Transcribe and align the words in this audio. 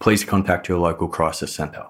please 0.00 0.24
contact 0.24 0.68
your 0.68 0.78
local 0.78 1.08
crisis 1.08 1.52
centre. 1.52 1.86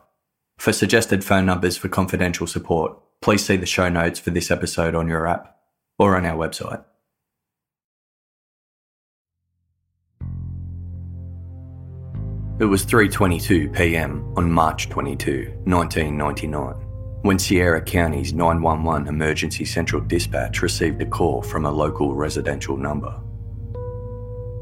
For 0.58 0.72
suggested 0.72 1.24
phone 1.24 1.46
numbers 1.46 1.76
for 1.76 1.88
confidential 1.88 2.46
support, 2.46 2.96
please 3.20 3.44
see 3.44 3.56
the 3.56 3.66
show 3.66 3.88
notes 3.88 4.20
for 4.20 4.30
this 4.30 4.50
episode 4.50 4.94
on 4.94 5.08
your 5.08 5.26
app 5.26 5.56
or 5.98 6.16
on 6.16 6.24
our 6.24 6.36
website. 6.36 6.84
It 12.60 12.66
was 12.66 12.86
3:22 12.86 13.74
p.m. 13.74 14.32
on 14.36 14.50
March 14.50 14.88
22, 14.88 15.52
1999, 15.64 16.74
when 17.22 17.36
Sierra 17.36 17.82
County's 17.82 18.32
911 18.32 19.08
emergency 19.08 19.64
central 19.64 20.00
dispatch 20.00 20.62
received 20.62 21.02
a 21.02 21.06
call 21.06 21.42
from 21.42 21.64
a 21.64 21.70
local 21.70 22.14
residential 22.14 22.76
number. 22.76 23.10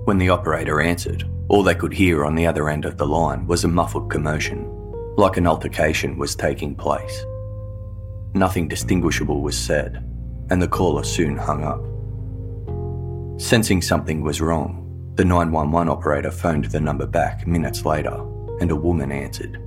When 0.06 0.16
the 0.16 0.30
operator 0.30 0.80
answered, 0.80 1.28
all 1.48 1.62
they 1.62 1.74
could 1.74 1.92
hear 1.92 2.24
on 2.24 2.34
the 2.34 2.46
other 2.46 2.68
end 2.68 2.84
of 2.84 2.96
the 2.96 3.06
line 3.06 3.46
was 3.46 3.64
a 3.64 3.68
muffled 3.68 4.10
commotion, 4.10 4.66
like 5.16 5.36
an 5.36 5.46
altercation 5.46 6.16
was 6.16 6.34
taking 6.34 6.74
place. 6.74 7.24
Nothing 8.34 8.68
distinguishable 8.68 9.42
was 9.42 9.56
said, 9.58 9.96
and 10.50 10.62
the 10.62 10.68
caller 10.68 11.04
soon 11.04 11.36
hung 11.36 11.64
up. 11.64 11.82
Sensing 13.40 13.82
something 13.82 14.22
was 14.22 14.40
wrong, 14.40 14.78
the 15.16 15.24
911 15.24 15.88
operator 15.88 16.30
phoned 16.30 16.66
the 16.66 16.80
number 16.80 17.06
back 17.06 17.46
minutes 17.46 17.84
later, 17.84 18.14
and 18.60 18.70
a 18.70 18.76
woman 18.76 19.12
answered. 19.12 19.60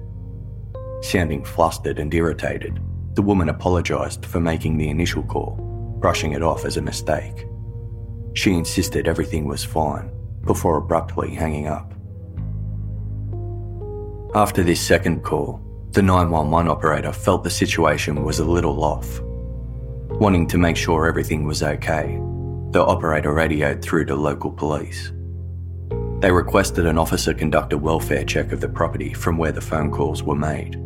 Sounding 1.02 1.44
flustered 1.44 2.00
and 2.00 2.12
irritated, 2.14 2.80
the 3.14 3.22
woman 3.22 3.50
apologised 3.50 4.26
for 4.26 4.40
making 4.40 4.78
the 4.78 4.90
initial 4.90 5.24
call, 5.24 5.56
brushing 6.00 6.32
it 6.32 6.42
off 6.42 6.66
as 6.66 6.78
a 6.78 6.82
mistake. 6.82 7.46
She 8.34 8.54
insisted 8.54 9.08
everything 9.08 9.46
was 9.46 9.64
fine 9.64 10.15
before 10.46 10.78
abruptly 10.78 11.34
hanging 11.34 11.68
up. 11.68 11.94
After 14.36 14.64
this 14.64 14.82
second 14.82 15.24
call, 15.24 15.62
the 15.92 16.02
911 16.02 16.70
operator 16.70 17.14
felt 17.14 17.44
the 17.44 17.50
situation 17.50 18.24
was 18.24 18.40
a 18.40 18.46
little 18.46 18.84
off. 18.84 19.22
Wanting 20.20 20.48
to 20.48 20.58
make 20.58 20.76
sure 20.76 21.08
everything 21.08 21.46
was 21.46 21.64
okay, 21.64 22.20
the 22.72 22.84
operator 22.84 23.34
radioed 23.34 23.82
through 23.82 24.06
to 24.06 24.16
local 24.16 24.52
police. 24.52 25.14
They 26.20 26.32
requested 26.32 26.86
an 26.86 26.98
officer 26.98 27.34
conduct 27.34 27.72
a 27.74 27.78
welfare 27.78 28.26
check 28.26 28.52
of 28.52 28.60
the 28.60 28.68
property 28.68 29.14
from 29.14 29.38
where 29.38 29.52
the 29.52 29.62
phone 29.62 29.92
calls 29.92 30.24
were 30.24 30.36
made. 30.36 30.82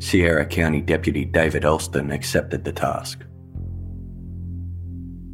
Sierra 0.00 0.46
County 0.46 0.80
Deputy 0.80 1.24
David 1.24 1.64
Elston 1.64 2.10
accepted 2.10 2.64
the 2.64 2.72
task. 2.72 3.24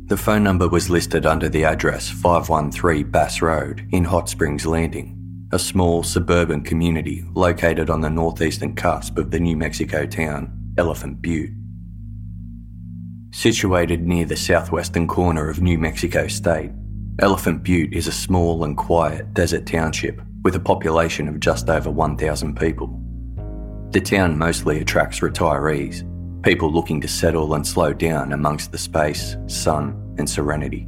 The 0.08 0.16
phone 0.16 0.44
number 0.44 0.68
was 0.68 0.88
listed 0.88 1.26
under 1.26 1.48
the 1.48 1.64
address 1.64 2.08
513 2.08 3.10
Bass 3.10 3.42
Road 3.42 3.88
in 3.90 4.04
Hot 4.04 4.28
Springs 4.28 4.64
Landing, 4.64 5.48
a 5.50 5.58
small 5.58 6.04
suburban 6.04 6.62
community 6.62 7.24
located 7.34 7.90
on 7.90 8.02
the 8.02 8.08
northeastern 8.08 8.76
cusp 8.76 9.18
of 9.18 9.32
the 9.32 9.40
New 9.40 9.56
Mexico 9.56 10.06
town 10.06 10.74
Elephant 10.78 11.20
Butte. 11.20 11.50
Situated 13.32 14.06
near 14.06 14.24
the 14.24 14.36
southwestern 14.36 15.08
corner 15.08 15.50
of 15.50 15.60
New 15.60 15.76
Mexico 15.76 16.28
State, 16.28 16.70
Elephant 17.18 17.64
Butte 17.64 17.92
is 17.92 18.06
a 18.06 18.12
small 18.12 18.62
and 18.62 18.76
quiet 18.76 19.34
desert 19.34 19.66
township 19.66 20.22
with 20.44 20.54
a 20.54 20.60
population 20.60 21.26
of 21.26 21.40
just 21.40 21.68
over 21.68 21.90
1,000 21.90 22.56
people. 22.56 23.02
The 23.90 24.00
town 24.00 24.38
mostly 24.38 24.78
attracts 24.78 25.18
retirees 25.18 26.04
people 26.46 26.70
looking 26.70 27.00
to 27.00 27.08
settle 27.08 27.54
and 27.54 27.66
slow 27.66 27.92
down 27.92 28.32
amongst 28.32 28.70
the 28.70 28.78
space, 28.78 29.36
sun, 29.48 30.14
and 30.16 30.30
serenity. 30.30 30.86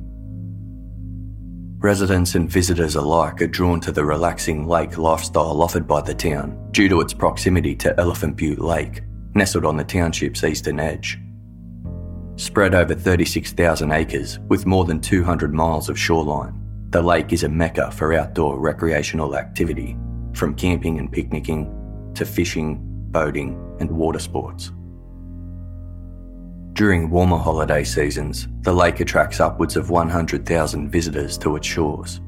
Residents 1.79 2.37
and 2.37 2.49
visitors 2.49 2.95
alike 2.95 3.43
are 3.43 3.49
drawn 3.49 3.81
to 3.81 3.91
the 3.91 4.05
relaxing 4.05 4.69
lake 4.69 4.97
lifestyle 4.99 5.61
offered 5.61 5.85
by 5.85 6.01
the 6.01 6.15
town 6.15 6.57
due 6.71 6.89
to 6.89 7.01
its 7.01 7.13
proximity 7.13 7.75
to 7.75 7.99
Elephant 7.99 8.37
Butte 8.37 8.61
Lake, 8.61 9.03
nestled 9.35 9.65
on 9.65 9.77
the 9.77 9.83
township's 9.83 10.45
eastern 10.45 10.79
edge. 10.79 11.19
Spread 12.37 12.77
over 12.77 12.95
36,000 12.95 13.91
acres 13.91 14.39
with 14.49 14.65
more 14.65 14.85
than 14.85 15.01
200 15.01 15.53
miles 15.53 15.89
of 15.89 15.99
shoreline, 15.99 16.55
the 16.91 17.03
lake 17.03 17.33
is 17.33 17.43
a 17.43 17.49
mecca 17.49 17.91
for 17.91 18.15
outdoor 18.15 18.61
recreational 18.61 19.37
activity, 19.37 19.97
from 20.35 20.55
camping 20.55 21.01
and 21.01 21.11
picnicking 21.11 22.13
to 22.15 22.25
fishing, 22.25 22.79
boating, 23.11 23.59
and 23.81 23.91
water 23.91 24.21
sports. 24.21 24.71
During 26.79 27.11
warmer 27.11 27.39
holiday 27.39 27.83
seasons, 27.83 28.47
the 28.61 28.73
lake 28.73 29.01
attracts 29.01 29.41
upwards 29.41 29.75
of 29.75 29.91
100,000 29.91 30.89
visitors 30.89 31.37
to 31.39 31.57
its 31.57 31.67
shores. 31.67 32.21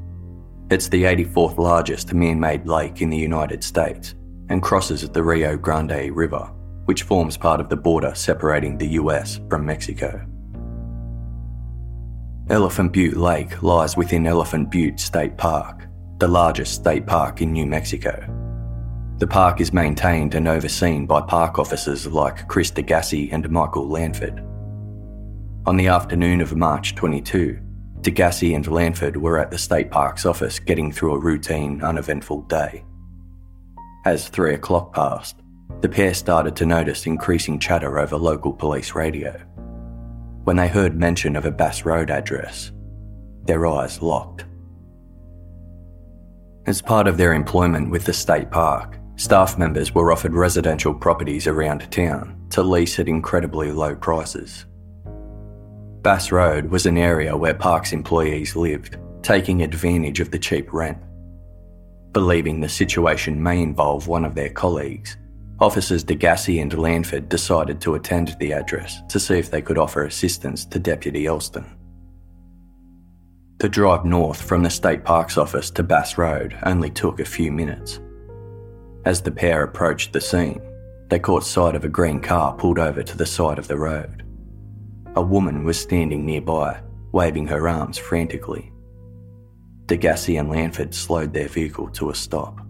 It's 0.73 0.89
the 0.89 1.05
84th 1.05 1.57
largest 1.57 2.13
man 2.13 2.41
made 2.41 2.67
lake 2.67 3.01
in 3.01 3.11
the 3.11 3.17
United 3.17 3.63
States 3.63 4.17
and 4.49 4.61
crosses 4.61 5.09
the 5.09 5.23
Rio 5.23 5.57
Grande 5.57 6.11
River, 6.11 6.51
which 6.87 7.05
forms 7.05 7.37
part 7.37 7.61
of 7.61 7.69
the 7.69 7.77
border 7.77 8.13
separating 8.17 8.77
the 8.77 8.89
US 8.99 9.39
from 9.49 9.65
Mexico. 9.65 10.27
Elephant 12.49 12.93
Butte 12.93 13.17
Lake 13.17 13.63
lies 13.63 13.97
within 13.97 14.27
Elephant 14.27 14.69
Butte 14.69 14.99
State 14.99 15.37
Park, 15.37 15.87
the 16.19 16.27
largest 16.27 16.75
state 16.75 17.07
park 17.07 17.41
in 17.41 17.53
New 17.53 17.67
Mexico. 17.67 18.40
The 19.21 19.27
park 19.27 19.61
is 19.61 19.71
maintained 19.71 20.35
and 20.35 20.49
overseen 20.49 21.05
by 21.05 21.21
park 21.21 21.59
officers 21.59 22.07
like 22.07 22.49
Chris 22.49 22.71
DeGassi 22.71 23.31
and 23.31 23.51
Michael 23.51 23.87
Lanford. 23.87 24.43
On 25.67 25.77
the 25.77 25.89
afternoon 25.89 26.41
of 26.41 26.57
March 26.57 26.95
22, 26.95 27.59
DeGassi 28.01 28.57
and 28.57 28.65
Lanford 28.65 29.19
were 29.19 29.37
at 29.37 29.51
the 29.51 29.59
state 29.59 29.91
park's 29.91 30.25
office 30.25 30.59
getting 30.59 30.91
through 30.91 31.13
a 31.13 31.19
routine, 31.19 31.83
uneventful 31.83 32.41
day. 32.45 32.83
As 34.07 34.27
three 34.27 34.55
o'clock 34.55 34.95
passed, 34.95 35.37
the 35.83 35.89
pair 35.91 36.15
started 36.15 36.57
to 36.57 36.65
notice 36.65 37.05
increasing 37.05 37.59
chatter 37.59 37.99
over 37.99 38.17
local 38.17 38.55
police 38.55 38.95
radio. 38.95 39.39
when 40.45 40.57
they 40.57 40.69
heard 40.69 40.99
mention 40.99 41.37
of 41.37 41.45
a 41.45 41.51
Bass 41.51 41.85
Road 41.85 42.11
address. 42.11 42.73
Their 43.45 43.67
eyes 43.67 44.01
locked. 44.01 44.47
As 46.67 46.81
part 46.81 47.07
of 47.07 47.19
their 47.19 47.35
employment 47.35 47.91
with 47.91 48.07
the 48.07 48.15
state 48.15 48.51
park, 48.51 49.00
staff 49.21 49.59
members 49.59 49.95
were 49.95 50.11
offered 50.11 50.33
residential 50.33 50.95
properties 50.95 51.47
around 51.47 51.91
town 51.93 52.35
to 52.49 52.63
lease 52.63 52.99
at 52.99 53.07
incredibly 53.07 53.71
low 53.71 53.95
prices. 53.95 54.65
Bass 56.01 56.33
Road 56.33 56.71
was 56.71 56.87
an 56.87 56.97
area 56.97 57.37
where 57.37 57.53
parks 57.53 57.93
employees 57.93 58.57
lived, 58.57 58.97
taking 59.23 59.61
advantage 59.61 60.21
of 60.21 60.31
the 60.31 60.39
cheap 60.39 60.73
rent. 60.73 60.97
Believing 62.13 62.61
the 62.61 62.69
situation 62.69 63.43
may 63.43 63.61
involve 63.61 64.09
one 64.09 64.25
of 64.25 64.35
their 64.35 64.49
colleagues, 64.49 65.19
officers 65.61 66.03
Degassi 66.03 66.63
and 66.63 66.73
Lanford 66.73 67.29
decided 67.29 67.79
to 67.83 67.97
attend 67.97 68.35
the 68.41 68.55
address 68.55 69.03
to 69.11 69.21
see 69.21 69.39
if 69.39 69.51
they 69.51 69.61
could 69.61 69.77
offer 69.77 70.05
assistance 70.05 70.65
to 70.65 70.79
Deputy 70.79 71.27
Elston. 71.27 71.67
The 73.59 73.69
drive 73.69 74.07
north 74.07 74.41
from 74.41 74.63
the 74.63 74.71
State 74.71 75.05
Parks 75.05 75.37
office 75.37 75.71
to 75.73 75.83
Bass 75.83 76.17
Road 76.17 76.57
only 76.63 76.89
took 76.89 77.21
a 77.21 77.27
few 77.27 77.53
minutes. 77.53 78.01
As 79.05 79.23
the 79.23 79.31
pair 79.31 79.63
approached 79.63 80.13
the 80.13 80.21
scene, 80.21 80.61
they 81.09 81.19
caught 81.19 81.45
sight 81.45 81.75
of 81.75 81.85
a 81.85 81.89
green 81.89 82.21
car 82.21 82.55
pulled 82.55 82.79
over 82.79 83.03
to 83.03 83.17
the 83.17 83.27
side 83.27 83.59
of 83.59 83.67
the 83.67 83.79
road. 83.79 84.25
A 85.17 85.23
woman 85.23 85.65
was 85.65 85.81
standing 85.81 86.25
nearby, 86.25 86.81
waving 87.13 87.47
her 87.49 87.69
arms 87.69 87.99
frantically. 87.99 88.73
Degassi 89.87 90.39
and 90.39 90.51
Lanford 90.51 90.95
slowed 90.95 91.33
their 91.33 91.49
vehicle 91.49 91.89
to 91.91 92.11
a 92.11 92.15
stop. 92.15 92.61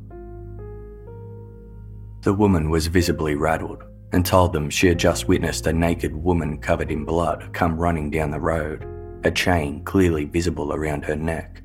The 2.23 2.33
woman 2.33 2.71
was 2.71 2.87
visibly 2.87 3.35
rattled 3.35 3.83
and 4.13 4.25
told 4.25 4.53
them 4.53 4.71
she 4.71 4.87
had 4.87 4.99
just 4.99 5.29
witnessed 5.29 5.67
a 5.67 5.73
naked 5.73 6.15
woman 6.15 6.59
covered 6.59 6.91
in 6.91 7.05
blood 7.05 7.51
come 7.53 7.77
running 7.77 8.11
down 8.11 8.31
the 8.31 8.41
road, 8.41 8.87
a 9.25 9.31
chain 9.31 9.85
clearly 9.85 10.25
visible 10.25 10.73
around 10.73 11.05
her 11.05 11.17
neck. 11.17 11.63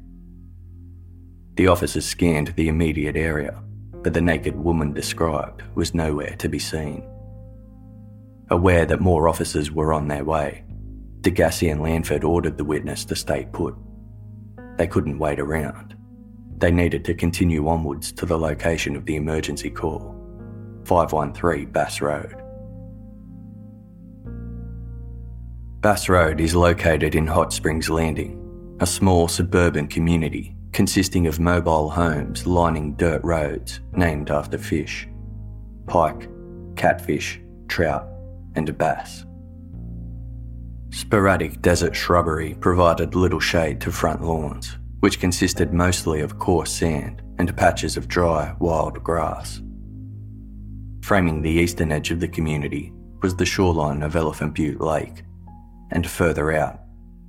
The 1.56 1.68
officers 1.68 2.06
scanned 2.06 2.50
the 2.50 2.68
immediate 2.68 3.16
area, 3.16 3.62
but 4.06 4.14
the 4.14 4.22
naked 4.22 4.56
woman 4.56 4.94
described 4.94 5.64
was 5.74 5.96
nowhere 5.96 6.36
to 6.36 6.48
be 6.48 6.60
seen. 6.60 7.04
Aware 8.52 8.86
that 8.86 9.02
more 9.02 9.28
officers 9.28 9.72
were 9.72 9.94
on 9.94 10.08
their 10.08 10.24
way, 10.24 10.64
Degassi 11.22 11.72
and 11.72 11.82
Lanford 11.82 12.24
ordered 12.24 12.56
the 12.56 12.64
witness 12.64 13.04
to 13.06 13.16
stay 13.16 13.48
put 13.52 13.76
they 14.78 14.86
couldn't 14.86 15.18
wait 15.18 15.40
around. 15.40 15.98
They 16.58 16.70
needed 16.70 17.04
to 17.06 17.16
continue 17.16 17.68
onwards 17.68 18.12
to 18.12 18.28
the 18.28 18.38
location 18.38 18.96
of 18.96 19.06
the 19.06 19.16
emergency 19.16 19.72
call 19.72 20.14
513 20.86 21.72
Bass 21.72 22.00
Road. 22.00 22.36
Bass 25.82 26.10
Road 26.10 26.40
is 26.40 26.54
located 26.54 27.16
in 27.16 27.26
Hot 27.26 27.52
Springs 27.52 27.90
Landing, 27.90 28.78
a 28.82 28.86
small 28.86 29.28
suburban 29.28 29.88
community 29.88 30.55
consisting 30.76 31.26
of 31.26 31.40
mobile 31.40 31.90
homes 31.90 32.46
lining 32.46 32.94
dirt 32.96 33.24
roads 33.24 33.80
named 33.94 34.30
after 34.30 34.58
fish 34.58 35.08
pike, 35.88 36.28
catfish, 36.76 37.40
trout, 37.70 38.06
and 38.56 38.78
bass. 38.78 39.24
Sporadic 40.90 41.62
desert 41.62 41.96
shrubbery 41.96 42.56
provided 42.56 43.16
little 43.16 43.40
shade 43.40 43.80
to 43.80 43.90
front 43.90 44.22
lawns, 44.22 44.78
which 45.00 45.22
consisted 45.22 45.72
mostly 45.72 46.20
of 46.20 46.40
coarse 46.40 46.74
sand 46.74 47.22
and 47.40 47.56
patches 47.56 47.96
of 47.96 48.10
dry, 48.10 48.54
wild 48.60 49.02
grass. 49.02 49.62
Framing 51.04 51.42
the 51.42 51.50
eastern 51.50 51.90
edge 51.94 52.12
of 52.12 52.20
the 52.20 52.28
community 52.28 52.92
was 53.22 53.34
the 53.34 53.46
shoreline 53.46 54.04
of 54.04 54.18
Elephant 54.18 54.54
Butte 54.54 54.82
Lake, 54.82 55.24
and 55.92 56.06
further 56.06 56.52
out, 56.52 56.82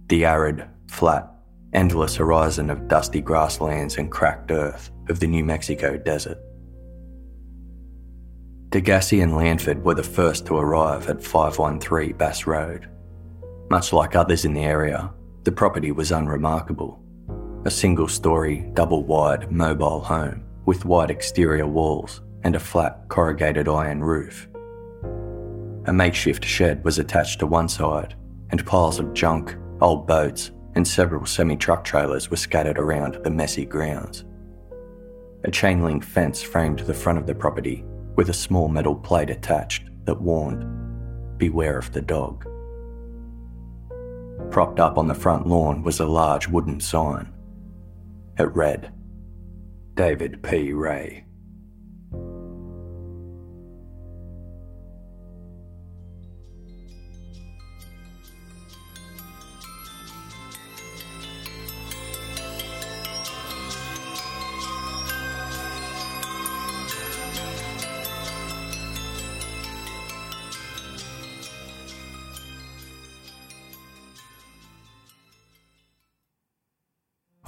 the 0.09 0.25
arid, 0.25 0.67
flat, 0.89 1.36
endless 1.77 2.17
horizon 2.17 2.71
of 2.71 2.89
dusty 2.89 3.21
grasslands 3.21 3.99
and 3.99 4.11
cracked 4.11 4.51
earth 4.51 4.91
of 5.09 5.21
the 5.21 5.29
New 5.29 5.45
Mexico 5.45 5.97
desert. 5.97 6.39
Degassi 8.71 9.23
and 9.23 9.33
Lanford 9.33 9.85
were 9.85 9.95
the 9.95 10.03
first 10.03 10.47
to 10.47 10.57
arrive 10.57 11.09
at 11.09 11.23
513 11.23 12.17
Bass 12.17 12.47
Road 12.47 12.89
much 13.71 13.93
like 13.93 14.15
others 14.15 14.45
in 14.45 14.55
the 14.55 14.63
area, 14.63 15.13
the 15.43 15.53
property 15.53 15.91
was 15.91 16.13
unremarkable. 16.13 17.01
A 17.65 17.71
single 17.71 18.09
story, 18.09 18.71
double 18.75 19.03
wide, 19.03 19.51
mobile 19.51 20.01
home 20.01 20.45
with 20.67 20.85
white 20.85 21.11
exterior 21.11 21.67
walls 21.67 22.21
and 22.45 22.55
a 22.55 22.61
flat, 22.61 23.09
corrugated 23.09 23.69
iron 23.69 24.03
roof. 24.03 24.49
A 25.87 25.93
makeshift 25.93 26.45
shed 26.45 26.85
was 26.85 26.99
attached 26.99 27.41
to 27.41 27.47
one 27.47 27.69
side, 27.69 28.15
and 28.51 28.65
piles 28.67 29.01
of 29.01 29.15
junk, 29.15 29.57
old 29.81 30.07
boats, 30.07 30.53
and 30.77 30.87
several 30.87 31.27
semi 31.27 31.57
truck 31.57 31.83
trailers 31.83 32.31
were 32.31 32.37
scattered 32.37 32.79
around 32.79 33.19
the 33.25 33.31
messy 33.31 33.65
grounds. 33.65 34.25
A 35.45 35.51
chain 35.51 35.83
link 35.83 36.05
fence 36.05 36.43
framed 36.43 36.81
the 36.81 36.95
front 36.95 37.19
of 37.19 37.27
the 37.27 37.35
property 37.35 37.85
with 38.15 38.29
a 38.29 38.35
small 38.35 38.69
metal 38.69 38.95
plate 38.95 39.31
attached 39.31 39.89
that 40.05 40.21
warned, 40.21 41.39
Beware 41.39 41.79
of 41.79 41.93
the 41.93 42.01
dog. 42.01 42.47
Propped 44.51 44.81
up 44.81 44.97
on 44.97 45.09
the 45.09 45.15
front 45.15 45.47
lawn 45.47 45.83
was 45.83 46.01
a 46.01 46.07
large 46.07 46.49
wooden 46.49 46.81
sign. 46.81 47.33
It 48.39 48.55
read, 48.55 48.93
David 49.95 50.43
P. 50.43 50.73
Ray. 50.73 51.26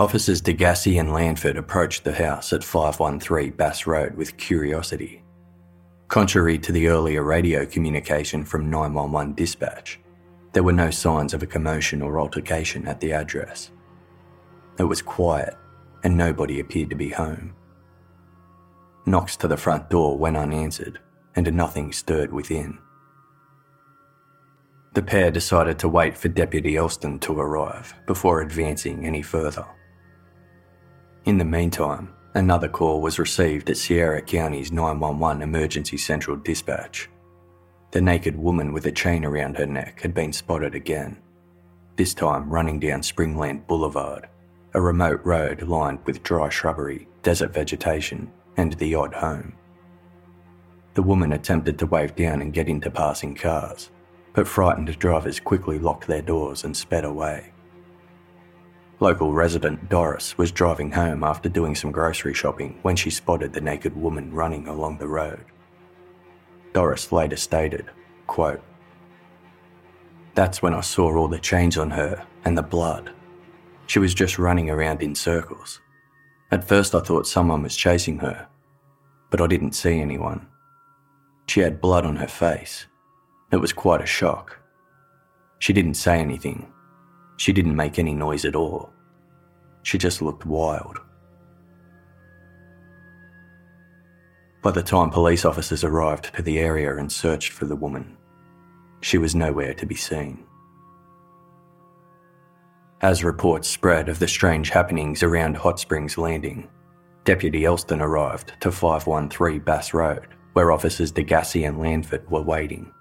Officers 0.00 0.40
Degassi 0.40 1.00
and 1.00 1.08
Lanford 1.08 1.56
approached 1.56 2.04
the 2.04 2.12
house 2.12 2.52
at 2.52 2.62
513 2.62 3.50
Bass 3.56 3.84
Road 3.84 4.14
with 4.14 4.36
curiosity. 4.36 5.24
Contrary 6.06 6.56
to 6.56 6.70
the 6.70 6.86
earlier 6.86 7.24
radio 7.24 7.66
communication 7.66 8.44
from 8.44 8.70
911 8.70 9.34
dispatch, 9.34 9.98
there 10.52 10.62
were 10.62 10.72
no 10.72 10.88
signs 10.88 11.34
of 11.34 11.42
a 11.42 11.48
commotion 11.48 12.00
or 12.00 12.20
altercation 12.20 12.86
at 12.86 13.00
the 13.00 13.12
address. 13.12 13.72
It 14.78 14.84
was 14.84 15.02
quiet 15.02 15.56
and 16.04 16.16
nobody 16.16 16.60
appeared 16.60 16.90
to 16.90 16.96
be 16.96 17.08
home. 17.08 17.56
Knocks 19.04 19.36
to 19.38 19.48
the 19.48 19.56
front 19.56 19.90
door 19.90 20.16
went 20.16 20.36
unanswered 20.36 21.00
and 21.34 21.52
nothing 21.52 21.90
stirred 21.90 22.32
within. 22.32 22.78
The 24.94 25.02
pair 25.02 25.32
decided 25.32 25.76
to 25.80 25.88
wait 25.88 26.16
for 26.16 26.28
Deputy 26.28 26.76
Elston 26.76 27.18
to 27.20 27.40
arrive 27.40 27.92
before 28.06 28.42
advancing 28.42 29.04
any 29.04 29.22
further. 29.22 29.66
In 31.28 31.36
the 31.36 31.44
meantime, 31.44 32.08
another 32.32 32.68
call 32.68 33.02
was 33.02 33.18
received 33.18 33.68
at 33.68 33.76
Sierra 33.76 34.22
County's 34.22 34.72
911 34.72 35.42
Emergency 35.42 35.98
Central 35.98 36.38
Dispatch. 36.38 37.10
The 37.90 38.00
naked 38.00 38.34
woman 38.34 38.72
with 38.72 38.86
a 38.86 38.92
chain 38.92 39.26
around 39.26 39.58
her 39.58 39.66
neck 39.66 40.00
had 40.00 40.14
been 40.14 40.32
spotted 40.32 40.74
again, 40.74 41.18
this 41.96 42.14
time 42.14 42.48
running 42.48 42.80
down 42.80 43.02
Springland 43.02 43.66
Boulevard, 43.66 44.26
a 44.72 44.80
remote 44.80 45.20
road 45.22 45.60
lined 45.60 45.98
with 46.06 46.22
dry 46.22 46.48
shrubbery, 46.48 47.06
desert 47.22 47.52
vegetation, 47.52 48.32
and 48.56 48.72
the 48.78 48.94
odd 48.94 49.12
home. 49.12 49.52
The 50.94 51.02
woman 51.02 51.34
attempted 51.34 51.78
to 51.80 51.86
wave 51.86 52.16
down 52.16 52.40
and 52.40 52.54
get 52.54 52.70
into 52.70 52.90
passing 52.90 53.34
cars, 53.34 53.90
but 54.32 54.48
frightened 54.48 54.98
drivers 54.98 55.40
quickly 55.40 55.78
locked 55.78 56.06
their 56.06 56.22
doors 56.22 56.64
and 56.64 56.74
sped 56.74 57.04
away. 57.04 57.52
Local 59.00 59.32
resident 59.32 59.88
Doris 59.88 60.36
was 60.36 60.50
driving 60.50 60.90
home 60.90 61.22
after 61.22 61.48
doing 61.48 61.76
some 61.76 61.92
grocery 61.92 62.34
shopping 62.34 62.78
when 62.82 62.96
she 62.96 63.10
spotted 63.10 63.52
the 63.52 63.60
naked 63.60 63.94
woman 63.96 64.32
running 64.32 64.66
along 64.66 64.98
the 64.98 65.06
road. 65.06 65.44
Doris 66.72 67.12
later 67.12 67.36
stated, 67.36 67.86
quote, 68.26 68.60
That's 70.34 70.62
when 70.62 70.74
I 70.74 70.80
saw 70.80 71.16
all 71.16 71.28
the 71.28 71.38
chains 71.38 71.78
on 71.78 71.90
her 71.92 72.26
and 72.44 72.58
the 72.58 72.62
blood. 72.62 73.12
She 73.86 74.00
was 74.00 74.14
just 74.14 74.38
running 74.38 74.68
around 74.68 75.00
in 75.00 75.14
circles. 75.14 75.80
At 76.50 76.66
first, 76.66 76.94
I 76.94 77.00
thought 77.00 77.26
someone 77.26 77.62
was 77.62 77.76
chasing 77.76 78.18
her, 78.18 78.48
but 79.30 79.40
I 79.40 79.46
didn't 79.46 79.72
see 79.72 80.00
anyone. 80.00 80.46
She 81.46 81.60
had 81.60 81.80
blood 81.80 82.04
on 82.04 82.16
her 82.16 82.26
face. 82.26 82.86
It 83.52 83.56
was 83.58 83.72
quite 83.72 84.02
a 84.02 84.06
shock. 84.06 84.58
She 85.60 85.72
didn't 85.72 85.94
say 85.94 86.18
anything, 86.18 86.72
she 87.38 87.52
didn't 87.52 87.76
make 87.76 87.98
any 87.98 88.14
noise 88.14 88.44
at 88.44 88.56
all. 88.56 88.92
She 89.84 89.96
just 89.96 90.20
looked 90.20 90.44
wild. 90.44 90.98
By 94.60 94.72
the 94.72 94.82
time 94.82 95.10
police 95.10 95.44
officers 95.44 95.84
arrived 95.84 96.34
to 96.34 96.42
the 96.42 96.58
area 96.58 96.96
and 96.96 97.10
searched 97.10 97.52
for 97.52 97.64
the 97.64 97.76
woman, 97.76 98.16
she 99.00 99.16
was 99.16 99.34
nowhere 99.34 99.72
to 99.74 99.86
be 99.86 99.94
seen. 99.94 100.44
As 103.00 103.22
reports 103.22 103.68
spread 103.68 104.08
of 104.08 104.18
the 104.18 104.26
strange 104.26 104.70
happenings 104.70 105.22
around 105.22 105.56
Hot 105.56 105.78
Springs 105.78 106.18
Landing, 106.18 106.68
Deputy 107.22 107.64
Elston 107.64 108.00
arrived 108.00 108.54
to 108.60 108.72
513 108.72 109.60
Bass 109.60 109.94
Road, 109.94 110.26
where 110.54 110.72
officers 110.72 111.12
Degassi 111.12 111.68
and 111.68 111.78
Lanford 111.78 112.28
were 112.28 112.42
waiting. 112.42 112.92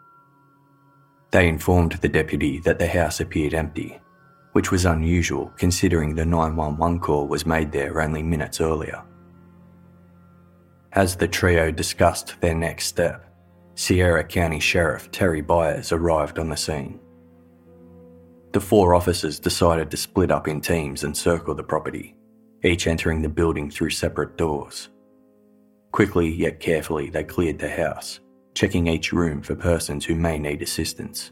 They 1.32 1.48
informed 1.48 1.94
the 1.94 2.08
deputy 2.08 2.60
that 2.60 2.78
the 2.78 2.88
house 2.88 3.20
appeared 3.20 3.56
empty, 3.56 4.00
which 4.58 4.72
was 4.72 4.86
unusual 4.86 5.54
considering 5.56 6.16
the 6.16 6.26
911 6.26 7.00
call 7.00 7.28
was 7.28 7.46
made 7.46 7.72
there 7.72 8.02
only 8.02 8.24
minutes 8.24 8.60
earlier. 8.60 9.04
As 10.94 11.16
the 11.16 11.28
trio 11.28 11.70
discussed 11.70 12.42
their 12.42 12.56
next 12.56 12.88
step, 12.88 13.32
Sierra 13.76 14.24
County 14.24 14.60
Sheriff 14.60 15.12
Terry 15.12 15.42
Byers 15.42 15.92
arrived 15.92 16.40
on 16.40 16.50
the 16.50 16.58
scene. 16.58 17.00
The 18.52 18.60
four 18.60 18.96
officers 18.96 19.38
decided 19.38 19.92
to 19.92 19.98
split 19.98 20.32
up 20.32 20.48
in 20.48 20.60
teams 20.60 21.04
and 21.04 21.16
circle 21.16 21.54
the 21.54 21.62
property, 21.62 22.16
each 22.64 22.88
entering 22.88 23.22
the 23.22 23.30
building 23.30 23.70
through 23.70 23.92
separate 23.92 24.38
doors. 24.38 24.90
Quickly 25.92 26.30
yet 26.30 26.60
carefully, 26.60 27.12
they 27.12 27.24
cleared 27.24 27.60
the 27.60 27.70
house, 27.70 28.22
checking 28.56 28.88
each 28.88 29.14
room 29.14 29.44
for 29.44 29.54
persons 29.54 30.04
who 30.04 30.16
may 30.16 30.40
need 30.40 30.64
assistance. 30.64 31.32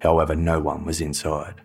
However, 0.00 0.34
no 0.34 0.60
one 0.60 0.86
was 0.86 1.02
inside. 1.02 1.60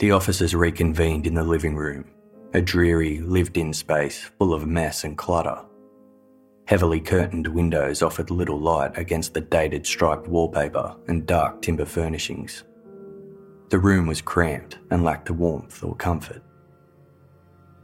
The 0.00 0.12
officers 0.12 0.54
reconvened 0.54 1.26
in 1.26 1.34
the 1.34 1.44
living 1.44 1.76
room, 1.76 2.06
a 2.54 2.62
dreary, 2.62 3.18
lived 3.18 3.58
in 3.58 3.70
space 3.74 4.30
full 4.38 4.54
of 4.54 4.66
mess 4.66 5.04
and 5.04 5.16
clutter. 5.16 5.62
Heavily 6.66 7.00
curtained 7.00 7.46
windows 7.46 8.00
offered 8.00 8.30
little 8.30 8.58
light 8.58 8.96
against 8.96 9.34
the 9.34 9.42
dated 9.42 9.86
striped 9.86 10.26
wallpaper 10.26 10.96
and 11.08 11.26
dark 11.26 11.60
timber 11.60 11.84
furnishings. 11.84 12.64
The 13.68 13.78
room 13.78 14.06
was 14.06 14.22
cramped 14.22 14.78
and 14.90 15.04
lacked 15.04 15.30
warmth 15.30 15.84
or 15.84 15.94
comfort. 15.96 16.42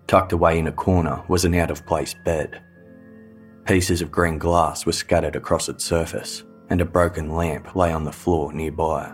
Tucked 0.06 0.32
away 0.32 0.58
in 0.58 0.68
a 0.68 0.73
corner 0.73 1.23
was 1.28 1.44
an 1.44 1.54
out 1.54 1.70
of 1.70 1.85
place 1.85 2.14
bed. 2.25 2.62
Pieces 3.66 4.00
of 4.00 4.11
green 4.11 4.38
glass 4.38 4.87
were 4.87 4.92
scattered 4.92 5.37
across 5.37 5.68
its 5.68 5.85
surface, 5.85 6.44
and 6.70 6.80
a 6.80 6.87
broken 6.87 7.37
lamp 7.37 7.76
lay 7.76 7.92
on 7.92 8.04
the 8.04 8.11
floor 8.11 8.54
nearby. 8.54 9.12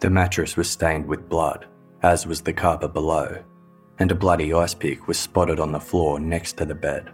The 0.00 0.10
mattress 0.10 0.56
was 0.56 0.70
stained 0.70 1.06
with 1.06 1.28
blood, 1.28 1.66
as 2.02 2.26
was 2.26 2.42
the 2.42 2.52
carpet 2.52 2.92
below, 2.92 3.42
and 3.98 4.12
a 4.12 4.14
bloody 4.14 4.52
ice 4.52 4.74
pick 4.74 5.08
was 5.08 5.18
spotted 5.18 5.58
on 5.58 5.72
the 5.72 5.80
floor 5.80 6.20
next 6.20 6.58
to 6.58 6.66
the 6.66 6.74
bed. 6.74 7.10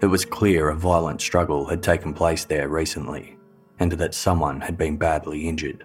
It 0.00 0.06
was 0.06 0.24
clear 0.24 0.70
a 0.70 0.76
violent 0.76 1.20
struggle 1.20 1.66
had 1.66 1.82
taken 1.82 2.14
place 2.14 2.44
there 2.44 2.68
recently, 2.68 3.36
and 3.78 3.92
that 3.92 4.14
someone 4.14 4.60
had 4.60 4.78
been 4.78 4.96
badly 4.96 5.48
injured. 5.48 5.84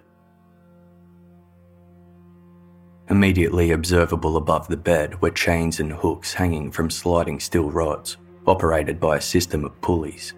Immediately 3.10 3.72
observable 3.72 4.38
above 4.38 4.70
the 4.70 4.78
bed 4.78 5.22
were 5.22 5.32
chains 5.32 5.82
and 5.82 5.92
hooks 5.92 6.34
hanging 6.34 6.72
from 6.72 6.90
sliding 6.90 7.42
steel 7.42 7.70
rods, 7.70 8.16
operated 8.48 9.02
by 9.02 9.18
a 9.18 9.22
system 9.22 9.66
of 9.66 9.82
pulleys. 9.82 10.34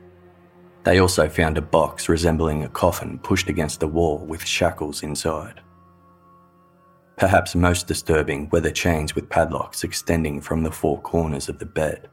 They 0.84 1.00
also 1.00 1.30
found 1.30 1.58
a 1.58 1.62
box 1.62 2.10
resembling 2.10 2.64
a 2.64 2.70
coffin 2.70 3.20
pushed 3.20 3.50
against 3.50 3.80
the 3.80 3.88
wall 3.88 4.20
with 4.20 4.46
shackles 4.46 5.02
inside. 5.02 5.62
Perhaps 7.18 7.56
most 7.56 7.88
disturbing 7.88 8.50
were 8.52 8.60
the 8.60 8.72
chains 8.72 9.16
with 9.16 9.30
padlocks 9.30 9.84
extending 9.84 10.42
from 10.42 10.64
the 10.64 10.72
four 10.72 11.00
corners 11.02 11.48
of 11.48 11.60
the 11.60 11.66
bed. 11.66 12.10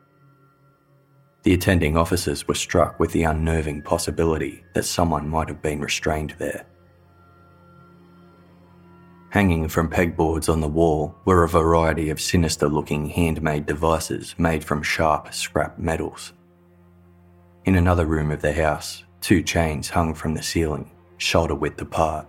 The 1.42 1.54
attending 1.54 1.96
officers 1.96 2.46
were 2.46 2.54
struck 2.54 3.00
with 3.00 3.12
the 3.12 3.24
unnerving 3.24 3.82
possibility 3.82 4.62
that 4.74 4.84
someone 4.84 5.28
might 5.28 5.48
have 5.48 5.62
been 5.62 5.80
restrained 5.80 6.34
there. 6.38 6.66
Hanging 9.30 9.68
from 9.68 9.88
pegboards 9.88 10.52
on 10.52 10.60
the 10.60 10.68
wall 10.68 11.14
were 11.24 11.44
a 11.44 11.48
variety 11.48 12.10
of 12.10 12.20
sinister 12.20 12.68
looking 12.68 13.08
handmade 13.08 13.64
devices 13.64 14.34
made 14.38 14.62
from 14.62 14.82
sharp, 14.82 15.32
scrap 15.32 15.78
metals. 15.78 16.34
In 17.66 17.76
another 17.76 18.06
room 18.06 18.30
of 18.30 18.40
the 18.40 18.54
house, 18.54 19.04
two 19.20 19.42
chains 19.42 19.90
hung 19.90 20.14
from 20.14 20.32
the 20.32 20.42
ceiling, 20.42 20.90
shoulder 21.18 21.54
width 21.54 21.80
apart. 21.80 22.26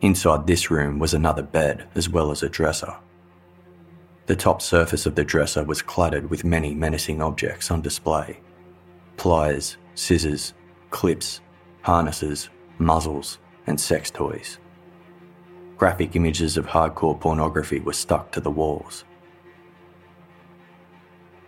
Inside 0.00 0.46
this 0.46 0.68
room 0.68 0.98
was 0.98 1.14
another 1.14 1.42
bed 1.42 1.88
as 1.94 2.08
well 2.08 2.32
as 2.32 2.42
a 2.42 2.48
dresser. 2.48 2.92
The 4.26 4.34
top 4.34 4.60
surface 4.60 5.06
of 5.06 5.14
the 5.14 5.22
dresser 5.22 5.62
was 5.62 5.80
cluttered 5.80 6.28
with 6.28 6.44
many 6.44 6.74
menacing 6.74 7.22
objects 7.22 7.70
on 7.70 7.82
display 7.82 8.40
pliers, 9.16 9.76
scissors, 9.94 10.54
clips, 10.90 11.40
harnesses, 11.82 12.48
muzzles, 12.78 13.38
and 13.68 13.80
sex 13.80 14.10
toys. 14.10 14.58
Graphic 15.76 16.16
images 16.16 16.56
of 16.56 16.66
hardcore 16.66 17.18
pornography 17.18 17.78
were 17.78 17.92
stuck 17.92 18.32
to 18.32 18.40
the 18.40 18.50
walls. 18.50 19.04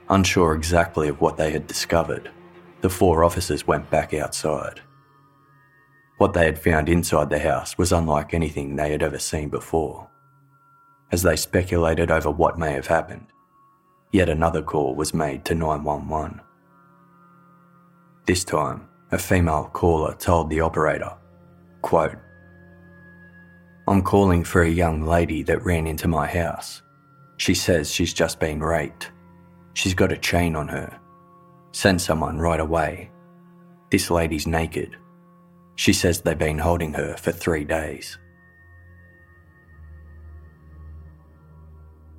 Unsure 0.09 0.55
exactly 0.55 1.09
of 1.09 1.21
what 1.21 1.37
they 1.37 1.51
had 1.51 1.67
discovered, 1.67 2.31
the 2.87 2.91
four 2.91 3.25
officers 3.25 3.67
went 3.67 3.91
back 3.91 4.15
outside. 4.15 4.81
What 6.19 6.35
they 6.35 6.45
had 6.45 6.57
found 6.57 6.89
inside 6.89 7.31
the 7.31 7.41
house 7.41 7.77
was 7.77 7.91
unlike 7.91 8.33
anything 8.33 8.77
they 8.77 8.93
had 8.93 9.03
ever 9.03 9.19
seen 9.19 9.49
before. 9.49 10.09
As 11.11 11.23
they 11.23 11.35
speculated 11.35 12.13
over 12.13 12.31
what 12.31 12.61
may 12.61 12.75
have 12.75 12.87
happened, 12.87 13.27
yet 14.13 14.29
another 14.29 14.63
call 14.63 14.95
was 14.95 15.13
made 15.13 15.45
to 15.47 15.55
911. 15.57 16.41
This 18.25 18.45
time, 18.45 18.87
a 19.11 19.19
female 19.19 19.69
caller 19.73 20.15
told 20.15 20.49
the 20.49 20.61
operator, 20.61 21.13
quote, 21.83 22.15
I'm 23.89 24.01
calling 24.01 24.45
for 24.45 24.63
a 24.63 24.71
young 24.71 25.03
lady 25.03 25.43
that 25.43 25.65
ran 25.65 25.89
into 25.89 26.07
my 26.07 26.29
house. 26.29 26.83
She 27.39 27.55
says 27.55 27.91
she's 27.91 28.15
just 28.15 28.39
been 28.39 28.61
raped. 28.61 29.11
She's 29.75 29.95
got 29.95 30.13
a 30.13 30.17
chain 30.17 30.55
on 30.55 30.69
her. 30.69 31.01
Send 31.77 32.01
someone 32.01 32.39
right 32.39 32.59
away. 32.59 33.11
This 33.91 34.11
lady's 34.11 34.47
naked. 34.47 34.97
She 35.75 35.93
says 35.93 36.23
they've 36.23 36.39
been 36.39 36.57
holding 36.57 36.95
her 36.95 37.19
for 37.19 37.33
three 37.33 37.65
days. 37.65 38.19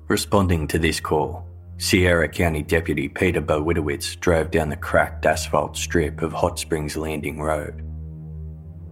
Responding 0.06 0.68
to 0.68 0.78
this 0.78 1.00
call, 1.00 1.44
Sierra 1.76 2.28
County 2.28 2.62
Deputy 2.62 3.08
Peter 3.08 3.40
Bowitowitz 3.40 4.14
drove 4.20 4.52
down 4.52 4.68
the 4.68 4.76
cracked 4.76 5.26
asphalt 5.26 5.76
strip 5.76 6.22
of 6.22 6.32
Hot 6.32 6.56
Springs 6.60 6.96
Landing 6.96 7.40
Road. 7.40 7.84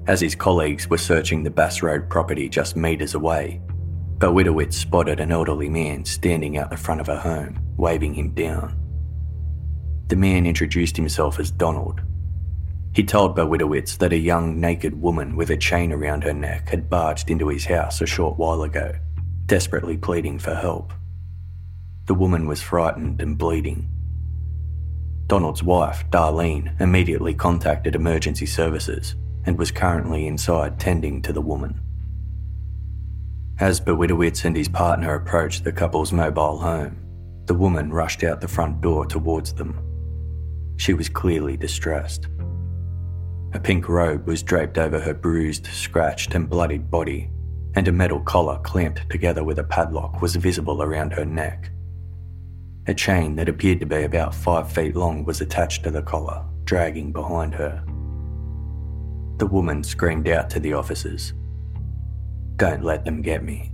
As 0.08 0.20
his 0.20 0.34
colleagues 0.34 0.90
were 0.90 0.98
searching 0.98 1.44
the 1.44 1.50
Bass 1.50 1.80
Road 1.80 2.10
property 2.10 2.48
just 2.48 2.74
metres 2.74 3.14
away, 3.14 3.60
Bowitowitz 4.18 4.74
spotted 4.74 5.20
an 5.20 5.30
elderly 5.30 5.68
man 5.68 6.04
standing 6.04 6.58
out 6.58 6.70
the 6.70 6.76
front 6.76 7.00
of 7.00 7.08
a 7.08 7.20
home, 7.20 7.56
waving 7.76 8.14
him 8.14 8.30
down. 8.30 8.85
The 10.08 10.16
man 10.16 10.46
introduced 10.46 10.96
himself 10.96 11.40
as 11.40 11.50
Donald 11.50 12.00
he 12.96 13.04
told 13.04 13.36
Bowitowitz 13.36 13.98
that 13.98 14.14
a 14.14 14.18
young 14.18 14.58
naked 14.58 15.02
woman 15.02 15.36
with 15.36 15.50
a 15.50 15.56
chain 15.58 15.92
around 15.92 16.24
her 16.24 16.32
neck 16.32 16.70
had 16.70 16.88
barged 16.88 17.28
into 17.28 17.48
his 17.48 17.66
house 17.66 18.00
a 18.00 18.06
short 18.06 18.38
while 18.38 18.62
ago, 18.62 18.94
desperately 19.44 19.98
pleading 19.98 20.38
for 20.38 20.54
help. 20.54 20.94
The 22.06 22.14
woman 22.14 22.46
was 22.46 22.62
frightened 22.62 23.20
and 23.20 23.36
bleeding. 23.36 23.90
Donald's 25.26 25.62
wife, 25.62 26.06
Darlene, 26.08 26.80
immediately 26.80 27.34
contacted 27.34 27.94
emergency 27.94 28.46
services 28.46 29.14
and 29.44 29.58
was 29.58 29.70
currently 29.70 30.26
inside 30.26 30.80
tending 30.80 31.20
to 31.20 31.34
the 31.34 31.42
woman. 31.42 31.78
As 33.60 33.78
Bowitowitz 33.78 34.46
and 34.46 34.56
his 34.56 34.68
partner 34.68 35.14
approached 35.16 35.64
the 35.64 35.72
couple's 35.72 36.14
mobile 36.14 36.56
home, 36.56 36.96
the 37.44 37.54
woman 37.54 37.92
rushed 37.92 38.24
out 38.24 38.40
the 38.40 38.48
front 38.48 38.80
door 38.80 39.04
towards 39.04 39.52
them. 39.52 39.85
She 40.76 40.94
was 40.94 41.08
clearly 41.08 41.56
distressed. 41.56 42.28
A 43.52 43.60
pink 43.60 43.88
robe 43.88 44.26
was 44.26 44.42
draped 44.42 44.78
over 44.78 45.00
her 45.00 45.14
bruised, 45.14 45.66
scratched, 45.66 46.34
and 46.34 46.48
bloodied 46.48 46.90
body, 46.90 47.30
and 47.74 47.88
a 47.88 47.92
metal 47.92 48.20
collar 48.20 48.58
clamped 48.58 49.08
together 49.10 49.44
with 49.44 49.58
a 49.58 49.64
padlock 49.64 50.20
was 50.20 50.36
visible 50.36 50.82
around 50.82 51.12
her 51.12 51.24
neck. 51.24 51.70
A 52.86 52.94
chain 52.94 53.36
that 53.36 53.48
appeared 53.48 53.80
to 53.80 53.86
be 53.86 54.02
about 54.02 54.34
five 54.34 54.70
feet 54.70 54.94
long 54.94 55.24
was 55.24 55.40
attached 55.40 55.84
to 55.84 55.90
the 55.90 56.02
collar, 56.02 56.44
dragging 56.64 57.12
behind 57.12 57.54
her. 57.54 57.82
The 59.38 59.46
woman 59.46 59.82
screamed 59.82 60.28
out 60.28 60.48
to 60.50 60.60
the 60.60 60.72
officers 60.72 61.32
Don't 62.56 62.84
let 62.84 63.04
them 63.04 63.22
get 63.22 63.42
me. 63.42 63.72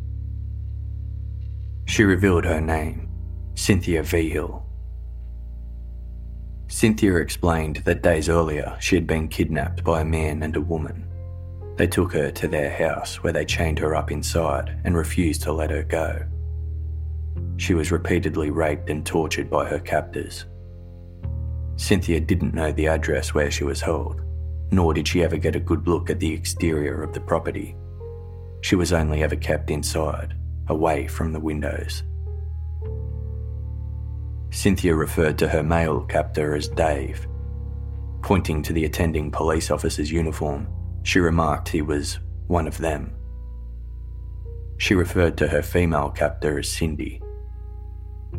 She 1.86 2.04
revealed 2.04 2.44
her 2.44 2.60
name, 2.60 3.08
Cynthia 3.54 4.02
Vigil, 4.02 4.66
Cynthia 6.72 7.16
explained 7.16 7.76
that 7.84 8.02
days 8.02 8.30
earlier 8.30 8.74
she 8.80 8.96
had 8.96 9.06
been 9.06 9.28
kidnapped 9.28 9.84
by 9.84 10.00
a 10.00 10.06
man 10.06 10.42
and 10.42 10.56
a 10.56 10.60
woman. 10.60 11.06
They 11.76 11.86
took 11.86 12.14
her 12.14 12.30
to 12.30 12.48
their 12.48 12.70
house 12.70 13.22
where 13.22 13.32
they 13.32 13.44
chained 13.44 13.78
her 13.78 13.94
up 13.94 14.10
inside 14.10 14.80
and 14.82 14.96
refused 14.96 15.42
to 15.42 15.52
let 15.52 15.70
her 15.70 15.82
go. 15.82 16.24
She 17.58 17.74
was 17.74 17.92
repeatedly 17.92 18.48
raped 18.48 18.88
and 18.88 19.04
tortured 19.04 19.50
by 19.50 19.66
her 19.66 19.80
captors. 19.80 20.46
Cynthia 21.76 22.20
didn't 22.20 22.54
know 22.54 22.72
the 22.72 22.88
address 22.88 23.34
where 23.34 23.50
she 23.50 23.64
was 23.64 23.82
held, 23.82 24.22
nor 24.70 24.94
did 24.94 25.06
she 25.06 25.22
ever 25.22 25.36
get 25.36 25.54
a 25.54 25.60
good 25.60 25.86
look 25.86 26.08
at 26.08 26.20
the 26.20 26.32
exterior 26.32 27.02
of 27.02 27.12
the 27.12 27.20
property. 27.20 27.76
She 28.62 28.76
was 28.76 28.94
only 28.94 29.22
ever 29.22 29.36
kept 29.36 29.70
inside, 29.70 30.34
away 30.68 31.06
from 31.06 31.34
the 31.34 31.40
windows. 31.40 32.02
Cynthia 34.52 34.94
referred 34.94 35.38
to 35.38 35.48
her 35.48 35.62
male 35.62 36.02
captor 36.02 36.54
as 36.54 36.68
Dave. 36.68 37.26
Pointing 38.20 38.62
to 38.62 38.74
the 38.74 38.84
attending 38.84 39.30
police 39.30 39.70
officer's 39.70 40.12
uniform, 40.12 40.68
she 41.04 41.20
remarked 41.20 41.68
he 41.68 41.80
was 41.80 42.18
one 42.48 42.68
of 42.68 42.76
them. 42.76 43.14
She 44.76 44.94
referred 44.94 45.38
to 45.38 45.48
her 45.48 45.62
female 45.62 46.10
captor 46.10 46.58
as 46.58 46.70
Cindy. 46.70 47.22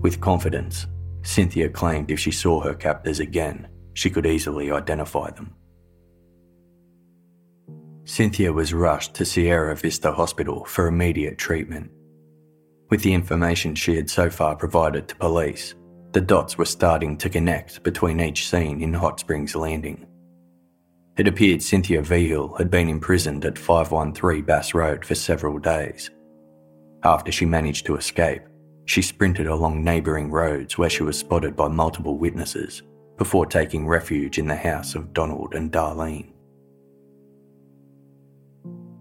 With 0.02 0.22
confidence, 0.22 0.86
Cynthia 1.24 1.68
claimed 1.68 2.12
if 2.12 2.20
she 2.20 2.32
saw 2.32 2.62
her 2.62 2.76
captors 2.76 3.20
again, 3.20 3.68
she 3.96 4.12
could 4.12 4.28
easily 4.28 4.72
identify 4.72 5.32
them. 5.32 5.56
Cynthia 8.06 8.54
was 8.54 8.74
rushed 8.74 9.16
to 9.16 9.26
Sierra 9.26 9.76
Vista 9.76 10.12
Hospital 10.12 10.64
for 10.66 10.86
immediate 10.88 11.40
treatment. 11.40 11.90
With 12.92 13.02
the 13.02 13.14
information 13.14 13.74
she 13.74 13.96
had 13.96 14.12
so 14.12 14.30
far 14.30 14.56
provided 14.56 15.08
to 15.08 15.16
police, 15.16 15.74
the 16.14 16.22
dots 16.22 16.60
were 16.60 16.66
starting 16.66 17.18
to 17.18 17.30
connect 17.30 17.82
between 17.82 18.20
each 18.20 18.48
scene 18.48 18.82
in 18.82 18.94
Hot 18.94 19.20
Springs 19.20 19.56
Landing. 19.56 20.06
It 21.18 21.28
appeared 21.28 21.62
Cynthia 21.62 22.04
Vigil 22.04 22.56
had 22.56 22.70
been 22.70 22.88
imprisoned 22.88 23.46
at 23.46 23.58
513 23.58 24.44
Bass 24.46 24.76
Road 24.76 25.04
for 25.04 25.16
several 25.16 25.58
days. 25.58 26.12
After 27.04 27.32
she 27.32 27.46
managed 27.46 27.88
to 27.88 27.96
escape, 27.96 28.44
she 28.86 29.02
sprinted 29.02 29.48
along 29.48 29.84
neighbouring 29.84 30.30
roads 30.30 30.78
where 30.78 30.90
she 30.90 31.04
was 31.04 31.18
spotted 31.18 31.56
by 31.56 31.68
multiple 31.68 32.18
witnesses 32.18 32.84
before 33.18 33.46
taking 33.48 33.88
refuge 33.88 34.38
in 34.38 34.48
the 34.48 34.56
house 34.56 34.94
of 34.94 35.14
Donald 35.14 35.56
and 35.56 35.72
Darlene. 35.72 36.32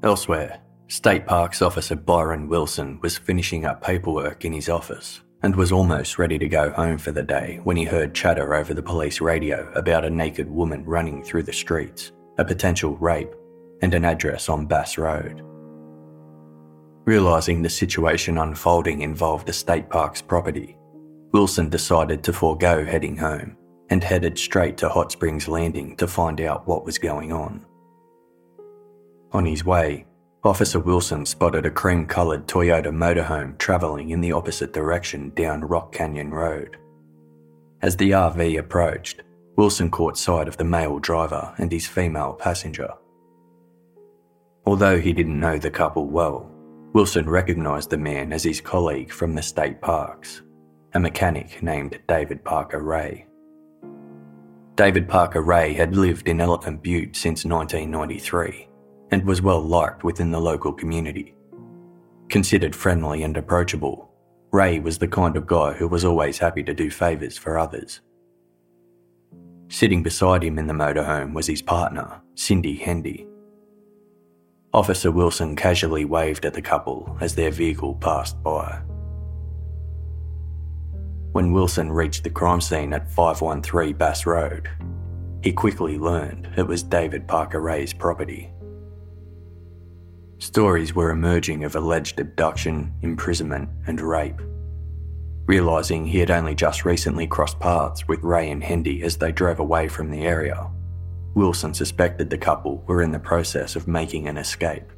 Elsewhere, 0.02 0.60
State 0.88 1.26
Parks 1.26 1.60
Officer 1.60 1.94
Byron 1.94 2.48
Wilson 2.48 2.98
was 3.02 3.18
finishing 3.18 3.66
up 3.66 3.82
paperwork 3.82 4.44
in 4.44 4.52
his 4.52 4.68
office 4.68 5.22
and 5.42 5.56
was 5.56 5.72
almost 5.72 6.18
ready 6.18 6.38
to 6.38 6.48
go 6.48 6.70
home 6.70 6.98
for 6.98 7.12
the 7.12 7.22
day 7.22 7.60
when 7.64 7.76
he 7.76 7.84
heard 7.84 8.14
chatter 8.14 8.54
over 8.54 8.74
the 8.74 8.82
police 8.82 9.20
radio 9.20 9.70
about 9.74 10.04
a 10.04 10.10
naked 10.10 10.48
woman 10.48 10.84
running 10.84 11.22
through 11.22 11.42
the 11.42 11.52
streets, 11.52 12.12
a 12.38 12.44
potential 12.44 12.96
rape, 12.98 13.34
and 13.82 13.94
an 13.94 14.04
address 14.04 14.48
on 14.48 14.66
Bass 14.66 14.96
Road. 14.96 15.42
Realising 17.04 17.62
the 17.62 17.68
situation 17.68 18.38
unfolding 18.38 19.02
involved 19.02 19.48
a 19.48 19.52
state 19.52 19.90
park's 19.90 20.22
property, 20.22 20.76
Wilson 21.32 21.68
decided 21.68 22.22
to 22.22 22.32
forego 22.32 22.84
heading 22.84 23.16
home 23.16 23.56
and 23.90 24.04
headed 24.04 24.38
straight 24.38 24.76
to 24.76 24.88
Hot 24.88 25.10
Springs 25.10 25.48
Landing 25.48 25.96
to 25.96 26.06
find 26.06 26.40
out 26.40 26.66
what 26.68 26.84
was 26.84 26.98
going 26.98 27.32
on. 27.32 27.66
On 29.32 29.44
his 29.44 29.64
way, 29.64 30.06
Officer 30.44 30.80
Wilson 30.80 31.24
spotted 31.24 31.64
a 31.66 31.70
cream 31.70 32.04
coloured 32.04 32.48
Toyota 32.48 32.88
motorhome 32.88 33.56
travelling 33.58 34.10
in 34.10 34.20
the 34.20 34.32
opposite 34.32 34.72
direction 34.72 35.30
down 35.36 35.60
Rock 35.60 35.92
Canyon 35.92 36.32
Road. 36.32 36.78
As 37.80 37.96
the 37.96 38.10
RV 38.10 38.58
approached, 38.58 39.22
Wilson 39.54 39.88
caught 39.88 40.18
sight 40.18 40.48
of 40.48 40.56
the 40.56 40.64
male 40.64 40.98
driver 40.98 41.54
and 41.58 41.70
his 41.70 41.86
female 41.86 42.32
passenger. 42.32 42.88
Although 44.66 44.98
he 44.98 45.12
didn't 45.12 45.38
know 45.38 45.58
the 45.58 45.70
couple 45.70 46.08
well, 46.08 46.50
Wilson 46.92 47.30
recognised 47.30 47.90
the 47.90 47.96
man 47.96 48.32
as 48.32 48.42
his 48.42 48.60
colleague 48.60 49.12
from 49.12 49.36
the 49.36 49.42
state 49.42 49.80
parks, 49.80 50.42
a 50.92 50.98
mechanic 50.98 51.62
named 51.62 52.00
David 52.08 52.44
Parker 52.44 52.82
Ray. 52.82 53.26
David 54.74 55.08
Parker 55.08 55.42
Ray 55.42 55.72
had 55.74 55.94
lived 55.94 56.26
in 56.26 56.40
Elephant 56.40 56.82
Butte 56.82 57.14
since 57.14 57.44
1993 57.44 58.70
and 59.12 59.24
was 59.24 59.42
well 59.42 59.60
liked 59.60 60.02
within 60.02 60.30
the 60.30 60.40
local 60.40 60.72
community. 60.72 61.34
Considered 62.28 62.74
friendly 62.74 63.22
and 63.22 63.36
approachable, 63.36 64.10
Ray 64.50 64.78
was 64.78 64.98
the 64.98 65.06
kind 65.06 65.36
of 65.36 65.46
guy 65.46 65.74
who 65.74 65.86
was 65.86 66.04
always 66.04 66.38
happy 66.38 66.62
to 66.62 66.74
do 66.74 66.90
favours 66.90 67.36
for 67.38 67.58
others. 67.58 68.00
Sitting 69.68 70.02
beside 70.02 70.42
him 70.42 70.58
in 70.58 70.66
the 70.66 70.74
motorhome 70.74 71.34
was 71.34 71.46
his 71.46 71.62
partner, 71.62 72.20
Cindy 72.34 72.76
Hendy. 72.76 73.26
Officer 74.74 75.10
Wilson 75.10 75.56
casually 75.56 76.06
waved 76.06 76.46
at 76.46 76.54
the 76.54 76.62
couple 76.62 77.16
as 77.20 77.34
their 77.34 77.50
vehicle 77.50 77.94
passed 77.96 78.42
by. 78.42 78.80
When 81.32 81.52
Wilson 81.52 81.90
reached 81.90 82.24
the 82.24 82.30
crime 82.30 82.60
scene 82.60 82.92
at 82.92 83.10
513 83.10 83.94
Bass 83.96 84.26
Road, 84.26 84.68
he 85.42 85.52
quickly 85.52 85.98
learned 85.98 86.48
it 86.56 86.66
was 86.66 86.82
David 86.82 87.26
Parker 87.26 87.60
Ray's 87.60 87.92
property. 87.92 88.50
Stories 90.42 90.92
were 90.92 91.10
emerging 91.10 91.62
of 91.62 91.76
alleged 91.76 92.18
abduction, 92.18 92.92
imprisonment, 93.02 93.68
and 93.86 94.00
rape. 94.00 94.40
Realising 95.46 96.04
he 96.04 96.18
had 96.18 96.32
only 96.32 96.52
just 96.52 96.84
recently 96.84 97.28
crossed 97.28 97.60
paths 97.60 98.08
with 98.08 98.24
Ray 98.24 98.50
and 98.50 98.60
Hendy 98.60 99.04
as 99.04 99.16
they 99.16 99.30
drove 99.30 99.60
away 99.60 99.86
from 99.86 100.10
the 100.10 100.22
area, 100.22 100.68
Wilson 101.34 101.72
suspected 101.72 102.28
the 102.28 102.36
couple 102.36 102.82
were 102.88 103.02
in 103.02 103.12
the 103.12 103.20
process 103.20 103.76
of 103.76 103.86
making 103.86 104.26
an 104.26 104.36
escape. 104.36 104.90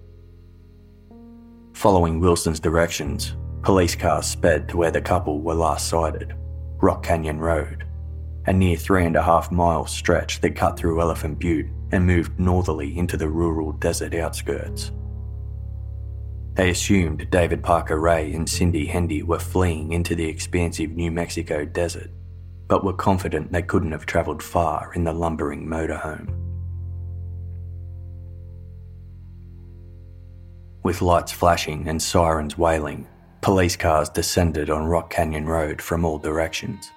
Following 1.74 2.20
Wilson's 2.20 2.58
directions, 2.58 3.36
police 3.60 3.94
cars 3.94 4.24
sped 4.24 4.66
to 4.70 4.78
where 4.78 4.90
the 4.90 5.02
couple 5.02 5.42
were 5.42 5.52
last 5.52 5.88
sighted 5.88 6.34
Rock 6.78 7.02
Canyon 7.02 7.38
Road, 7.38 7.84
a 8.46 8.52
near 8.54 8.78
three 8.78 9.04
and 9.04 9.14
a 9.14 9.22
half 9.22 9.52
mile 9.52 9.84
stretch 9.84 10.40
that 10.40 10.56
cut 10.56 10.78
through 10.78 11.02
Elephant 11.02 11.38
Butte 11.38 11.68
and 11.92 12.06
moved 12.06 12.40
northerly 12.40 12.96
into 12.96 13.18
the 13.18 13.28
rural 13.28 13.72
desert 13.72 14.14
outskirts. 14.14 14.90
They 16.54 16.70
assumed 16.70 17.30
David 17.30 17.64
Parker 17.64 17.98
Ray 17.98 18.32
and 18.32 18.48
Cindy 18.48 18.86
Hendy 18.86 19.24
were 19.24 19.40
fleeing 19.40 19.92
into 19.92 20.14
the 20.14 20.28
expansive 20.28 20.90
New 20.90 21.10
Mexico 21.10 21.64
desert, 21.64 22.10
but 22.68 22.84
were 22.84 22.92
confident 22.92 23.50
they 23.50 23.62
couldn't 23.62 23.90
have 23.90 24.06
travelled 24.06 24.42
far 24.42 24.92
in 24.94 25.02
the 25.02 25.12
lumbering 25.12 25.66
motorhome. 25.66 26.32
With 30.84 31.02
lights 31.02 31.32
flashing 31.32 31.88
and 31.88 32.00
sirens 32.00 32.56
wailing, 32.56 33.08
police 33.40 33.74
cars 33.74 34.08
descended 34.08 34.70
on 34.70 34.84
Rock 34.84 35.10
Canyon 35.10 35.46
Road 35.46 35.82
from 35.82 36.04
all 36.04 36.18
directions. 36.18 36.88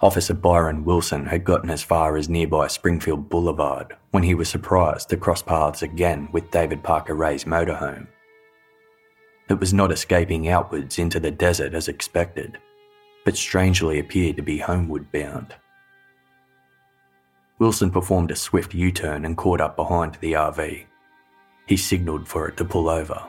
Officer 0.00 0.34
Byron 0.34 0.84
Wilson 0.84 1.26
had 1.26 1.44
gotten 1.44 1.70
as 1.70 1.82
far 1.82 2.16
as 2.16 2.28
nearby 2.28 2.68
Springfield 2.68 3.28
Boulevard 3.28 3.94
when 4.12 4.22
he 4.22 4.34
was 4.34 4.48
surprised 4.48 5.10
to 5.10 5.16
cross 5.16 5.42
paths 5.42 5.82
again 5.82 6.28
with 6.32 6.50
David 6.50 6.82
Parker 6.82 7.14
Ray's 7.14 7.44
motorhome. 7.44 8.06
It 9.48 9.60
was 9.60 9.74
not 9.74 9.92
escaping 9.92 10.48
outwards 10.48 10.98
into 10.98 11.20
the 11.20 11.30
desert 11.30 11.74
as 11.74 11.88
expected, 11.88 12.58
but 13.24 13.36
strangely 13.36 13.98
appeared 13.98 14.36
to 14.36 14.42
be 14.42 14.58
homeward 14.58 15.12
bound. 15.12 15.54
Wilson 17.58 17.90
performed 17.90 18.30
a 18.30 18.36
swift 18.36 18.74
U 18.74 18.90
turn 18.90 19.24
and 19.24 19.36
caught 19.36 19.60
up 19.60 19.76
behind 19.76 20.16
the 20.16 20.32
RV. 20.32 20.86
He 21.66 21.76
signalled 21.76 22.26
for 22.26 22.48
it 22.48 22.56
to 22.56 22.64
pull 22.64 22.88
over. 22.88 23.22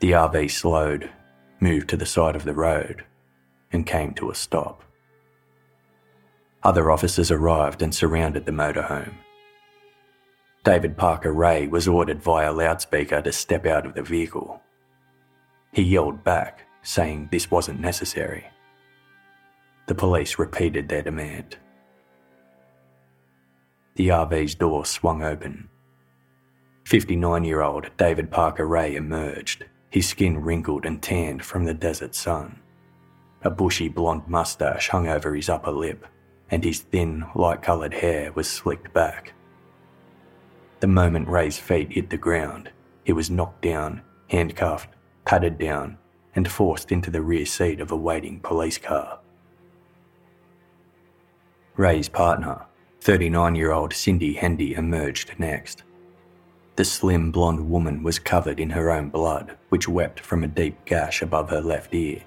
The 0.00 0.12
RV 0.12 0.50
slowed, 0.50 1.10
moved 1.60 1.88
to 1.90 1.96
the 1.96 2.06
side 2.06 2.36
of 2.36 2.44
the 2.44 2.54
road, 2.54 3.04
and 3.72 3.84
came 3.84 4.14
to 4.14 4.30
a 4.30 4.34
stop. 4.34 4.82
Other 6.62 6.90
officers 6.90 7.30
arrived 7.30 7.82
and 7.82 7.94
surrounded 7.94 8.46
the 8.46 8.52
motorhome. 8.52 9.14
David 10.64 10.96
Parker 10.96 11.32
Ray 11.32 11.66
was 11.66 11.88
ordered 11.88 12.22
via 12.22 12.52
loudspeaker 12.52 13.22
to 13.22 13.32
step 13.32 13.66
out 13.66 13.86
of 13.86 13.94
the 13.94 14.02
vehicle. 14.02 14.60
He 15.72 15.82
yelled 15.82 16.24
back, 16.24 16.66
saying 16.82 17.28
this 17.30 17.50
wasn't 17.50 17.80
necessary. 17.80 18.46
The 19.86 19.94
police 19.94 20.38
repeated 20.38 20.88
their 20.88 21.02
demand. 21.02 21.56
The 23.96 24.08
RV's 24.08 24.54
door 24.54 24.84
swung 24.84 25.22
open. 25.22 25.68
59 26.84 27.44
year 27.44 27.62
old 27.62 27.90
David 27.96 28.30
Parker 28.30 28.66
Ray 28.66 28.96
emerged, 28.96 29.66
his 29.90 30.08
skin 30.08 30.40
wrinkled 30.40 30.86
and 30.86 31.02
tanned 31.02 31.44
from 31.44 31.64
the 31.64 31.74
desert 31.74 32.14
sun. 32.14 32.60
A 33.42 33.50
bushy 33.50 33.88
blonde 33.88 34.26
mustache 34.26 34.88
hung 34.88 35.08
over 35.08 35.34
his 35.34 35.48
upper 35.48 35.70
lip, 35.70 36.06
and 36.50 36.64
his 36.64 36.80
thin, 36.80 37.24
light 37.34 37.62
coloured 37.62 37.94
hair 37.94 38.32
was 38.32 38.48
slicked 38.48 38.92
back. 38.92 39.32
The 40.80 40.86
moment 40.86 41.28
Ray's 41.28 41.58
feet 41.58 41.92
hit 41.92 42.10
the 42.10 42.16
ground, 42.16 42.70
he 43.04 43.12
was 43.12 43.30
knocked 43.30 43.62
down, 43.62 44.02
handcuffed, 44.28 44.90
patted 45.28 45.58
down, 45.58 45.98
and 46.36 46.50
forced 46.50 46.90
into 46.90 47.10
the 47.10 47.20
rear 47.20 47.44
seat 47.44 47.80
of 47.80 47.92
a 47.92 47.96
waiting 47.96 48.40
police 48.40 48.78
car. 48.78 49.18
Ray's 51.76 52.08
partner, 52.08 52.64
39 53.02 53.54
year 53.54 53.72
old 53.72 53.92
Cindy 53.92 54.32
Hendy, 54.32 54.72
emerged 54.72 55.38
next. 55.38 55.82
The 56.76 56.84
slim 56.86 57.30
blonde 57.30 57.68
woman 57.68 58.02
was 58.02 58.18
covered 58.18 58.58
in 58.58 58.70
her 58.70 58.90
own 58.90 59.10
blood, 59.10 59.58
which 59.68 59.86
wept 59.86 60.18
from 60.18 60.44
a 60.44 60.48
deep 60.48 60.82
gash 60.86 61.20
above 61.20 61.50
her 61.50 61.60
left 61.60 61.94
ear. 61.94 62.22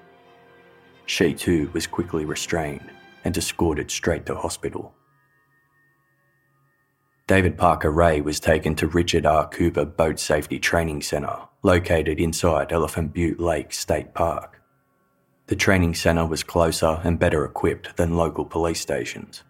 She 1.07 1.33
too 1.33 1.71
was 1.73 1.87
quickly 1.87 2.25
restrained 2.25 2.91
and 3.23 3.35
escorted 3.35 3.89
straight 3.89 4.27
to 4.27 4.35
hospital. 4.35 4.93
David 7.31 7.57
Parker 7.57 7.91
Ray 7.91 8.19
was 8.19 8.41
taken 8.41 8.75
to 8.75 8.87
Richard 8.87 9.25
R. 9.25 9.47
Cooper 9.47 9.85
Boat 9.85 10.19
Safety 10.19 10.59
Training 10.59 11.01
Centre, 11.01 11.37
located 11.63 12.19
inside 12.19 12.73
Elephant 12.73 13.13
Butte 13.13 13.39
Lake 13.39 13.71
State 13.71 14.13
Park. 14.13 14.61
The 15.47 15.55
training 15.55 15.95
centre 15.95 16.25
was 16.25 16.43
closer 16.43 16.99
and 17.05 17.17
better 17.17 17.45
equipped 17.45 17.95
than 17.95 18.17
local 18.17 18.43
police 18.43 18.81
stations. 18.81 19.45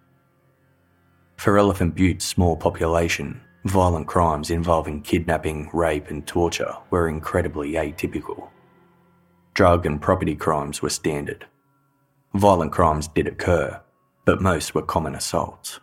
For 1.37 1.57
Elephant 1.57 1.95
Butte's 1.95 2.23
small 2.23 2.55
population, 2.55 3.41
violent 3.65 4.05
crimes 4.05 4.51
involving 4.51 5.01
kidnapping, 5.01 5.71
rape, 5.73 6.11
and 6.11 6.27
torture 6.27 6.75
were 6.91 7.09
incredibly 7.09 7.71
atypical. 7.71 8.49
Drug 9.55 9.87
and 9.87 9.99
property 9.99 10.35
crimes 10.35 10.83
were 10.83 10.91
standard. 10.91 11.47
Violent 12.35 12.71
crimes 12.71 13.07
did 13.07 13.25
occur, 13.25 13.81
but 14.23 14.39
most 14.39 14.75
were 14.75 14.83
common 14.83 15.15
assaults. 15.15 15.79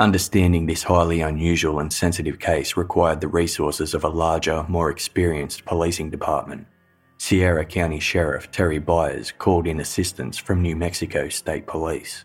Understanding 0.00 0.66
this 0.66 0.84
highly 0.84 1.22
unusual 1.22 1.80
and 1.80 1.92
sensitive 1.92 2.38
case 2.38 2.76
required 2.76 3.20
the 3.20 3.26
resources 3.26 3.94
of 3.94 4.04
a 4.04 4.08
larger, 4.08 4.64
more 4.68 4.90
experienced 4.90 5.64
policing 5.64 6.08
department. 6.08 6.68
Sierra 7.16 7.64
County 7.64 7.98
Sheriff 7.98 8.48
Terry 8.52 8.78
Byers 8.78 9.32
called 9.32 9.66
in 9.66 9.80
assistance 9.80 10.38
from 10.38 10.62
New 10.62 10.76
Mexico 10.76 11.28
State 11.28 11.66
Police. 11.66 12.24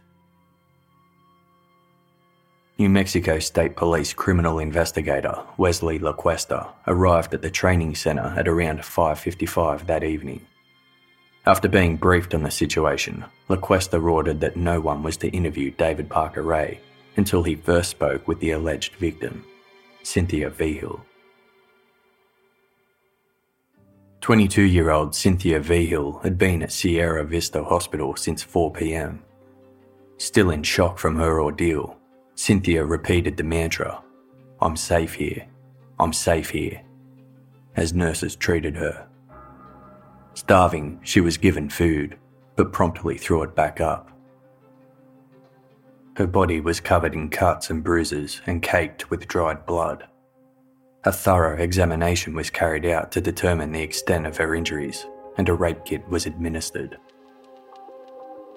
New 2.78 2.90
Mexico 2.90 3.40
State 3.40 3.76
Police 3.76 4.14
criminal 4.14 4.60
investigator 4.60 5.44
Wesley 5.58 5.98
LaQuesta 5.98 6.70
arrived 6.86 7.34
at 7.34 7.42
the 7.42 7.50
training 7.50 7.96
center 7.96 8.36
at 8.38 8.48
around 8.48 8.82
5:55 8.82 9.88
that 9.88 10.04
evening. 10.04 10.46
After 11.48 11.68
being 11.68 11.98
briefed 11.98 12.36
on 12.36 12.44
the 12.44 12.52
situation, 12.52 13.26
LaQuesta 13.50 14.00
ordered 14.00 14.42
that 14.42 14.56
no 14.56 14.80
one 14.80 15.02
was 15.02 15.18
to 15.18 15.30
interview 15.30 15.72
David 15.72 16.08
Parker 16.08 16.44
Ray 16.44 16.80
until 17.18 17.44
he 17.44 17.56
first 17.56 17.92
spoke 17.92 18.28
with 18.28 18.40
the 18.40 18.52
alleged 18.52 18.96
victim, 18.96 19.46
Cynthia 20.04 20.50
Vigil. 20.50 21.04
22 24.22 24.62
year 24.62 24.90
old 24.90 25.14
Cynthia 25.14 25.60
Vigil 25.60 26.20
had 26.20 26.38
been 26.38 26.64
at 26.64 26.72
Sierra 26.72 27.26
Vista 27.26 27.62
Hospital 27.62 28.16
since 28.16 28.42
4 28.42 28.72
pm. 28.72 29.22
Still 30.18 30.52
in 30.52 30.64
shock 30.64 30.98
from 30.98 31.18
her 31.18 31.42
ordeal, 31.42 31.98
Cynthia 32.36 32.86
repeated 32.86 33.36
the 33.36 33.44
mantra 33.44 34.02
I'm 34.62 34.78
safe 34.78 35.14
here, 35.14 35.46
I'm 36.00 36.14
safe 36.14 36.50
here, 36.52 36.82
as 37.76 37.94
nurses 37.94 38.38
treated 38.38 38.78
her. 38.78 39.10
Starving, 40.36 41.02
she 41.04 41.20
was 41.20 41.38
given 41.38 41.70
food, 41.70 42.18
but 42.56 42.72
promptly 42.72 43.18
threw 43.18 43.44
it 43.44 43.56
back 43.56 43.82
up. 43.82 44.13
Her 46.16 46.28
body 46.28 46.60
was 46.60 46.80
covered 46.80 47.16
in 47.16 47.30
cuts 47.30 47.70
and 47.72 47.84
bruises 47.84 48.42
and 48.46 48.62
caked 48.62 49.10
with 49.10 49.28
dried 49.28 49.66
blood. 49.66 50.08
A 51.06 51.12
thorough 51.12 51.58
examination 51.58 52.36
was 52.36 52.50
carried 52.50 52.86
out 52.86 53.12
to 53.14 53.22
determine 53.22 53.72
the 53.72 53.82
extent 53.82 54.28
of 54.28 54.38
her 54.38 54.54
injuries, 54.54 55.08
and 55.38 55.50
a 55.50 55.54
rape 55.54 55.86
kit 55.86 56.08
was 56.08 56.26
administered. 56.26 56.98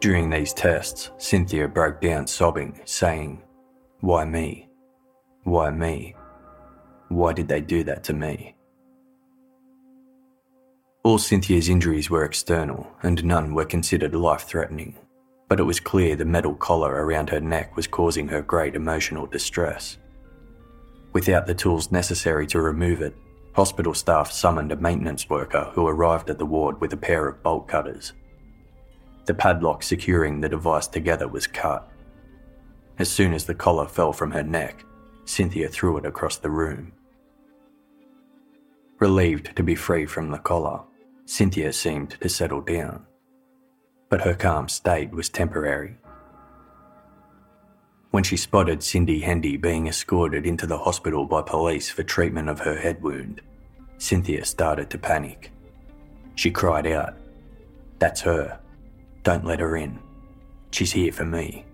During 0.00 0.28
these 0.28 0.52
tests, 0.52 1.10
Cynthia 1.16 1.66
broke 1.66 2.00
down 2.00 2.26
sobbing, 2.26 2.78
saying, 2.84 3.42
Why 4.00 4.26
me? 4.26 4.68
Why 5.44 5.70
me? 5.70 6.14
Why 7.08 7.32
did 7.32 7.48
they 7.48 7.62
do 7.62 7.82
that 7.84 8.04
to 8.04 8.12
me? 8.12 8.54
All 11.02 11.18
Cynthia's 11.18 11.68
injuries 11.68 12.10
were 12.10 12.24
external, 12.24 12.86
and 13.02 13.24
none 13.24 13.54
were 13.54 13.64
considered 13.64 14.14
life 14.14 14.42
threatening, 14.42 14.96
but 15.48 15.60
it 15.60 15.64
was 15.64 15.80
clear 15.80 16.16
the 16.16 16.24
metal 16.24 16.54
collar 16.54 16.92
around 17.04 17.30
her 17.30 17.40
neck 17.40 17.76
was 17.76 17.86
causing 17.86 18.28
her 18.28 18.42
great 18.42 18.74
emotional 18.74 19.26
distress. 19.26 19.98
Without 21.12 21.46
the 21.46 21.54
tools 21.54 21.92
necessary 21.92 22.46
to 22.48 22.60
remove 22.60 23.00
it, 23.00 23.16
hospital 23.54 23.94
staff 23.94 24.30
summoned 24.30 24.72
a 24.72 24.76
maintenance 24.76 25.30
worker 25.30 25.70
who 25.72 25.86
arrived 25.86 26.28
at 26.28 26.38
the 26.38 26.44
ward 26.44 26.80
with 26.80 26.92
a 26.92 26.96
pair 26.96 27.26
of 27.26 27.42
bolt 27.42 27.68
cutters. 27.68 28.12
The 29.24 29.34
padlock 29.34 29.82
securing 29.82 30.40
the 30.40 30.48
device 30.48 30.86
together 30.86 31.26
was 31.26 31.46
cut. 31.46 31.90
As 32.98 33.10
soon 33.10 33.32
as 33.32 33.44
the 33.44 33.54
collar 33.54 33.86
fell 33.86 34.12
from 34.12 34.30
her 34.32 34.42
neck, 34.42 34.84
Cynthia 35.24 35.68
threw 35.68 35.96
it 35.96 36.06
across 36.06 36.36
the 36.36 36.50
room. 36.50 36.92
Relieved 38.98 39.54
to 39.56 39.62
be 39.62 39.74
free 39.74 40.06
from 40.06 40.30
the 40.30 40.38
collar, 40.38 40.80
Cynthia 41.24 41.72
seemed 41.72 42.10
to 42.20 42.28
settle 42.28 42.60
down. 42.60 43.04
But 44.08 44.22
her 44.22 44.34
calm 44.34 44.68
state 44.68 45.10
was 45.10 45.28
temporary. 45.28 45.96
When 48.10 48.22
she 48.22 48.36
spotted 48.36 48.82
Cindy 48.82 49.20
Hendy 49.20 49.56
being 49.56 49.88
escorted 49.88 50.46
into 50.46 50.66
the 50.66 50.78
hospital 50.78 51.26
by 51.26 51.42
police 51.42 51.90
for 51.90 52.02
treatment 52.02 52.48
of 52.48 52.60
her 52.60 52.76
head 52.76 53.02
wound, 53.02 53.42
Cynthia 53.98 54.44
started 54.44 54.90
to 54.90 54.98
panic. 54.98 55.50
She 56.34 56.50
cried 56.50 56.86
out, 56.86 57.14
That's 57.98 58.20
her. 58.22 58.60
Don't 59.22 59.44
let 59.44 59.60
her 59.60 59.76
in. 59.76 59.98
She's 60.70 60.92
here 60.92 61.12
for 61.12 61.24
me. 61.24 61.64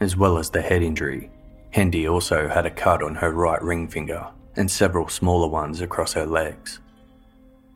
As 0.00 0.16
well 0.16 0.38
as 0.38 0.50
the 0.50 0.60
head 0.60 0.82
injury, 0.82 1.30
Hendy 1.70 2.08
also 2.08 2.48
had 2.48 2.66
a 2.66 2.70
cut 2.70 3.02
on 3.02 3.14
her 3.14 3.30
right 3.30 3.62
ring 3.62 3.88
finger 3.88 4.26
and 4.56 4.70
several 4.70 5.08
smaller 5.08 5.48
ones 5.48 5.80
across 5.80 6.12
her 6.12 6.26
legs. 6.26 6.80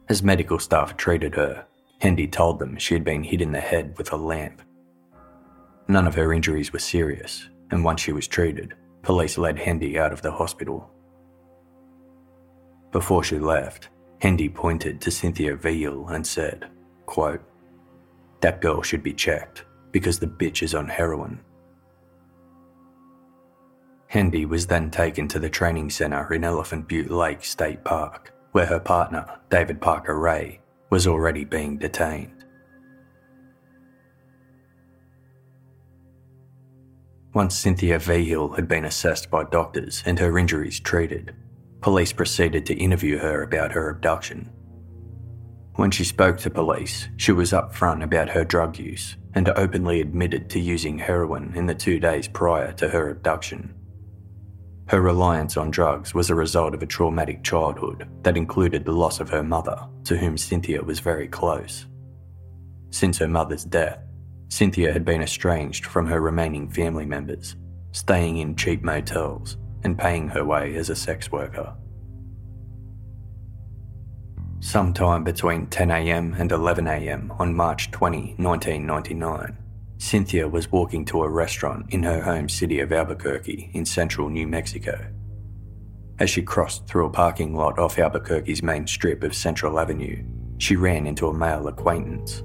As 0.09 0.23
medical 0.23 0.59
staff 0.59 0.97
treated 0.97 1.35
her, 1.35 1.67
Hendy 2.01 2.27
told 2.27 2.59
them 2.59 2.79
she 2.79 2.95
had 2.95 3.05
been 3.05 3.25
hit 3.25 3.41
in 3.41 3.53
the 3.53 3.61
head 3.61 3.97
with 3.99 4.13
a 4.13 4.17
lamp 4.17 4.63
None 5.91 6.07
of 6.07 6.15
her 6.17 6.35
injuries 6.35 6.71
were 6.71 6.79
serious, 6.79 7.49
and 7.71 7.83
once 7.83 8.03
she 8.03 8.13
was 8.13 8.29
treated, 8.29 8.75
police 9.03 9.39
led 9.39 9.59
Hendy 9.59 9.99
out 9.99 10.13
of 10.13 10.21
the 10.21 10.31
hospital. 10.31 10.91
Before 12.93 13.25
she 13.25 13.39
left, 13.39 13.89
Hendy 14.21 14.51
pointed 14.51 15.01
to 15.01 15.11
Cynthia 15.11 15.57
Vigil 15.57 16.09
and 16.09 16.27
said, 16.27 16.69
quote, 17.07 17.41
That 18.41 18.61
girl 18.61 18.83
should 18.83 19.03
be 19.03 19.15
checked 19.15 19.65
because 19.91 20.19
the 20.19 20.27
bitch 20.27 20.63
is 20.63 20.75
on 20.75 20.89
heroin. 20.89 21.41
Hendy 24.09 24.45
was 24.45 24.67
then 24.67 24.91
taken 24.91 25.27
to 25.29 25.39
the 25.39 25.51
training 25.51 25.89
centre 25.89 26.35
in 26.35 26.45
Elephant 26.45 26.87
Butte 26.87 27.11
Lake 27.11 27.45
State 27.45 27.83
Park, 27.83 28.35
where 28.53 28.67
her 28.67 28.81
partner, 28.81 29.39
David 29.51 29.81
Parker 29.81 30.19
Ray, 30.19 30.61
was 30.91 31.07
already 31.07 31.45
being 31.45 31.79
detained. 31.79 32.45
Once 37.35 37.55
Cynthia 37.55 37.99
Vigil 37.99 38.55
had 38.55 38.67
been 38.67 38.85
assessed 38.85 39.31
by 39.31 39.45
doctors 39.45 40.03
and 40.07 40.19
her 40.19 40.39
injuries 40.39 40.81
treated, 40.81 41.37
police 41.81 42.13
proceeded 42.13 42.67
to 42.67 42.75
interview 42.75 43.19
her 43.19 43.43
about 43.43 43.73
her 43.73 43.91
abduction. 43.91 44.51
When 45.75 45.93
she 45.93 46.03
spoke 46.03 46.39
to 46.39 46.51
police, 46.51 47.09
she 47.17 47.31
was 47.31 47.53
upfront 47.53 48.03
about 48.03 48.31
her 48.31 48.45
drug 48.45 48.79
use 48.79 49.17
and 49.35 49.49
openly 49.51 50.01
admitted 50.01 50.51
to 50.51 50.59
using 50.59 50.99
heroin 50.99 51.53
in 51.55 51.67
the 51.67 51.75
two 51.75 52.01
days 52.01 52.27
prior 52.27 52.73
to 52.73 52.89
her 52.89 53.11
abduction. 53.11 53.78
Her 54.89 55.03
reliance 55.03 55.59
on 55.59 55.71
drugs 55.71 56.15
was 56.15 56.31
a 56.31 56.35
result 56.35 56.73
of 56.73 56.83
a 56.83 56.87
traumatic 56.87 57.45
childhood 57.45 58.09
that 58.23 58.39
included 58.39 58.87
the 58.87 58.93
loss 58.93 59.21
of 59.21 59.29
her 59.29 59.43
mother, 59.43 59.87
to 60.05 60.17
whom 60.17 60.39
Cynthia 60.39 60.83
was 60.83 60.99
very 60.99 61.29
close. 61.29 61.85
Since 62.91 63.19
her 63.19 63.29
mother's 63.29 63.65
death, 63.65 63.99
Cynthia 64.49 64.91
had 64.91 65.05
been 65.05 65.23
estranged 65.23 65.85
from 65.85 66.07
her 66.07 66.23
remaining 66.23 66.71
family 66.71 67.05
members, 67.05 67.57
staying 67.93 68.39
in 68.39 68.57
cheap 68.57 68.83
motels 68.83 69.59
and 69.85 69.99
paying 69.99 70.27
her 70.29 70.45
way 70.45 70.75
as 70.77 70.89
a 70.89 70.97
sex 70.97 71.31
worker. 71.31 71.75
Sometime 74.61 75.23
between 75.23 75.67
10am 75.67 76.41
and 76.41 76.51
11am 76.51 77.39
on 77.39 77.55
March 77.55 77.91
20, 77.91 78.37
1999, 78.39 79.57
Cynthia 79.99 80.49
was 80.49 80.73
walking 80.73 81.05
to 81.07 81.23
a 81.23 81.29
restaurant 81.29 81.87
in 81.91 82.03
her 82.03 82.23
home 82.23 82.49
city 82.49 82.81
of 82.81 82.93
Albuquerque 82.93 83.71
in 83.75 83.85
central 83.85 84.29
New 84.29 84.47
Mexico. 84.47 85.13
As 86.19 86.31
she 86.31 86.43
crossed 86.43 86.87
through 86.87 87.07
a 87.07 87.11
parking 87.11 87.55
lot 87.55 87.79
off 87.79 87.99
Albuquerque's 87.99 88.63
main 88.63 88.87
strip 88.87 89.23
of 89.23 89.35
Central 89.35 89.79
Avenue, 89.79 90.25
she 90.59 90.77
ran 90.77 91.07
into 91.07 91.29
a 91.29 91.35
male 91.35 91.69
acquaintance 91.69 92.43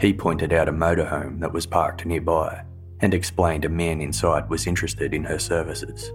he 0.00 0.12
pointed 0.12 0.52
out 0.52 0.68
a 0.68 0.72
motorhome 0.72 1.40
that 1.40 1.52
was 1.52 1.66
parked 1.66 2.06
nearby 2.06 2.62
and 3.00 3.12
explained 3.12 3.64
a 3.64 3.68
man 3.68 4.00
inside 4.00 4.48
was 4.48 4.66
interested 4.66 5.12
in 5.12 5.24
her 5.24 5.38
services. 5.38 6.12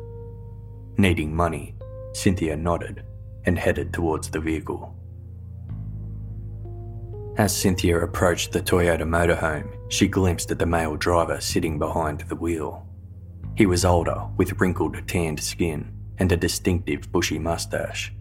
Needing 0.98 1.36
money, 1.36 1.76
Cynthia 2.14 2.56
nodded 2.56 3.04
and 3.46 3.60
headed 3.60 3.94
towards 3.94 4.30
the 4.30 4.40
vehicle. 4.40 4.93
As 7.36 7.56
Cynthia 7.56 8.00
approached 8.00 8.52
the 8.52 8.62
Toyota 8.62 9.02
motorhome, 9.02 9.68
she 9.90 10.08
glimpsed 10.08 10.52
at 10.52 10.60
the 10.60 10.68
male 10.68 10.96
driver 10.96 11.42
sitting 11.42 11.80
behind 11.80 12.22
the 12.22 12.36
wheel. 12.36 12.88
He 13.56 13.66
was 13.66 13.86
older, 13.86 14.28
with 14.38 14.60
wrinkled, 14.62 15.08
tanned 15.08 15.40
skin 15.40 15.92
and 16.20 16.32
a 16.32 16.38
distinctive 16.38 17.12
bushy 17.12 17.40
mustache. 17.40 18.14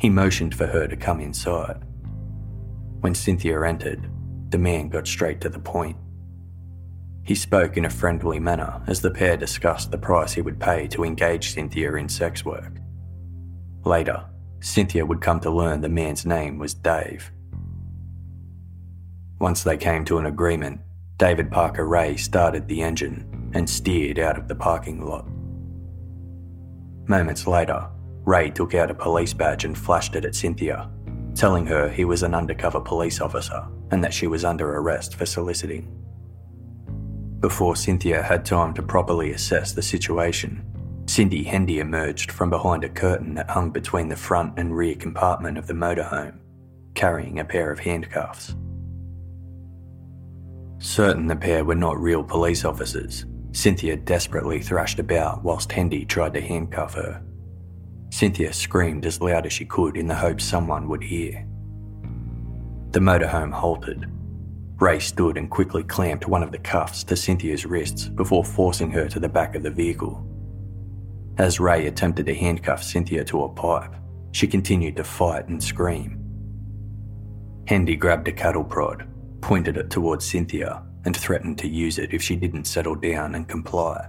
He 0.00 0.10
motioned 0.10 0.54
for 0.54 0.66
her 0.66 0.86
to 0.86 0.96
come 0.96 1.20
inside. 1.20 1.82
When 3.00 3.14
Cynthia 3.14 3.62
entered, 3.62 4.10
the 4.50 4.58
man 4.58 4.90
got 4.90 5.06
straight 5.06 5.40
to 5.40 5.48
the 5.48 5.58
point. 5.58 5.96
He 7.22 7.34
spoke 7.34 7.78
in 7.78 7.86
a 7.86 7.90
friendly 7.90 8.38
manner 8.38 8.82
as 8.86 9.00
the 9.00 9.10
pair 9.10 9.38
discussed 9.38 9.90
the 9.90 9.98
price 9.98 10.34
he 10.34 10.42
would 10.42 10.60
pay 10.60 10.86
to 10.88 11.04
engage 11.04 11.54
Cynthia 11.54 11.94
in 11.94 12.08
sex 12.08 12.44
work. 12.44 12.80
Later, 13.84 14.26
Cynthia 14.60 15.06
would 15.06 15.22
come 15.22 15.40
to 15.40 15.50
learn 15.50 15.80
the 15.80 15.88
man's 15.88 16.26
name 16.26 16.58
was 16.58 16.74
Dave. 16.74 17.32
Once 19.40 19.62
they 19.62 19.76
came 19.76 20.04
to 20.04 20.18
an 20.18 20.26
agreement, 20.26 20.78
David 21.16 21.50
Parker 21.50 21.88
Ray 21.88 22.16
started 22.16 22.68
the 22.68 22.82
engine 22.82 23.50
and 23.54 23.68
steered 23.68 24.18
out 24.18 24.38
of 24.38 24.48
the 24.48 24.54
parking 24.54 25.04
lot. 25.04 25.26
Moments 27.08 27.46
later, 27.46 27.88
Ray 28.26 28.50
took 28.50 28.74
out 28.74 28.90
a 28.90 28.94
police 28.94 29.32
badge 29.32 29.64
and 29.64 29.76
flashed 29.76 30.14
it 30.14 30.26
at 30.26 30.34
Cynthia, 30.34 30.90
telling 31.34 31.66
her 31.66 31.88
he 31.88 32.04
was 32.04 32.22
an 32.22 32.34
undercover 32.34 32.80
police 32.80 33.20
officer 33.20 33.66
and 33.90 34.04
that 34.04 34.12
she 34.12 34.26
was 34.26 34.44
under 34.44 34.76
arrest 34.76 35.14
for 35.16 35.24
soliciting. 35.24 35.88
Before 37.40 37.74
Cynthia 37.74 38.22
had 38.22 38.44
time 38.44 38.74
to 38.74 38.82
properly 38.82 39.32
assess 39.32 39.72
the 39.72 39.82
situation, 39.82 40.62
Cindy 41.06 41.42
Hendy 41.42 41.78
emerged 41.78 42.30
from 42.30 42.50
behind 42.50 42.84
a 42.84 42.90
curtain 42.90 43.34
that 43.36 43.48
hung 43.48 43.70
between 43.70 44.08
the 44.08 44.16
front 44.16 44.58
and 44.58 44.76
rear 44.76 44.94
compartment 44.94 45.56
of 45.56 45.66
the 45.66 45.72
motorhome, 45.72 46.38
carrying 46.94 47.38
a 47.38 47.44
pair 47.44 47.72
of 47.72 47.80
handcuffs. 47.80 48.54
Certain 50.80 51.26
the 51.26 51.36
pair 51.36 51.64
were 51.64 51.74
not 51.74 52.00
real 52.00 52.24
police 52.24 52.64
officers, 52.64 53.26
Cynthia 53.52 53.96
desperately 53.96 54.60
thrashed 54.60 54.98
about 54.98 55.44
whilst 55.44 55.70
Hendy 55.70 56.04
tried 56.04 56.34
to 56.34 56.40
handcuff 56.40 56.94
her. 56.94 57.22
Cynthia 58.10 58.52
screamed 58.52 59.06
as 59.06 59.20
loud 59.20 59.46
as 59.46 59.52
she 59.52 59.64
could 59.64 59.96
in 59.96 60.06
the 60.06 60.14
hope 60.14 60.40
someone 60.40 60.88
would 60.88 61.02
hear. 61.02 61.46
The 62.90 63.00
motorhome 63.00 63.52
halted, 63.52 64.10
Ray 64.80 64.98
stood 64.98 65.36
and 65.36 65.50
quickly 65.50 65.82
clamped 65.82 66.26
one 66.26 66.42
of 66.42 66.52
the 66.52 66.58
cuffs 66.58 67.04
to 67.04 67.14
Cynthia's 67.14 67.66
wrists 67.66 68.08
before 68.08 68.42
forcing 68.42 68.90
her 68.92 69.08
to 69.08 69.20
the 69.20 69.28
back 69.28 69.54
of 69.54 69.62
the 69.62 69.70
vehicle. 69.70 70.26
As 71.36 71.60
Ray 71.60 71.86
attempted 71.86 72.24
to 72.26 72.34
handcuff 72.34 72.82
Cynthia 72.82 73.22
to 73.24 73.44
a 73.44 73.48
pipe, 73.50 73.94
she 74.32 74.46
continued 74.46 74.96
to 74.96 75.04
fight 75.04 75.48
and 75.48 75.62
scream. 75.62 76.16
Hendy 77.68 77.94
grabbed 77.94 78.26
a 78.28 78.32
cattle 78.32 78.64
prod, 78.64 79.06
pointed 79.40 79.76
it 79.76 79.90
towards 79.90 80.24
Cynthia, 80.24 80.82
and 81.04 81.16
threatened 81.16 81.58
to 81.58 81.68
use 81.68 81.98
it 81.98 82.12
if 82.12 82.22
she 82.22 82.36
didn't 82.36 82.64
settle 82.64 82.94
down 82.94 83.34
and 83.34 83.48
comply. 83.48 84.08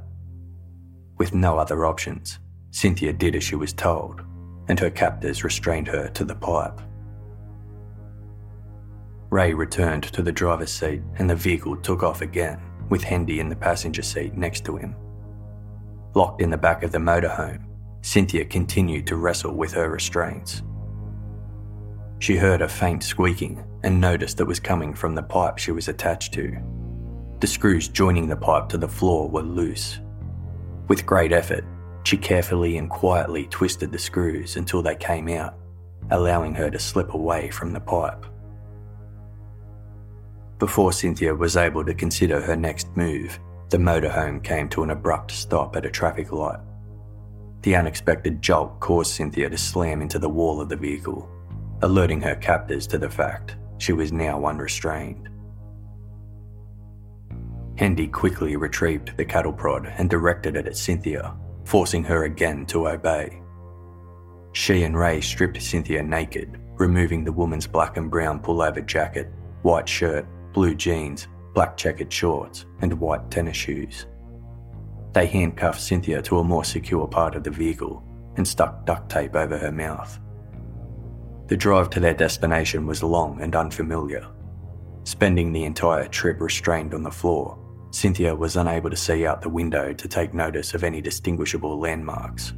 With 1.17 1.33
no 1.33 1.57
other 1.57 1.85
options, 1.85 2.39
Cynthia 2.71 3.13
did 3.13 3.35
as 3.35 3.43
she 3.43 3.55
was 3.55 3.73
told, 3.73 4.21
and 4.67 4.79
her 4.79 4.89
captors 4.89 5.43
restrained 5.43 5.87
her 5.87 6.09
to 6.09 6.23
the 6.23 6.35
pipe. 6.35 6.79
Ray 9.29 9.53
returned 9.53 10.03
to 10.03 10.21
the 10.21 10.31
driver's 10.31 10.71
seat 10.71 11.01
and 11.17 11.29
the 11.29 11.35
vehicle 11.35 11.77
took 11.77 12.03
off 12.03 12.21
again, 12.21 12.59
with 12.89 13.03
Hendy 13.03 13.39
in 13.39 13.47
the 13.47 13.55
passenger 13.55 14.01
seat 14.01 14.35
next 14.35 14.65
to 14.65 14.75
him. 14.75 14.95
Locked 16.13 16.41
in 16.41 16.49
the 16.49 16.57
back 16.57 16.83
of 16.83 16.91
the 16.91 16.97
motorhome, 16.97 17.63
Cynthia 18.01 18.43
continued 18.43 19.07
to 19.07 19.15
wrestle 19.15 19.55
with 19.55 19.71
her 19.73 19.89
restraints. 19.89 20.63
She 22.19 22.35
heard 22.35 22.61
a 22.61 22.67
faint 22.67 23.03
squeaking 23.03 23.63
and 23.83 23.99
noticed 23.99 24.39
it 24.39 24.47
was 24.47 24.59
coming 24.59 24.93
from 24.93 25.15
the 25.15 25.23
pipe 25.23 25.57
she 25.57 25.71
was 25.71 25.87
attached 25.87 26.33
to. 26.33 26.57
The 27.39 27.47
screws 27.47 27.87
joining 27.87 28.27
the 28.27 28.35
pipe 28.35 28.69
to 28.69 28.77
the 28.77 28.87
floor 28.87 29.27
were 29.29 29.41
loose. 29.41 29.99
With 30.87 31.05
great 31.05 31.31
effort, 31.31 31.65
she 32.03 32.17
carefully 32.17 32.77
and 32.77 32.89
quietly 32.89 33.47
twisted 33.47 33.91
the 33.91 33.99
screws 33.99 34.55
until 34.55 34.81
they 34.81 34.95
came 34.95 35.27
out, 35.29 35.55
allowing 36.11 36.53
her 36.55 36.69
to 36.69 36.79
slip 36.79 37.13
away 37.13 37.49
from 37.49 37.73
the 37.73 37.79
pipe. 37.79 38.25
Before 40.59 40.93
Cynthia 40.93 41.33
was 41.33 41.57
able 41.57 41.83
to 41.85 41.93
consider 41.93 42.39
her 42.39 42.55
next 42.55 42.95
move, 42.95 43.39
the 43.69 43.77
motorhome 43.77 44.43
came 44.43 44.69
to 44.69 44.83
an 44.83 44.91
abrupt 44.91 45.31
stop 45.31 45.75
at 45.75 45.85
a 45.85 45.89
traffic 45.89 46.31
light. 46.31 46.59
The 47.63 47.75
unexpected 47.75 48.41
jolt 48.41 48.79
caused 48.79 49.13
Cynthia 49.13 49.49
to 49.49 49.57
slam 49.57 50.01
into 50.01 50.19
the 50.19 50.29
wall 50.29 50.61
of 50.61 50.69
the 50.69 50.75
vehicle, 50.75 51.29
alerting 51.81 52.21
her 52.21 52.35
captors 52.35 52.85
to 52.87 52.97
the 52.97 53.09
fact 53.09 53.55
she 53.81 53.93
was 53.93 54.13
now 54.13 54.45
unrestrained. 54.45 55.27
Hendy 57.77 58.07
quickly 58.07 58.55
retrieved 58.55 59.17
the 59.17 59.25
cattle 59.25 59.51
prod 59.51 59.91
and 59.97 60.07
directed 60.07 60.55
it 60.55 60.67
at 60.67 60.77
Cynthia, 60.77 61.35
forcing 61.65 62.03
her 62.03 62.25
again 62.25 62.63
to 62.67 62.89
obey. 62.89 63.41
She 64.53 64.83
and 64.83 64.95
Ray 64.95 65.19
stripped 65.19 65.59
Cynthia 65.59 66.03
naked, 66.03 66.59
removing 66.75 67.23
the 67.23 67.31
woman's 67.31 67.65
black 67.65 67.97
and 67.97 68.11
brown 68.11 68.39
pullover 68.39 68.85
jacket, 68.85 69.31
white 69.63 69.89
shirt, 69.89 70.27
blue 70.53 70.75
jeans, 70.75 71.27
black 71.55 71.75
checkered 71.75 72.13
shorts, 72.13 72.67
and 72.81 72.93
white 72.93 73.31
tennis 73.31 73.57
shoes. 73.57 74.05
They 75.13 75.25
handcuffed 75.25 75.81
Cynthia 75.81 76.21
to 76.21 76.37
a 76.37 76.43
more 76.43 76.65
secure 76.65 77.07
part 77.07 77.33
of 77.35 77.43
the 77.43 77.49
vehicle 77.49 78.03
and 78.37 78.47
stuck 78.47 78.85
duct 78.85 79.09
tape 79.09 79.35
over 79.35 79.57
her 79.57 79.71
mouth. 79.71 80.19
The 81.51 81.57
drive 81.57 81.89
to 81.89 81.99
their 81.99 82.13
destination 82.13 82.87
was 82.87 83.03
long 83.03 83.41
and 83.41 83.53
unfamiliar. 83.57 84.25
Spending 85.03 85.51
the 85.51 85.65
entire 85.65 86.07
trip 86.07 86.39
restrained 86.39 86.93
on 86.93 87.03
the 87.03 87.11
floor, 87.11 87.59
Cynthia 87.91 88.33
was 88.33 88.55
unable 88.55 88.89
to 88.89 88.95
see 88.95 89.25
out 89.25 89.41
the 89.41 89.49
window 89.49 89.91
to 89.91 90.07
take 90.07 90.33
notice 90.33 90.73
of 90.73 90.85
any 90.85 91.01
distinguishable 91.01 91.77
landmarks. 91.77 92.53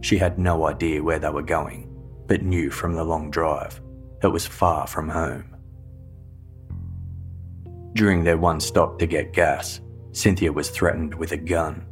She 0.00 0.16
had 0.16 0.38
no 0.38 0.66
idea 0.66 1.02
where 1.02 1.18
they 1.18 1.28
were 1.28 1.42
going, 1.42 1.94
but 2.26 2.40
knew 2.40 2.70
from 2.70 2.94
the 2.94 3.04
long 3.04 3.30
drive 3.30 3.82
it 4.22 4.28
was 4.28 4.46
far 4.46 4.86
from 4.86 5.10
home. 5.10 5.54
During 7.92 8.24
their 8.24 8.38
one 8.38 8.60
stop 8.60 8.98
to 9.00 9.06
get 9.06 9.34
gas, 9.34 9.82
Cynthia 10.12 10.50
was 10.50 10.70
threatened 10.70 11.14
with 11.14 11.32
a 11.32 11.36
gun. 11.36 11.84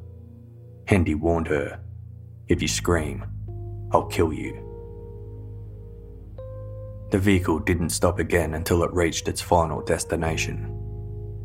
Hendy 0.86 1.14
warned 1.14 1.48
her, 1.48 1.78
If 2.48 2.62
you 2.62 2.68
scream, 2.68 3.26
I'll 3.92 4.06
kill 4.06 4.32
you. 4.32 4.69
The 7.10 7.18
vehicle 7.18 7.58
didn't 7.58 7.90
stop 7.90 8.20
again 8.20 8.54
until 8.54 8.84
it 8.84 8.92
reached 8.92 9.26
its 9.26 9.40
final 9.40 9.82
destination. 9.82 10.76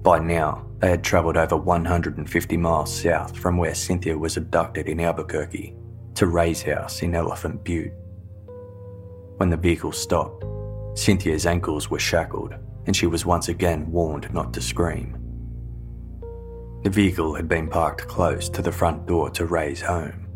By 0.04 0.20
now, 0.20 0.68
they 0.78 0.92
had 0.92 1.04
travelled 1.04 1.38
over 1.38 1.58
150 1.58 2.58
miles 2.58 3.02
south 3.02 3.36
from 3.36 3.58
where 3.58 3.74
Cynthia 3.74 4.16
was 4.16 4.38
abducted 4.38 4.88
in 4.88 5.00
Albuquerque 5.00 5.76
to 6.14 6.28
Ray's 6.28 6.62
house 6.62 7.02
in 7.02 7.16
Elephant 7.16 7.64
Butte. 7.64 7.92
When 9.38 9.50
the 9.50 9.58
vehicle 9.58 9.92
stopped, 9.92 10.46
Cynthia's 10.94 11.48
ankles 11.48 11.90
were 11.90 12.00
shackled 12.00 12.54
and 12.86 12.96
she 12.96 13.08
was 13.08 13.26
once 13.26 13.50
again 13.50 13.92
warned 13.92 14.32
not 14.32 14.54
to 14.54 14.62
scream. 14.62 15.18
The 16.84 16.92
vehicle 16.92 17.34
had 17.34 17.48
been 17.48 17.68
parked 17.68 18.08
close 18.08 18.48
to 18.50 18.62
the 18.62 18.72
front 18.72 19.08
door 19.08 19.32
to 19.32 19.46
Ray's 19.46 19.82
home. 19.82 20.28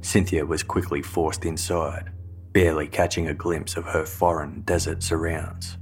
Cynthia 0.00 0.46
was 0.46 0.62
quickly 0.62 1.02
forced 1.02 1.44
inside, 1.44 2.10
barely 2.58 2.88
catching 2.88 3.28
a 3.28 3.34
glimpse 3.34 3.76
of 3.76 3.84
her 3.84 4.04
foreign 4.04 4.62
desert 4.62 5.00
surrounds. 5.00 5.78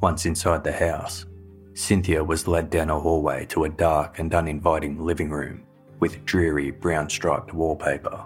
Once 0.00 0.24
inside 0.24 0.64
the 0.64 0.72
house, 0.72 1.26
Cynthia 1.74 2.24
was 2.24 2.48
led 2.48 2.70
down 2.70 2.88
a 2.88 2.98
hallway 2.98 3.44
to 3.44 3.64
a 3.64 3.68
dark 3.68 4.18
and 4.18 4.34
uninviting 4.34 4.98
living 4.98 5.28
room 5.28 5.62
with 5.98 6.24
dreary 6.24 6.70
brown 6.70 7.10
striped 7.10 7.52
wallpaper. 7.52 8.24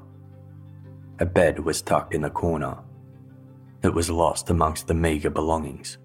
A 1.19 1.27
bed 1.27 1.59
was 1.59 1.83
tucked 1.83 2.15
in 2.15 2.21
the 2.21 2.31
corner. 2.31 2.79
It 3.83 3.93
was 3.93 4.09
lost 4.09 4.51
amongst 4.51 4.87
the 4.87 4.95
meagre 4.95 5.31
belongings 5.31 5.99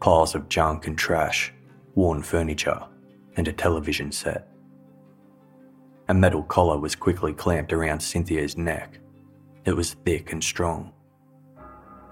piles 0.00 0.34
of 0.34 0.48
junk 0.48 0.88
and 0.88 0.98
trash, 0.98 1.54
worn 1.94 2.20
furniture, 2.20 2.82
and 3.36 3.46
a 3.46 3.52
television 3.52 4.10
set. 4.10 4.51
A 6.12 6.14
metal 6.14 6.42
collar 6.42 6.78
was 6.78 6.94
quickly 6.94 7.32
clamped 7.32 7.72
around 7.72 7.98
Cynthia's 8.00 8.54
neck. 8.54 8.98
It 9.64 9.74
was 9.74 9.94
thick 9.94 10.32
and 10.32 10.44
strong. 10.44 10.92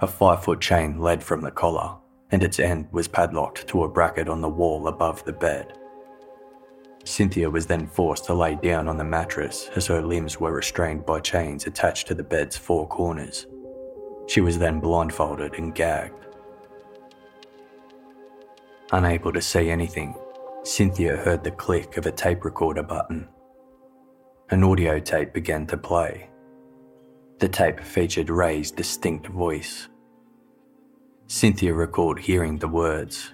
A 0.01 0.07
five 0.07 0.43
foot 0.43 0.59
chain 0.59 0.99
led 0.99 1.23
from 1.23 1.43
the 1.43 1.51
collar, 1.51 1.99
and 2.31 2.43
its 2.43 2.59
end 2.59 2.89
was 2.93 3.07
padlocked 3.07 3.69
to 3.69 3.85
a 3.85 3.89
bracket 3.91 4.27
on 4.27 4.41
the 4.41 4.49
wall 4.49 4.89
above 4.89 5.23
the 5.27 5.35
bed. 5.35 5.75
Cynthia 7.05 7.51
was 7.51 7.67
then 7.67 7.87
forced 7.87 8.25
to 8.25 8.33
lay 8.33 8.55
down 8.55 8.89
on 8.89 8.97
the 8.97 9.05
mattress 9.05 9.69
as 9.77 9.87
her 9.89 10.01
limbs 10.01 10.41
were 10.41 10.55
restrained 10.55 11.05
by 11.05 11.21
chains 11.21 11.67
attached 11.67 12.07
to 12.07 12.15
the 12.15 12.25
bed's 12.25 12.57
four 12.57 12.89
corners. 12.89 13.49
She 14.29 14.41
was 14.41 14.59
then 14.59 14.81
blindfolded 14.81 15.57
and 15.59 15.75
gagged. 15.75 16.27
Unable 18.93 19.35
to 19.35 19.43
see 19.43 19.69
anything, 19.69 20.15
Cynthia 20.63 21.19
heard 21.19 21.45
the 21.45 21.51
click 21.51 21.99
of 21.99 22.07
a 22.07 22.11
tape 22.11 22.47
recorder 22.47 22.83
button. 22.83 23.29
An 24.53 24.65
audio 24.65 24.99
tape 24.99 25.33
began 25.33 25.65
to 25.69 25.77
play. 25.77 26.29
The 27.39 27.49
tape 27.49 27.79
featured 27.79 28.31
Ray's 28.31 28.73
distinct 28.73 29.29
voice. 29.29 29.89
Cynthia 31.29 31.73
recalled 31.73 32.19
hearing 32.19 32.59
the 32.59 32.67
words, 32.67 33.33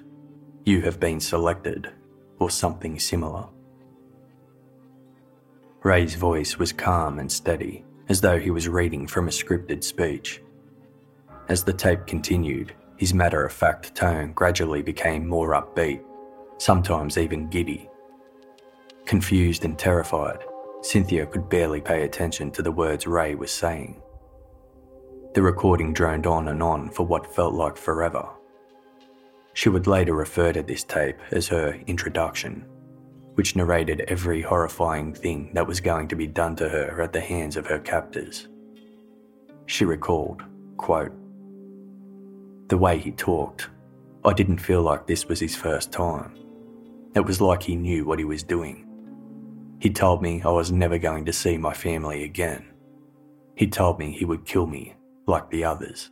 You 0.66 0.82
have 0.82 1.00
been 1.00 1.18
selected, 1.18 1.90
or 2.38 2.50
something 2.50 2.98
similar. 2.98 3.46
Ray's 5.82 6.16
voice 6.16 6.58
was 6.58 6.70
calm 6.70 7.18
and 7.18 7.32
steady, 7.32 7.86
as 8.10 8.20
though 8.20 8.38
he 8.38 8.50
was 8.50 8.68
reading 8.68 9.06
from 9.06 9.26
a 9.26 9.30
scripted 9.30 9.82
speech. 9.82 10.42
As 11.48 11.64
the 11.64 11.72
tape 11.72 12.06
continued, 12.06 12.74
his 12.98 13.14
matter 13.14 13.42
of 13.42 13.54
fact 13.54 13.94
tone 13.94 14.34
gradually 14.34 14.82
became 14.82 15.26
more 15.26 15.52
upbeat, 15.52 16.02
sometimes 16.58 17.16
even 17.16 17.48
giddy. 17.48 17.88
Confused 19.06 19.64
and 19.64 19.78
terrified, 19.78 20.44
Cynthia 20.82 21.26
could 21.26 21.48
barely 21.48 21.80
pay 21.80 22.04
attention 22.04 22.50
to 22.52 22.62
the 22.62 22.72
words 22.72 23.06
Ray 23.06 23.34
was 23.34 23.50
saying. 23.50 24.00
The 25.34 25.42
recording 25.42 25.92
droned 25.92 26.26
on 26.26 26.48
and 26.48 26.62
on 26.62 26.90
for 26.90 27.04
what 27.04 27.34
felt 27.34 27.54
like 27.54 27.76
forever. 27.76 28.26
She 29.52 29.68
would 29.68 29.86
later 29.86 30.14
refer 30.14 30.52
to 30.52 30.62
this 30.62 30.84
tape 30.84 31.18
as 31.30 31.48
her 31.48 31.78
introduction, 31.86 32.66
which 33.34 33.56
narrated 33.56 34.04
every 34.08 34.42
horrifying 34.42 35.12
thing 35.12 35.50
that 35.54 35.66
was 35.66 35.80
going 35.80 36.08
to 36.08 36.16
be 36.16 36.26
done 36.26 36.56
to 36.56 36.68
her 36.68 37.02
at 37.02 37.12
the 37.12 37.20
hands 37.20 37.56
of 37.56 37.66
her 37.66 37.78
captors. 37.78 38.48
She 39.66 39.84
recalled, 39.84 40.42
quote, 40.76 41.12
The 42.68 42.78
way 42.78 42.98
he 42.98 43.12
talked, 43.12 43.68
I 44.24 44.32
didn't 44.32 44.58
feel 44.58 44.82
like 44.82 45.06
this 45.06 45.26
was 45.26 45.40
his 45.40 45.56
first 45.56 45.92
time. 45.92 46.34
It 47.14 47.24
was 47.24 47.40
like 47.40 47.62
he 47.62 47.76
knew 47.76 48.04
what 48.04 48.18
he 48.18 48.24
was 48.24 48.42
doing. 48.42 48.85
He 49.78 49.90
told 49.90 50.22
me 50.22 50.42
I 50.42 50.50
was 50.50 50.72
never 50.72 50.98
going 50.98 51.24
to 51.26 51.32
see 51.32 51.58
my 51.58 51.74
family 51.74 52.24
again. 52.24 52.66
He 53.54 53.66
told 53.66 53.98
me 53.98 54.12
he 54.12 54.24
would 54.24 54.44
kill 54.44 54.66
me 54.66 54.94
like 55.26 55.50
the 55.50 55.64
others. 55.64 56.10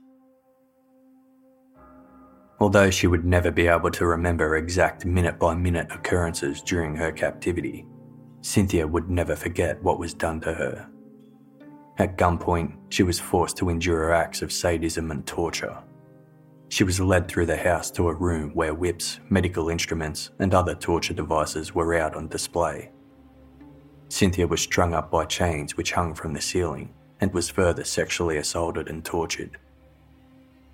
Although 2.60 2.90
she 2.90 3.06
would 3.06 3.24
never 3.24 3.50
be 3.50 3.66
able 3.66 3.90
to 3.90 4.06
remember 4.06 4.56
exact 4.56 5.04
minute 5.04 5.38
by 5.38 5.54
minute 5.54 5.90
occurrences 5.90 6.62
during 6.62 6.94
her 6.96 7.12
captivity, 7.12 7.86
Cynthia 8.42 8.86
would 8.86 9.10
never 9.10 9.34
forget 9.34 9.82
what 9.82 9.98
was 9.98 10.14
done 10.14 10.40
to 10.42 10.54
her. 10.54 10.88
At 11.98 12.16
gunpoint, 12.16 12.76
she 12.88 13.02
was 13.02 13.20
forced 13.20 13.56
to 13.58 13.70
endure 13.70 14.12
acts 14.12 14.42
of 14.42 14.52
sadism 14.52 15.10
and 15.10 15.26
torture. 15.26 15.78
She 16.68 16.84
was 16.84 17.00
led 17.00 17.28
through 17.28 17.46
the 17.46 17.56
house 17.56 17.90
to 17.92 18.08
a 18.08 18.14
room 18.14 18.50
where 18.54 18.74
whips, 18.74 19.20
medical 19.30 19.68
instruments, 19.68 20.30
and 20.38 20.54
other 20.54 20.74
torture 20.74 21.14
devices 21.14 21.74
were 21.74 21.94
out 21.94 22.14
on 22.14 22.28
display. 22.28 22.90
Cynthia 24.08 24.46
was 24.46 24.60
strung 24.60 24.94
up 24.94 25.10
by 25.10 25.24
chains 25.24 25.76
which 25.76 25.92
hung 25.92 26.14
from 26.14 26.32
the 26.32 26.40
ceiling 26.40 26.92
and 27.20 27.32
was 27.32 27.50
further 27.50 27.84
sexually 27.84 28.36
assaulted 28.36 28.88
and 28.88 29.04
tortured. 29.04 29.58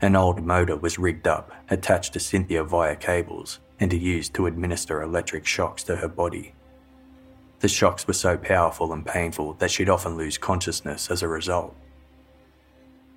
An 0.01 0.17
old 0.17 0.43
motor 0.45 0.77
was 0.77 0.99
rigged 0.99 1.27
up, 1.27 1.53
attached 1.69 2.15
to 2.15 2.21
Cynthia 2.21 2.65
via 2.65 2.97
cables, 2.97 3.61
and 3.79 3.93
used 3.93 4.35
to 4.35 4.47
administer 4.47 5.03
electric 5.03 5.47
shocks 5.47 5.83
to 5.85 5.97
her 5.97 6.09
body. 6.09 6.55
The 7.61 7.69
shocks 7.69 8.07
were 8.07 8.15
so 8.15 8.39
powerful 8.39 8.93
and 8.93 9.05
painful 9.05 9.55
that 9.55 9.71
she'd 9.71 9.91
often 9.91 10.17
lose 10.17 10.39
consciousness 10.39 11.11
as 11.11 11.23
a 11.23 11.29
result. 11.29 11.77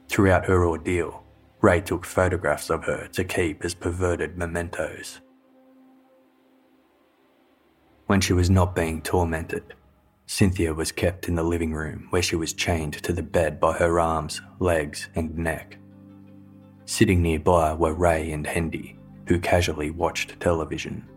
Throughout 0.09 0.45
her 0.45 0.65
ordeal, 0.65 1.23
Ray 1.61 1.79
took 1.79 2.05
photographs 2.05 2.69
of 2.69 2.83
her 2.83 3.07
to 3.13 3.23
keep 3.23 3.63
as 3.63 3.73
perverted 3.73 4.37
mementos. 4.37 5.21
When 8.07 8.19
she 8.19 8.33
was 8.33 8.49
not 8.49 8.75
being 8.75 9.01
tormented, 9.01 9.73
Cynthia 10.33 10.73
was 10.73 10.91
kept 10.91 11.27
in 11.27 11.35
the 11.35 11.43
living 11.43 11.73
room 11.73 12.07
where 12.09 12.23
she 12.23 12.35
was 12.35 12.53
chained 12.53 12.93
to 12.93 13.13
the 13.13 13.21
bed 13.21 13.59
by 13.59 13.71
her 13.73 13.99
arms, 13.99 14.41
legs, 14.57 15.07
and 15.13 15.37
neck. 15.37 15.77
Sitting 16.85 17.21
nearby 17.21 17.71
were 17.71 17.93
Ray 17.93 18.31
and 18.31 18.47
Hendy, 18.47 18.97
who 19.27 19.37
casually 19.37 19.91
watched 19.91 20.39
television. 20.39 21.07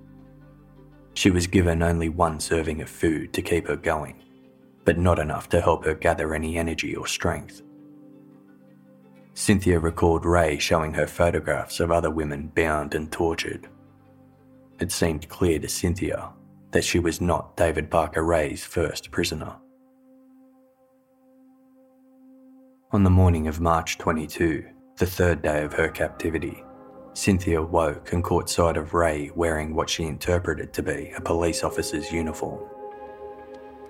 She 1.14 1.30
was 1.30 1.46
given 1.46 1.82
only 1.82 2.10
one 2.10 2.40
serving 2.40 2.82
of 2.82 2.90
food 2.90 3.32
to 3.32 3.40
keep 3.40 3.66
her 3.68 3.76
going, 3.76 4.22
but 4.84 4.98
not 4.98 5.18
enough 5.18 5.48
to 5.48 5.62
help 5.62 5.86
her 5.86 5.94
gather 5.94 6.34
any 6.34 6.58
energy 6.58 6.94
or 6.94 7.06
strength. 7.06 7.62
Cynthia 9.32 9.80
recalled 9.80 10.26
Ray 10.26 10.58
showing 10.58 10.92
her 10.92 11.06
photographs 11.06 11.80
of 11.80 11.90
other 11.90 12.10
women 12.10 12.52
bound 12.54 12.94
and 12.94 13.10
tortured. 13.10 13.66
It 14.78 14.92
seemed 14.92 15.30
clear 15.30 15.58
to 15.60 15.70
Cynthia 15.70 16.34
that 16.72 16.84
she 16.84 16.98
was 16.98 17.20
not 17.20 17.56
David 17.56 17.90
Parker 17.90 18.22
Ray's 18.22 18.64
first 18.64 19.10
prisoner. 19.10 19.56
On 22.92 23.02
the 23.02 23.10
morning 23.10 23.48
of 23.48 23.60
March 23.60 23.98
22, 23.98 24.64
the 24.96 25.06
third 25.06 25.42
day 25.42 25.64
of 25.64 25.72
her 25.74 25.88
captivity, 25.88 26.62
Cynthia 27.14 27.62
woke 27.62 28.12
and 28.12 28.22
caught 28.22 28.48
sight 28.48 28.76
of 28.76 28.94
Ray 28.94 29.30
wearing 29.34 29.74
what 29.74 29.90
she 29.90 30.04
interpreted 30.04 30.72
to 30.74 30.82
be 30.82 31.12
a 31.16 31.20
police 31.20 31.64
officer's 31.64 32.12
uniform. 32.12 32.62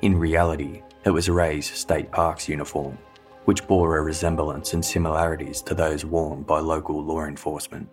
In 0.03 0.17
reality, 0.17 0.83
it 1.05 1.11
was 1.11 1.29
Ray's 1.29 1.71
state 1.71 2.11
parks 2.11 2.49
uniform, 2.49 2.99
which 3.45 3.67
bore 3.67 3.97
a 3.97 4.03
resemblance 4.03 4.75
and 4.75 4.85
similarities 4.85 5.63
to 5.63 5.75
those 5.75 6.05
worn 6.05 6.43
by 6.43 6.61
local 6.61 7.03
law 7.03 7.25
enforcement. 7.25 7.89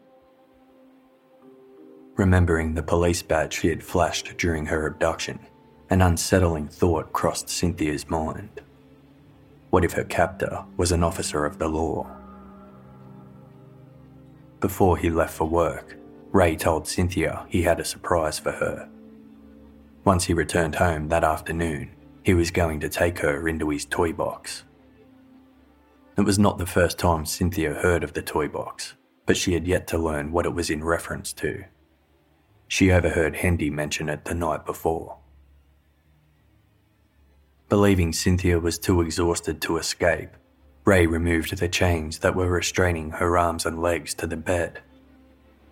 Remembering 2.15 2.76
the 2.76 2.84
police 2.84 3.23
badge 3.23 3.54
she 3.54 3.69
had 3.69 3.84
flashed 3.84 4.38
during 4.38 4.67
her 4.67 4.86
abduction, 4.86 5.39
an 5.89 6.02
unsettling 6.02 6.67
thought 6.67 7.12
crossed 7.12 7.49
Cynthia's 7.49 8.08
mind. 8.08 8.62
What 9.71 9.84
if 9.84 9.93
her 9.93 10.04
captor 10.04 10.63
was 10.78 10.91
an 10.91 11.04
officer 11.04 11.43
of 11.43 11.58
the 11.58 11.67
law? 11.67 12.08
Before 14.60 14.95
he 14.95 15.10
left 15.10 15.34
for 15.34 15.47
work, 15.47 15.97
Ray 16.32 16.56
told 16.56 16.88
Cynthia 16.88 17.45
he 17.49 17.63
had 17.63 17.80
a 17.80 17.86
surprise 17.86 18.38
for 18.38 18.52
her. 18.52 18.88
Once 20.06 20.26
he 20.26 20.34
returned 20.34 20.76
home 20.76 21.08
that 21.10 21.23
afternoon, 21.23 21.89
he 22.23 22.36
was 22.36 22.52
going 22.52 22.80
to 22.82 22.89
take 22.89 23.19
her 23.19 23.47
into 23.47 23.69
his 23.69 23.86
toy 23.86 24.13
box. 24.13 24.63
It 26.15 26.21
was 26.21 26.38
not 26.38 26.60
the 26.60 26.67
first 26.67 26.99
time 26.99 27.26
Cynthia 27.26 27.73
heard 27.73 28.04
of 28.04 28.13
the 28.13 28.21
toy 28.21 28.47
box, 28.47 28.93
but 29.26 29.36
she 29.36 29.54
had 29.54 29.65
yet 29.65 29.88
to 29.88 29.97
learn 29.97 30.32
what 30.32 30.45
it 30.45 30.54
was 30.54 30.69
in 30.69 30.84
reference 30.84 31.34
to. 31.34 31.63
She 32.73 32.89
overheard 32.89 33.36
Hendy 33.36 33.69
mention 33.69 34.09
it 34.09 34.25
the 34.25 34.33
night 34.33 34.65
before. 34.65 35.17
Believing 37.69 38.12
Cynthia 38.12 38.59
was 38.59 38.79
too 38.79 39.01
exhausted 39.01 39.62
to 39.62 39.77
escape, 39.77 40.31
Ray 40.83 41.05
removed 41.05 41.55
the 41.55 41.67
chains 41.67 42.17
that 42.17 42.36
were 42.36 42.49
restraining 42.49 43.12
her 43.12 43.38
arms 43.38 43.67
and 43.67 43.79
legs 43.79 44.15
to 44.15 44.25
the 44.25 44.38
bed. 44.38 44.81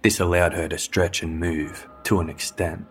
This 0.04 0.20
allowed 0.20 0.54
her 0.54 0.68
to 0.68 0.78
stretch 0.78 1.24
and 1.24 1.40
move 1.40 1.90
to 2.04 2.20
an 2.20 2.30
extent. 2.30 2.86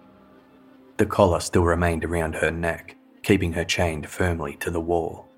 The 0.97 1.07
collar 1.07 1.39
still 1.39 1.63
remained 1.63 2.05
around 2.05 2.35
her 2.35 2.51
neck, 2.51 2.97
keeping 3.23 3.53
her 3.53 3.65
chained 3.65 4.09
firmly 4.09 4.57
to 4.57 4.73
the 4.73 4.81
wall. 4.81 5.29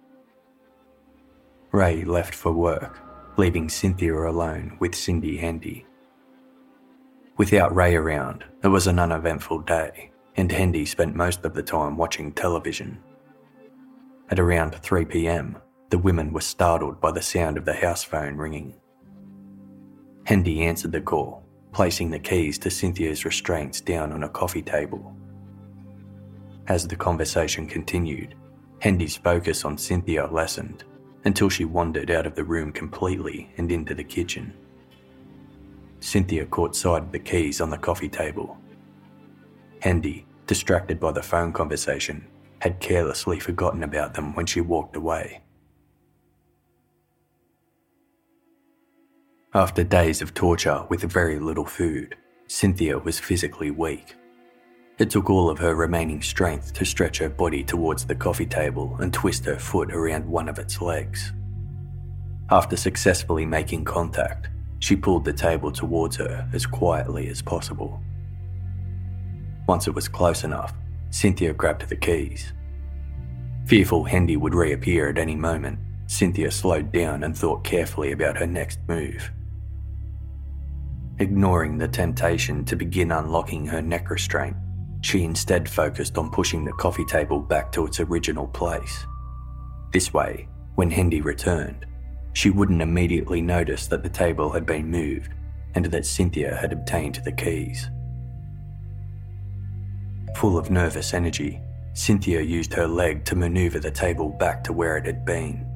Ray 1.73 2.05
left 2.05 2.35
for 2.35 2.53
work, 2.53 2.99
leaving 3.37 3.69
Cynthia 3.69 4.15
alone 4.15 4.79
with 4.81 4.95
Cindy 4.95 5.37
Hendy. 5.37 5.85
Without 7.39 7.75
Ray 7.75 7.97
around, 7.97 8.45
it 8.63 8.69
was 8.69 8.87
an 8.87 8.99
uneventful 8.99 9.61
day, 9.61 10.13
and 10.37 10.53
Hendy 10.53 10.85
spent 10.85 11.17
most 11.17 11.45
of 11.45 11.55
the 11.55 11.63
time 11.63 11.97
watching 11.97 12.33
television. 12.33 12.99
At 14.31 14.39
around 14.39 14.75
3 14.75 15.05
pm, 15.07 15.57
the 15.89 15.99
women 15.99 16.33
were 16.33 16.43
startled 16.43 17.01
by 17.01 17.11
the 17.11 17.23
sound 17.23 17.57
of 17.57 17.65
the 17.65 17.75
house 17.75 18.05
phone 18.05 18.37
ringing. 18.37 18.75
Hendy 20.25 20.63
answered 20.63 20.93
the 20.93 21.01
call, 21.01 21.45
placing 21.73 22.11
the 22.11 22.19
keys 22.19 22.59
to 22.59 22.71
Cynthia's 22.71 23.25
restraints 23.25 23.81
down 23.81 24.13
on 24.13 24.25
a 24.25 24.29
coffee 24.29 24.63
table. 24.63 25.17
As 26.69 26.87
the 26.87 26.97
conversation 26.97 27.67
continued, 27.67 28.35
Hendy's 28.79 29.17
focus 29.17 29.65
on 29.65 29.79
Cynthia 29.79 30.27
lessened 30.27 30.85
until 31.25 31.49
she 31.49 31.65
wandered 31.65 32.11
out 32.11 32.27
of 32.27 32.35
the 32.35 32.45
room 32.45 32.73
completely 32.73 33.51
and 33.57 33.73
into 33.73 33.95
the 33.95 34.05
kitchen. 34.05 34.53
Cynthia 36.03 36.45
caught 36.47 36.75
sight 36.75 37.03
of 37.05 37.13
the 37.13 37.19
keys 37.19 37.61
on 37.61 37.71
the 37.71 37.79
coffee 37.79 38.09
table. 38.09 38.59
Hendy, 39.81 40.27
distracted 40.47 40.99
by 40.99 41.13
the 41.13 41.23
phone 41.23 41.53
conversation, 41.53 42.27
had 42.61 42.81
carelessly 42.81 43.39
forgotten 43.39 43.85
about 43.85 44.15
them 44.15 44.35
when 44.35 44.47
she 44.47 44.61
walked 44.61 44.97
away. 44.97 45.41
After 49.55 49.85
days 49.85 50.23
of 50.23 50.35
torture 50.35 50.85
with 50.89 51.03
very 51.03 51.39
little 51.39 51.67
food, 51.67 52.17
Cynthia 52.49 52.99
was 52.99 53.21
physically 53.21 53.71
weak. 53.71 54.17
It 54.99 55.11
took 55.11 55.31
all 55.31 55.49
of 55.49 55.59
her 55.59 55.75
remaining 55.75 56.21
strength 56.21 56.73
to 56.75 56.85
stretch 56.85 57.19
her 57.19 57.29
body 57.29 57.63
towards 57.63 58.05
the 58.05 58.15
coffee 58.15 58.47
table 58.47 58.97
and 59.01 59.13
twist 59.13 59.45
her 59.45 59.59
foot 59.59 59.93
around 59.93 60.27
one 60.27 60.49
of 60.49 60.59
its 60.59 60.81
legs. 60.81 61.33
After 62.51 62.77
successfully 62.77 63.47
making 63.47 63.85
contact, 63.85 64.49
she 64.83 64.97
pulled 64.97 65.25
the 65.25 65.33
table 65.33 65.71
towards 65.71 66.17
her 66.17 66.49
as 66.53 66.67
quietly 66.67 67.29
as 67.29 67.41
possible. 67.41 68.03
Once 69.69 69.87
it 69.87 69.95
was 69.95 70.09
close 70.09 70.43
enough, 70.43 70.75
Cynthia 71.11 71.53
grabbed 71.53 71.89
the 71.89 71.95
keys. 71.95 72.53
Fearful 73.67 74.03
Hendy 74.03 74.37
would 74.37 74.57
reappear 74.57 75.09
at 75.09 75.19
any 75.19 75.37
moment, 75.37 75.79
Cynthia 76.09 76.51
slowed 76.51 76.91
down 76.91 77.23
and 77.23 77.37
thought 77.37 77.63
carefully 77.63 78.11
about 78.11 78.37
her 78.37 78.47
next 78.47 78.81
move. 78.89 79.31
Ignoring 81.21 81.79
the 81.79 81.87
temptation 81.87 82.65
to 82.65 82.75
begin 82.75 83.13
unlocking 83.13 83.65
her 83.65 83.81
neck 83.81 84.11
restraint, 84.11 84.57
she 85.03 85.23
instead 85.23 85.69
focused 85.69 86.19
on 86.19 86.29
pushing 86.29 86.65
the 86.65 86.73
coffee 86.73 87.05
table 87.05 87.39
back 87.39 87.71
to 87.71 87.87
its 87.87 88.01
original 88.01 88.49
place. 88.49 89.07
This 89.93 90.13
way, 90.13 90.49
when 90.75 90.91
Hendy 90.91 91.21
returned, 91.21 91.87
she 92.33 92.51
wouldn't 92.51 92.83
immediately 92.83 93.43
notice 93.43 93.87
that 93.89 94.03
the 94.03 94.09
table 94.09 94.51
had 94.51 94.67
been 94.67 94.91
moved, 94.91 95.33
and 95.75 95.87
that 95.87 96.07
Cynthia 96.07 96.57
had 96.57 96.73
obtained 96.73 97.21
the 97.25 97.33
keys. 97.33 97.91
Full 100.37 100.59
of 100.59 100.71
nervous 100.71 101.15
energy, 101.15 101.61
Cynthia 101.95 102.41
used 102.41 102.73
her 102.73 102.87
leg 102.87 103.25
to 103.27 103.37
maneuver 103.37 103.79
the 103.79 103.91
table 103.91 104.31
back 104.31 104.65
to 104.65 104.73
where 104.73 104.97
it 104.97 105.07
had 105.07 105.25
been. 105.25 105.67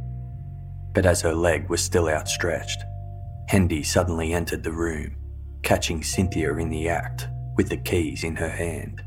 But 0.95 1.05
as 1.05 1.21
her 1.23 1.35
leg 1.35 1.69
was 1.69 1.83
still 1.83 2.09
outstretched, 2.09 2.83
Hendy 3.49 3.83
suddenly 3.83 4.33
entered 4.33 4.63
the 4.63 4.73
room, 4.73 5.15
catching 5.63 6.03
Cynthia 6.03 6.55
in 6.57 6.71
the 6.71 6.89
act 6.89 7.29
with 7.57 7.69
the 7.69 7.77
keys 7.77 8.25
in 8.25 8.37
her 8.37 8.49
hand. 8.49 9.03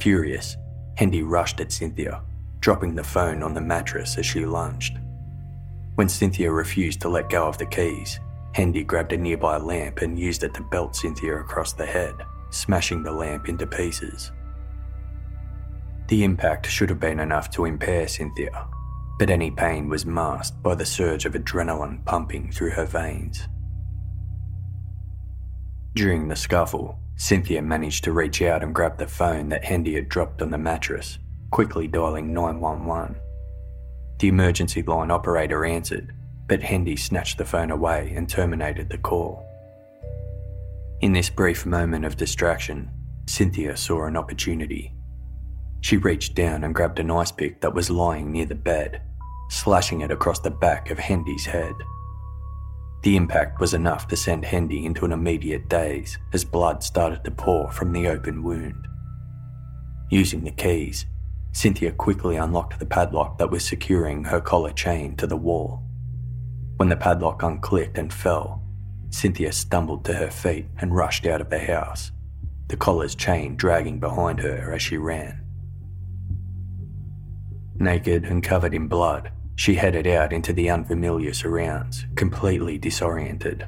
Furious, 0.00 0.56
Hendy 0.96 1.22
rushed 1.22 1.60
at 1.60 1.72
Cynthia, 1.72 2.22
dropping 2.60 2.94
the 2.94 3.04
phone 3.04 3.42
on 3.42 3.54
the 3.54 3.60
mattress 3.60 4.18
as 4.18 4.26
she 4.26 4.44
lunged. 4.44 4.98
When 5.94 6.08
Cynthia 6.08 6.50
refused 6.50 7.00
to 7.02 7.08
let 7.08 7.30
go 7.30 7.46
of 7.46 7.58
the 7.58 7.66
keys, 7.66 8.18
Hendy 8.52 8.82
grabbed 8.82 9.12
a 9.12 9.16
nearby 9.16 9.58
lamp 9.58 10.02
and 10.02 10.18
used 10.18 10.42
it 10.42 10.54
to 10.54 10.62
belt 10.62 10.96
Cynthia 10.96 11.36
across 11.36 11.72
the 11.72 11.86
head, 11.86 12.14
smashing 12.50 13.02
the 13.02 13.12
lamp 13.12 13.48
into 13.48 13.66
pieces. 13.66 14.32
The 16.08 16.24
impact 16.24 16.66
should 16.66 16.88
have 16.90 17.00
been 17.00 17.20
enough 17.20 17.48
to 17.52 17.64
impair 17.64 18.08
Cynthia, 18.08 18.66
but 19.18 19.30
any 19.30 19.50
pain 19.50 19.88
was 19.88 20.04
masked 20.04 20.60
by 20.62 20.74
the 20.74 20.84
surge 20.84 21.26
of 21.26 21.34
adrenaline 21.34 22.04
pumping 22.04 22.50
through 22.50 22.70
her 22.70 22.86
veins. 22.86 23.48
During 25.94 26.26
the 26.26 26.36
scuffle, 26.36 26.98
Cynthia 27.16 27.62
managed 27.62 28.02
to 28.04 28.12
reach 28.12 28.42
out 28.42 28.64
and 28.64 28.74
grab 28.74 28.98
the 28.98 29.06
phone 29.06 29.48
that 29.50 29.64
Hendy 29.64 29.94
had 29.94 30.08
dropped 30.08 30.42
on 30.42 30.50
the 30.50 30.58
mattress, 30.58 31.20
quickly 31.50 31.86
dialing 31.86 32.34
911. 32.34 33.14
The 34.18 34.28
emergency 34.28 34.82
line 34.82 35.10
operator 35.10 35.64
answered, 35.64 36.14
but 36.46 36.62
Hendy 36.62 36.96
snatched 36.96 37.38
the 37.38 37.44
phone 37.44 37.70
away 37.70 38.12
and 38.16 38.28
terminated 38.28 38.88
the 38.88 38.98
call. 38.98 39.44
In 41.00 41.12
this 41.12 41.30
brief 41.30 41.66
moment 41.66 42.04
of 42.04 42.16
distraction, 42.16 42.90
Cynthia 43.26 43.76
saw 43.76 44.06
an 44.06 44.16
opportunity. 44.16 44.94
She 45.80 45.96
reached 45.96 46.34
down 46.34 46.64
and 46.64 46.74
grabbed 46.74 46.98
an 46.98 47.10
ice 47.10 47.32
pick 47.32 47.60
that 47.60 47.74
was 47.74 47.90
lying 47.90 48.30
near 48.30 48.46
the 48.46 48.54
bed, 48.54 49.02
slashing 49.50 50.00
it 50.00 50.10
across 50.10 50.40
the 50.40 50.50
back 50.50 50.90
of 50.90 50.98
Hendy's 50.98 51.46
head. 51.46 51.74
The 53.02 53.16
impact 53.16 53.60
was 53.60 53.74
enough 53.74 54.08
to 54.08 54.16
send 54.16 54.46
Hendy 54.46 54.86
into 54.86 55.04
an 55.04 55.12
immediate 55.12 55.68
daze 55.68 56.18
as 56.32 56.42
blood 56.44 56.82
started 56.82 57.22
to 57.24 57.30
pour 57.30 57.70
from 57.70 57.92
the 57.92 58.08
open 58.08 58.42
wound. 58.42 58.86
Using 60.10 60.44
the 60.44 60.52
keys, 60.52 61.04
Cynthia 61.54 61.92
quickly 61.92 62.36
unlocked 62.36 62.80
the 62.80 62.84
padlock 62.84 63.38
that 63.38 63.50
was 63.50 63.64
securing 63.64 64.24
her 64.24 64.40
collar 64.40 64.72
chain 64.72 65.14
to 65.16 65.26
the 65.26 65.36
wall. 65.36 65.84
When 66.76 66.88
the 66.88 66.96
padlock 66.96 67.42
unclicked 67.42 67.96
and 67.96 68.12
fell, 68.12 68.60
Cynthia 69.10 69.52
stumbled 69.52 70.04
to 70.04 70.14
her 70.14 70.30
feet 70.30 70.66
and 70.78 70.94
rushed 70.94 71.26
out 71.26 71.40
of 71.40 71.50
the 71.50 71.60
house, 71.60 72.10
the 72.66 72.76
collar's 72.76 73.14
chain 73.14 73.54
dragging 73.54 74.00
behind 74.00 74.40
her 74.40 74.74
as 74.74 74.82
she 74.82 74.96
ran. 74.96 75.40
Naked 77.76 78.24
and 78.24 78.42
covered 78.42 78.74
in 78.74 78.88
blood, 78.88 79.30
she 79.54 79.76
headed 79.76 80.08
out 80.08 80.32
into 80.32 80.52
the 80.52 80.68
unfamiliar 80.70 81.32
surrounds, 81.32 82.04
completely 82.16 82.78
disoriented. 82.78 83.64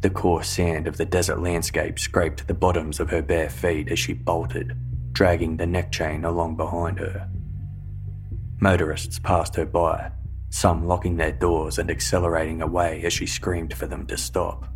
The 0.00 0.10
coarse 0.10 0.48
sand 0.48 0.86
of 0.86 0.96
the 0.96 1.04
desert 1.04 1.40
landscape 1.40 1.98
scraped 1.98 2.46
the 2.46 2.54
bottoms 2.54 3.00
of 3.00 3.10
her 3.10 3.22
bare 3.22 3.50
feet 3.50 3.90
as 3.90 3.98
she 3.98 4.12
bolted, 4.12 4.76
dragging 5.12 5.56
the 5.56 5.66
neck 5.66 5.92
chain 5.92 6.24
along 6.24 6.56
behind 6.56 6.98
her. 6.98 7.28
Motorists 8.60 9.18
passed 9.18 9.56
her 9.56 9.66
by, 9.66 10.12
some 10.50 10.86
locking 10.86 11.16
their 11.16 11.32
doors 11.32 11.78
and 11.78 11.90
accelerating 11.90 12.62
away 12.62 13.02
as 13.04 13.12
she 13.12 13.26
screamed 13.26 13.74
for 13.74 13.86
them 13.86 14.06
to 14.06 14.16
stop. 14.16 14.66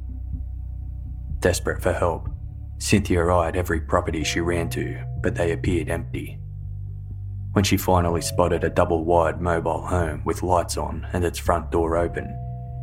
Desperate 1.40 1.82
for 1.82 1.92
help, 1.92 2.28
Cynthia 2.78 3.26
eyed 3.26 3.56
every 3.56 3.80
property 3.80 4.24
she 4.24 4.40
ran 4.40 4.68
to, 4.70 5.02
but 5.22 5.34
they 5.34 5.52
appeared 5.52 5.88
empty. 5.88 6.38
When 7.52 7.64
she 7.64 7.76
finally 7.76 8.20
spotted 8.20 8.64
a 8.64 8.70
double 8.70 9.04
wide 9.04 9.40
mobile 9.40 9.86
home 9.86 10.22
with 10.24 10.42
lights 10.42 10.76
on 10.76 11.06
and 11.12 11.24
its 11.24 11.38
front 11.38 11.70
door 11.70 11.96
open, 11.96 12.34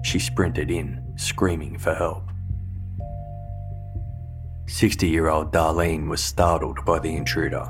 she 0.04 0.20
sprinted 0.20 0.72
in, 0.72 1.14
screaming 1.16 1.78
for 1.78 1.94
help. 1.94 2.33
60 4.68 5.08
year 5.08 5.30
old 5.30 5.52
Darlene 5.52 6.08
was 6.08 6.24
startled 6.24 6.84
by 6.86 7.00
the 7.00 7.16
intruder. 7.16 7.68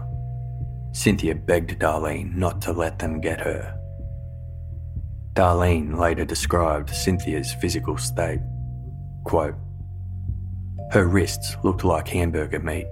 Cynthia 0.91 1.35
begged 1.35 1.79
Darlene 1.79 2.35
not 2.35 2.61
to 2.61 2.71
let 2.71 2.99
them 2.99 3.19
get 3.19 3.41
her. 3.41 3.79
Darlene 5.33 5.97
later 5.97 6.25
described 6.25 6.91
Cynthia's 6.91 7.53
physical 7.55 7.97
state. 7.97 8.39
Quote, 9.23 9.55
Her 10.91 11.07
wrists 11.07 11.57
looked 11.63 11.83
like 11.83 12.07
hamburger 12.07 12.59
meat. 12.59 12.85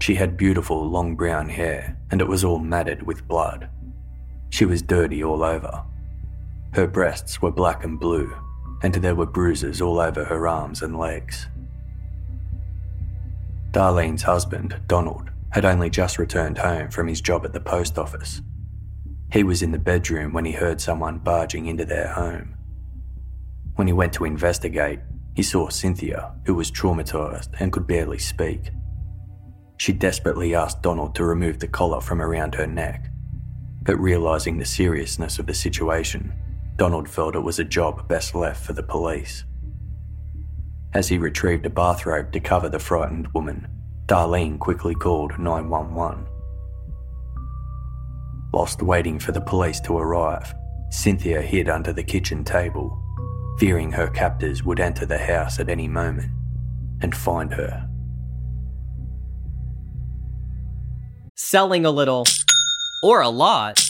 She 0.00 0.14
had 0.14 0.38
beautiful 0.38 0.88
long 0.88 1.14
brown 1.14 1.50
hair 1.50 1.98
and 2.10 2.20
it 2.20 2.28
was 2.28 2.44
all 2.44 2.58
matted 2.58 3.02
with 3.02 3.28
blood. 3.28 3.68
She 4.48 4.64
was 4.64 4.82
dirty 4.82 5.22
all 5.22 5.42
over. 5.42 5.84
Her 6.72 6.86
breasts 6.86 7.42
were 7.42 7.50
black 7.50 7.84
and 7.84 7.98
blue, 7.98 8.34
and 8.82 8.94
there 8.94 9.14
were 9.14 9.26
bruises 9.26 9.80
all 9.80 10.00
over 10.00 10.24
her 10.24 10.48
arms 10.48 10.82
and 10.82 10.98
legs. 10.98 11.48
Darlene's 13.72 14.22
husband, 14.22 14.80
Donald, 14.86 15.30
had 15.50 15.64
only 15.64 15.90
just 15.90 16.18
returned 16.18 16.58
home 16.58 16.90
from 16.90 17.06
his 17.06 17.20
job 17.20 17.44
at 17.44 17.52
the 17.52 17.60
post 17.60 17.98
office. 17.98 18.42
He 19.32 19.44
was 19.44 19.62
in 19.62 19.70
the 19.70 19.78
bedroom 19.78 20.32
when 20.32 20.44
he 20.44 20.52
heard 20.52 20.80
someone 20.80 21.18
barging 21.18 21.66
into 21.66 21.84
their 21.84 22.08
home. 22.08 22.56
When 23.76 23.86
he 23.86 23.92
went 23.92 24.12
to 24.14 24.24
investigate, 24.24 25.00
he 25.34 25.42
saw 25.42 25.68
Cynthia, 25.68 26.34
who 26.46 26.54
was 26.54 26.70
traumatised 26.70 27.50
and 27.60 27.72
could 27.72 27.86
barely 27.86 28.18
speak. 28.18 28.70
She 29.76 29.92
desperately 29.92 30.54
asked 30.54 30.82
Donald 30.82 31.14
to 31.14 31.24
remove 31.24 31.60
the 31.60 31.68
collar 31.68 32.00
from 32.00 32.20
around 32.20 32.56
her 32.56 32.66
neck, 32.66 33.10
but 33.82 33.96
realising 33.98 34.58
the 34.58 34.64
seriousness 34.64 35.38
of 35.38 35.46
the 35.46 35.54
situation, 35.54 36.34
Donald 36.76 37.08
felt 37.08 37.36
it 37.36 37.40
was 37.40 37.58
a 37.58 37.64
job 37.64 38.08
best 38.08 38.34
left 38.34 38.64
for 38.64 38.72
the 38.72 38.82
police. 38.82 39.44
As 40.92 41.08
he 41.08 41.18
retrieved 41.18 41.66
a 41.66 41.70
bathrobe 41.70 42.32
to 42.32 42.40
cover 42.40 42.68
the 42.68 42.78
frightened 42.78 43.28
woman, 43.34 43.68
Darlene 44.06 44.58
quickly 44.58 44.94
called 44.94 45.38
911. 45.38 46.26
Whilst 48.52 48.82
waiting 48.82 49.18
for 49.18 49.32
the 49.32 49.40
police 49.40 49.80
to 49.80 49.96
arrive, 49.96 50.54
Cynthia 50.90 51.40
hid 51.40 51.68
under 51.68 51.92
the 51.92 52.02
kitchen 52.02 52.42
table, 52.42 53.00
fearing 53.58 53.92
her 53.92 54.08
captors 54.08 54.64
would 54.64 54.80
enter 54.80 55.06
the 55.06 55.18
house 55.18 55.60
at 55.60 55.68
any 55.68 55.86
moment 55.86 56.32
and 57.00 57.14
find 57.14 57.52
her. 57.54 57.90
selling 61.50 61.84
a 61.84 61.90
little 61.90 62.24
or 63.02 63.22
a 63.22 63.28
lot. 63.28 63.89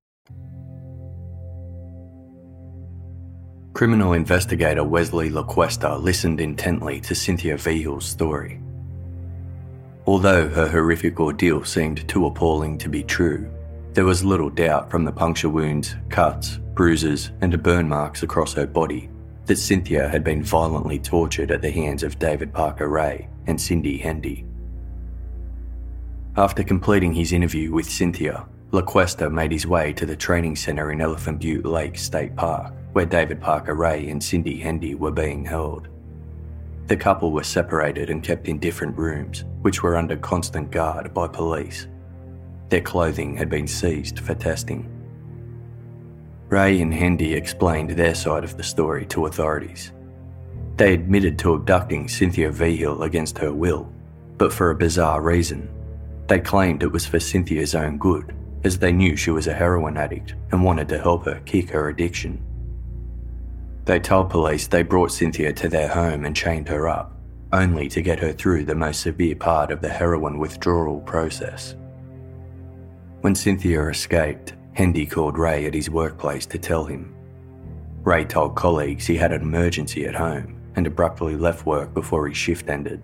Criminal 3.73 4.13
investigator 4.13 4.83
Wesley 4.83 5.29
LaQuesta 5.29 6.01
listened 6.01 6.41
intently 6.41 6.99
to 7.01 7.15
Cynthia 7.15 7.57
Vigil's 7.57 8.05
story. 8.05 8.59
Although 10.05 10.49
her 10.49 10.67
horrific 10.67 11.19
ordeal 11.19 11.63
seemed 11.63 12.07
too 12.07 12.25
appalling 12.25 12.77
to 12.79 12.89
be 12.89 13.01
true, 13.03 13.49
there 13.93 14.05
was 14.05 14.25
little 14.25 14.49
doubt 14.49 14.91
from 14.91 15.05
the 15.05 15.11
puncture 15.11 15.49
wounds, 15.49 15.95
cuts, 16.09 16.57
bruises, 16.73 17.31
and 17.41 17.63
burn 17.63 17.87
marks 17.87 18.23
across 18.23 18.53
her 18.53 18.67
body 18.67 19.09
that 19.45 19.57
Cynthia 19.57 20.07
had 20.07 20.23
been 20.23 20.43
violently 20.43 20.99
tortured 20.99 21.49
at 21.49 21.61
the 21.61 21.71
hands 21.71 22.03
of 22.03 22.19
David 22.19 22.53
Parker 22.53 22.89
Ray 22.89 23.27
and 23.47 23.59
Cindy 23.59 23.97
Hendy. 23.97 24.45
After 26.35 26.63
completing 26.63 27.13
his 27.13 27.31
interview 27.31 27.71
with 27.71 27.89
Cynthia, 27.89 28.45
LaQuesta 28.71 29.31
made 29.31 29.51
his 29.51 29.67
way 29.67 29.91
to 29.93 30.05
the 30.05 30.15
training 30.15 30.55
centre 30.55 30.91
in 30.91 31.01
Elephant 31.01 31.39
Butte 31.39 31.65
Lake 31.65 31.97
State 31.97 32.35
Park, 32.35 32.73
where 32.93 33.05
David 33.05 33.41
Parker 33.41 33.73
Ray 33.73 34.09
and 34.09 34.23
Cindy 34.23 34.59
Hendy 34.59 34.95
were 34.95 35.11
being 35.11 35.45
held. 35.45 35.87
The 36.87 36.97
couple 36.97 37.31
were 37.31 37.43
separated 37.43 38.09
and 38.09 38.23
kept 38.23 38.47
in 38.47 38.59
different 38.59 38.97
rooms, 38.97 39.45
which 39.61 39.81
were 39.81 39.95
under 39.95 40.17
constant 40.17 40.71
guard 40.71 41.13
by 41.13 41.27
police. 41.27 41.87
Their 42.69 42.81
clothing 42.81 43.35
had 43.37 43.49
been 43.49 43.67
seized 43.67 44.19
for 44.19 44.35
testing. 44.35 44.89
Ray 46.49 46.81
and 46.81 46.93
Hendy 46.93 47.33
explained 47.33 47.91
their 47.91 48.13
side 48.13 48.43
of 48.43 48.57
the 48.57 48.63
story 48.63 49.05
to 49.05 49.25
authorities. 49.25 49.93
They 50.75 50.93
admitted 50.93 51.39
to 51.39 51.53
abducting 51.53 52.09
Cynthia 52.09 52.51
Vigil 52.51 53.03
against 53.03 53.37
her 53.37 53.53
will, 53.53 53.89
but 54.37 54.51
for 54.51 54.71
a 54.71 54.75
bizarre 54.75 55.21
reason. 55.21 55.69
They 56.27 56.39
claimed 56.39 56.83
it 56.83 56.91
was 56.91 57.05
for 57.05 57.19
Cynthia's 57.19 57.75
own 57.75 57.97
good, 57.97 58.35
as 58.63 58.79
they 58.79 58.91
knew 58.91 59.15
she 59.15 59.31
was 59.31 59.47
a 59.47 59.53
heroin 59.53 59.95
addict 59.95 60.35
and 60.51 60.63
wanted 60.63 60.89
to 60.89 60.99
help 60.99 61.25
her 61.25 61.39
kick 61.45 61.69
her 61.69 61.89
addiction. 61.89 62.43
They 63.85 63.99
told 63.99 64.29
police 64.29 64.67
they 64.67 64.83
brought 64.83 65.11
Cynthia 65.11 65.53
to 65.53 65.67
their 65.67 65.87
home 65.87 66.25
and 66.25 66.35
chained 66.35 66.67
her 66.67 66.87
up, 66.87 67.13
only 67.51 67.89
to 67.89 68.01
get 68.01 68.19
her 68.19 68.31
through 68.31 68.65
the 68.65 68.75
most 68.75 69.01
severe 69.01 69.35
part 69.35 69.71
of 69.71 69.81
the 69.81 69.89
heroin 69.89 70.37
withdrawal 70.37 71.01
process. 71.01 71.75
When 73.21 73.35
Cynthia 73.35 73.87
escaped, 73.87 74.53
Hendy 74.73 75.05
called 75.05 75.37
Ray 75.37 75.65
at 75.65 75.73
his 75.73 75.89
workplace 75.89 76.45
to 76.47 76.59
tell 76.59 76.85
him. 76.85 77.13
Ray 78.03 78.25
told 78.25 78.55
colleagues 78.55 79.05
he 79.05 79.15
had 79.17 79.31
an 79.31 79.41
emergency 79.41 80.05
at 80.05 80.15
home 80.15 80.59
and 80.75 80.87
abruptly 80.87 81.35
left 81.35 81.65
work 81.65 81.93
before 81.93 82.27
his 82.27 82.37
shift 82.37 82.69
ended. 82.69 83.01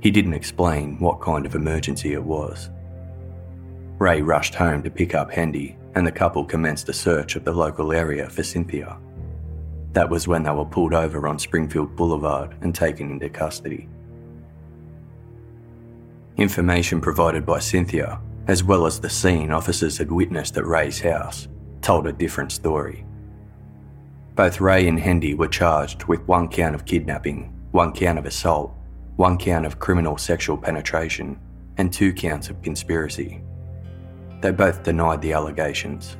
He 0.00 0.10
didn't 0.10 0.34
explain 0.34 0.98
what 0.98 1.20
kind 1.20 1.46
of 1.46 1.54
emergency 1.54 2.12
it 2.12 2.22
was. 2.22 2.70
Ray 3.98 4.20
rushed 4.20 4.54
home 4.54 4.82
to 4.82 4.90
pick 4.90 5.14
up 5.14 5.30
Hendy, 5.30 5.76
and 5.94 6.06
the 6.06 6.12
couple 6.12 6.44
commenced 6.44 6.88
a 6.88 6.92
search 6.92 7.34
of 7.34 7.44
the 7.44 7.52
local 7.52 7.92
area 7.92 8.28
for 8.28 8.42
Cynthia. 8.42 8.98
That 9.92 10.10
was 10.10 10.28
when 10.28 10.42
they 10.42 10.50
were 10.50 10.64
pulled 10.64 10.94
over 10.94 11.26
on 11.26 11.38
Springfield 11.38 11.96
Boulevard 11.96 12.56
and 12.60 12.74
taken 12.74 13.10
into 13.10 13.28
custody. 13.28 13.88
Information 16.36 17.00
provided 17.00 17.46
by 17.46 17.58
Cynthia, 17.58 18.20
as 18.46 18.62
well 18.62 18.84
as 18.84 19.00
the 19.00 19.08
scene 19.08 19.50
officers 19.50 19.96
had 19.96 20.12
witnessed 20.12 20.56
at 20.56 20.66
Ray's 20.66 21.00
house, 21.00 21.48
told 21.80 22.06
a 22.06 22.12
different 22.12 22.52
story. 22.52 23.06
Both 24.34 24.60
Ray 24.60 24.86
and 24.86 25.00
Hendy 25.00 25.32
were 25.32 25.48
charged 25.48 26.04
with 26.04 26.20
one 26.28 26.48
count 26.48 26.74
of 26.74 26.84
kidnapping, 26.84 27.54
one 27.70 27.92
count 27.92 28.18
of 28.18 28.26
assault, 28.26 28.74
one 29.16 29.38
count 29.38 29.64
of 29.64 29.78
criminal 29.78 30.18
sexual 30.18 30.58
penetration, 30.58 31.40
and 31.78 31.90
two 31.90 32.12
counts 32.12 32.50
of 32.50 32.60
conspiracy. 32.60 33.42
They 34.42 34.50
both 34.50 34.82
denied 34.82 35.22
the 35.22 35.32
allegations. 35.32 36.18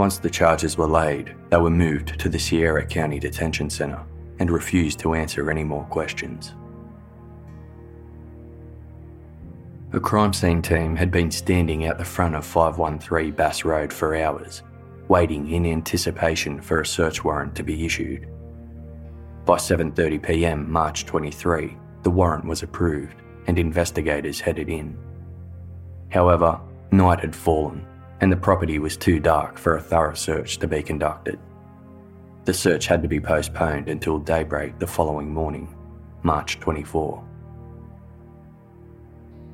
Once 0.00 0.16
the 0.16 0.30
charges 0.30 0.78
were 0.78 0.86
laid, 0.86 1.36
they 1.50 1.58
were 1.58 1.68
moved 1.68 2.18
to 2.18 2.30
the 2.30 2.38
Sierra 2.38 2.86
County 2.86 3.18
Detention 3.18 3.68
Center 3.68 4.02
and 4.38 4.50
refused 4.50 4.98
to 5.00 5.12
answer 5.12 5.50
any 5.50 5.62
more 5.62 5.84
questions. 5.90 6.54
A 9.92 10.00
crime 10.00 10.32
scene 10.32 10.62
team 10.62 10.96
had 10.96 11.10
been 11.10 11.30
standing 11.30 11.84
out 11.84 11.98
the 11.98 12.04
front 12.06 12.34
of 12.34 12.46
513 12.46 13.32
Bass 13.32 13.62
Road 13.66 13.92
for 13.92 14.16
hours, 14.16 14.62
waiting 15.08 15.50
in 15.50 15.66
anticipation 15.66 16.62
for 16.62 16.80
a 16.80 16.86
search 16.86 17.22
warrant 17.22 17.54
to 17.56 17.62
be 17.62 17.84
issued. 17.84 18.26
By 19.44 19.58
7:30 19.58 20.22
p.m. 20.22 20.72
March 20.72 21.04
23, 21.04 21.76
the 22.04 22.10
warrant 22.10 22.46
was 22.46 22.62
approved 22.62 23.16
and 23.46 23.58
investigators 23.58 24.40
headed 24.40 24.70
in. 24.70 24.96
However, 26.08 26.58
night 26.90 27.20
had 27.20 27.36
fallen 27.36 27.84
and 28.20 28.30
the 28.30 28.36
property 28.36 28.78
was 28.78 28.96
too 28.96 29.18
dark 29.18 29.58
for 29.58 29.76
a 29.76 29.80
thorough 29.80 30.14
search 30.14 30.58
to 30.58 30.68
be 30.68 30.82
conducted. 30.82 31.38
The 32.44 32.54
search 32.54 32.86
had 32.86 33.02
to 33.02 33.08
be 33.08 33.20
postponed 33.20 33.88
until 33.88 34.18
daybreak 34.18 34.78
the 34.78 34.86
following 34.86 35.32
morning, 35.32 35.74
March 36.22 36.60
24. 36.60 37.24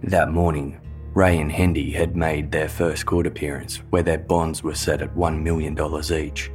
That 0.04 0.30
morning, 0.30 0.80
Ray 1.14 1.38
and 1.38 1.50
Hendy 1.50 1.90
had 1.90 2.16
made 2.16 2.52
their 2.52 2.68
first 2.68 3.06
court 3.06 3.26
appearance 3.26 3.78
where 3.90 4.02
their 4.02 4.18
bonds 4.18 4.62
were 4.62 4.74
set 4.74 5.00
at 5.00 5.14
$1 5.14 5.42
million 5.42 5.76
each, 6.12 6.50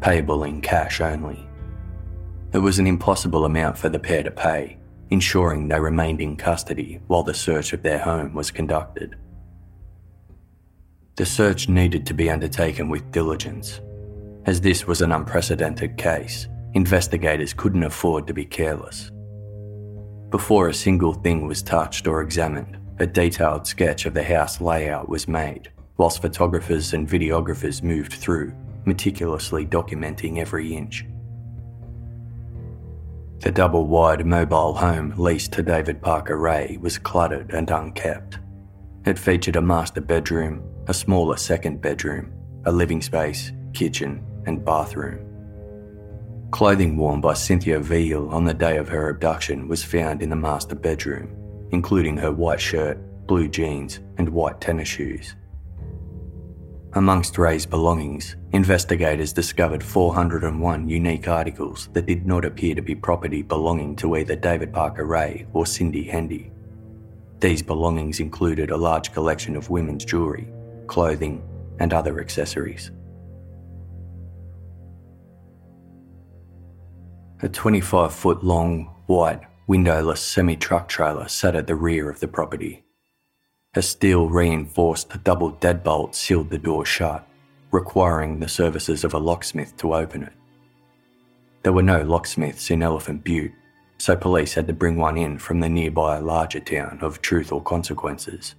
payable 0.00 0.44
in 0.44 0.60
cash 0.60 1.00
only. 1.00 1.46
It 2.52 2.58
was 2.58 2.78
an 2.78 2.86
impossible 2.86 3.44
amount 3.44 3.76
for 3.76 3.88
the 3.88 3.98
pair 3.98 4.22
to 4.22 4.30
pay, 4.30 4.78
ensuring 5.10 5.68
they 5.68 5.78
remained 5.78 6.20
in 6.20 6.36
custody 6.36 7.00
while 7.06 7.22
the 7.22 7.34
search 7.34 7.72
of 7.72 7.82
their 7.82 7.98
home 7.98 8.34
was 8.34 8.50
conducted. 8.50 9.16
The 11.16 11.24
search 11.24 11.70
needed 11.70 12.04
to 12.06 12.14
be 12.14 12.28
undertaken 12.28 12.90
with 12.90 13.10
diligence. 13.10 13.80
As 14.44 14.60
this 14.60 14.86
was 14.86 15.00
an 15.00 15.12
unprecedented 15.12 15.96
case, 15.96 16.46
investigators 16.74 17.54
couldn't 17.54 17.84
afford 17.84 18.26
to 18.26 18.34
be 18.34 18.44
careless. 18.44 19.10
Before 20.28 20.68
a 20.68 20.74
single 20.74 21.14
thing 21.14 21.46
was 21.46 21.62
touched 21.62 22.06
or 22.06 22.20
examined, 22.20 22.76
a 22.98 23.06
detailed 23.06 23.66
sketch 23.66 24.04
of 24.04 24.12
the 24.12 24.22
house 24.22 24.60
layout 24.60 25.08
was 25.08 25.26
made, 25.26 25.70
whilst 25.96 26.20
photographers 26.20 26.92
and 26.92 27.08
videographers 27.08 27.82
moved 27.82 28.12
through, 28.12 28.52
meticulously 28.84 29.64
documenting 29.64 30.38
every 30.38 30.74
inch. 30.74 31.06
The 33.40 33.52
double 33.52 33.86
wide 33.86 34.26
mobile 34.26 34.74
home 34.74 35.14
leased 35.16 35.52
to 35.52 35.62
David 35.62 36.02
Parker 36.02 36.36
Ray 36.36 36.76
was 36.78 36.98
cluttered 36.98 37.54
and 37.54 37.70
unkept. 37.70 38.38
It 39.06 39.18
featured 39.18 39.56
a 39.56 39.62
master 39.62 40.02
bedroom, 40.02 40.62
a 40.88 40.94
smaller 40.94 41.36
second 41.36 41.80
bedroom, 41.80 42.32
a 42.64 42.72
living 42.72 43.02
space, 43.02 43.52
kitchen, 43.72 44.24
and 44.46 44.64
bathroom. 44.64 45.26
Clothing 46.52 46.96
worn 46.96 47.20
by 47.20 47.34
Cynthia 47.34 47.80
Vigil 47.80 48.30
on 48.30 48.44
the 48.44 48.54
day 48.54 48.76
of 48.76 48.88
her 48.88 49.08
abduction 49.08 49.66
was 49.66 49.82
found 49.82 50.22
in 50.22 50.30
the 50.30 50.36
master 50.36 50.76
bedroom, 50.76 51.68
including 51.72 52.16
her 52.16 52.30
white 52.30 52.60
shirt, 52.60 52.98
blue 53.26 53.48
jeans, 53.48 53.98
and 54.18 54.28
white 54.28 54.60
tennis 54.60 54.88
shoes. 54.88 55.34
Amongst 56.92 57.36
Ray's 57.36 57.66
belongings, 57.66 58.36
investigators 58.52 59.32
discovered 59.32 59.82
401 59.82 60.88
unique 60.88 61.28
articles 61.28 61.90
that 61.92 62.06
did 62.06 62.26
not 62.26 62.44
appear 62.44 62.74
to 62.74 62.80
be 62.80 62.94
property 62.94 63.42
belonging 63.42 63.96
to 63.96 64.16
either 64.16 64.36
David 64.36 64.72
Parker 64.72 65.04
Ray 65.04 65.46
or 65.52 65.66
Cindy 65.66 66.04
Hendy. 66.04 66.52
These 67.40 67.62
belongings 67.62 68.20
included 68.20 68.70
a 68.70 68.76
large 68.76 69.12
collection 69.12 69.56
of 69.56 69.68
women's 69.68 70.06
jewellery, 70.06 70.48
clothing, 70.86 71.42
and 71.78 71.92
other 71.92 72.20
accessories. 72.20 72.90
A 77.42 77.48
25 77.48 78.14
foot 78.14 78.42
long, 78.42 78.94
white, 79.06 79.40
windowless 79.66 80.20
semi 80.20 80.56
truck 80.56 80.88
trailer 80.88 81.28
sat 81.28 81.54
at 81.54 81.66
the 81.66 81.74
rear 81.74 82.08
of 82.08 82.20
the 82.20 82.28
property. 82.28 82.84
A 83.74 83.82
steel 83.82 84.30
reinforced 84.30 85.22
double 85.22 85.52
deadbolt 85.52 86.14
sealed 86.14 86.48
the 86.48 86.58
door 86.58 86.86
shut, 86.86 87.28
requiring 87.72 88.40
the 88.40 88.48
services 88.48 89.04
of 89.04 89.12
a 89.12 89.18
locksmith 89.18 89.76
to 89.76 89.94
open 89.94 90.22
it. 90.22 90.32
There 91.62 91.74
were 91.74 91.82
no 91.82 92.02
locksmiths 92.02 92.70
in 92.70 92.82
Elephant 92.82 93.22
Butte, 93.22 93.52
so 93.98 94.16
police 94.16 94.54
had 94.54 94.66
to 94.68 94.72
bring 94.72 94.96
one 94.96 95.18
in 95.18 95.38
from 95.38 95.60
the 95.60 95.68
nearby 95.68 96.18
larger 96.18 96.60
town 96.60 96.98
of 97.02 97.20
Truth 97.20 97.52
or 97.52 97.62
Consequences. 97.62 98.54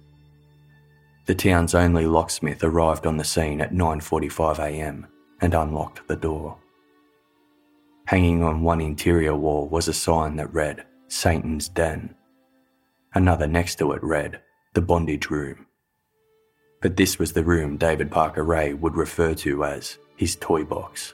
The 1.28 1.34
town's 1.34 1.74
only 1.74 2.06
locksmith 2.06 2.64
arrived 2.64 3.06
on 3.06 3.18
the 3.18 3.22
scene 3.22 3.60
at 3.60 3.74
9:45 3.74 4.60
a.m. 4.60 5.06
and 5.42 5.52
unlocked 5.52 6.08
the 6.08 6.16
door. 6.16 6.56
Hanging 8.06 8.42
on 8.42 8.62
one 8.62 8.80
interior 8.80 9.36
wall 9.36 9.68
was 9.68 9.88
a 9.88 9.92
sign 9.92 10.36
that 10.36 10.54
read 10.54 10.86
Satan's 11.08 11.68
Den. 11.68 12.14
Another 13.12 13.46
next 13.46 13.74
to 13.74 13.92
it 13.92 14.02
read 14.02 14.40
the 14.72 14.80
bondage 14.80 15.28
room. 15.28 15.66
But 16.80 16.96
this 16.96 17.18
was 17.18 17.34
the 17.34 17.44
room 17.44 17.76
David 17.76 18.10
Parker 18.10 18.42
Ray 18.42 18.72
would 18.72 18.96
refer 18.96 19.34
to 19.34 19.66
as 19.66 19.98
his 20.16 20.34
toy 20.34 20.64
box. 20.64 21.12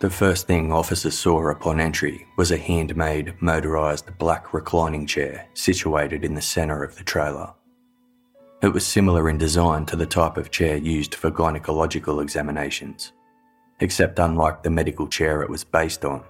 The 0.00 0.10
first 0.10 0.46
thing 0.46 0.70
officers 0.70 1.18
saw 1.18 1.48
upon 1.50 1.80
entry 1.80 2.24
was 2.36 2.52
a 2.52 2.56
handmade, 2.56 3.34
motorised 3.40 4.16
black 4.16 4.54
reclining 4.54 5.08
chair 5.08 5.48
situated 5.54 6.24
in 6.24 6.34
the 6.34 6.40
centre 6.40 6.84
of 6.84 6.96
the 6.96 7.02
trailer. 7.02 7.52
It 8.62 8.68
was 8.68 8.86
similar 8.86 9.28
in 9.28 9.38
design 9.38 9.86
to 9.86 9.96
the 9.96 10.06
type 10.06 10.36
of 10.36 10.52
chair 10.52 10.76
used 10.76 11.16
for 11.16 11.32
gynecological 11.32 12.22
examinations, 12.22 13.12
except 13.80 14.20
unlike 14.20 14.62
the 14.62 14.70
medical 14.70 15.08
chair 15.08 15.42
it 15.42 15.50
was 15.50 15.64
based 15.64 16.04
on, 16.04 16.22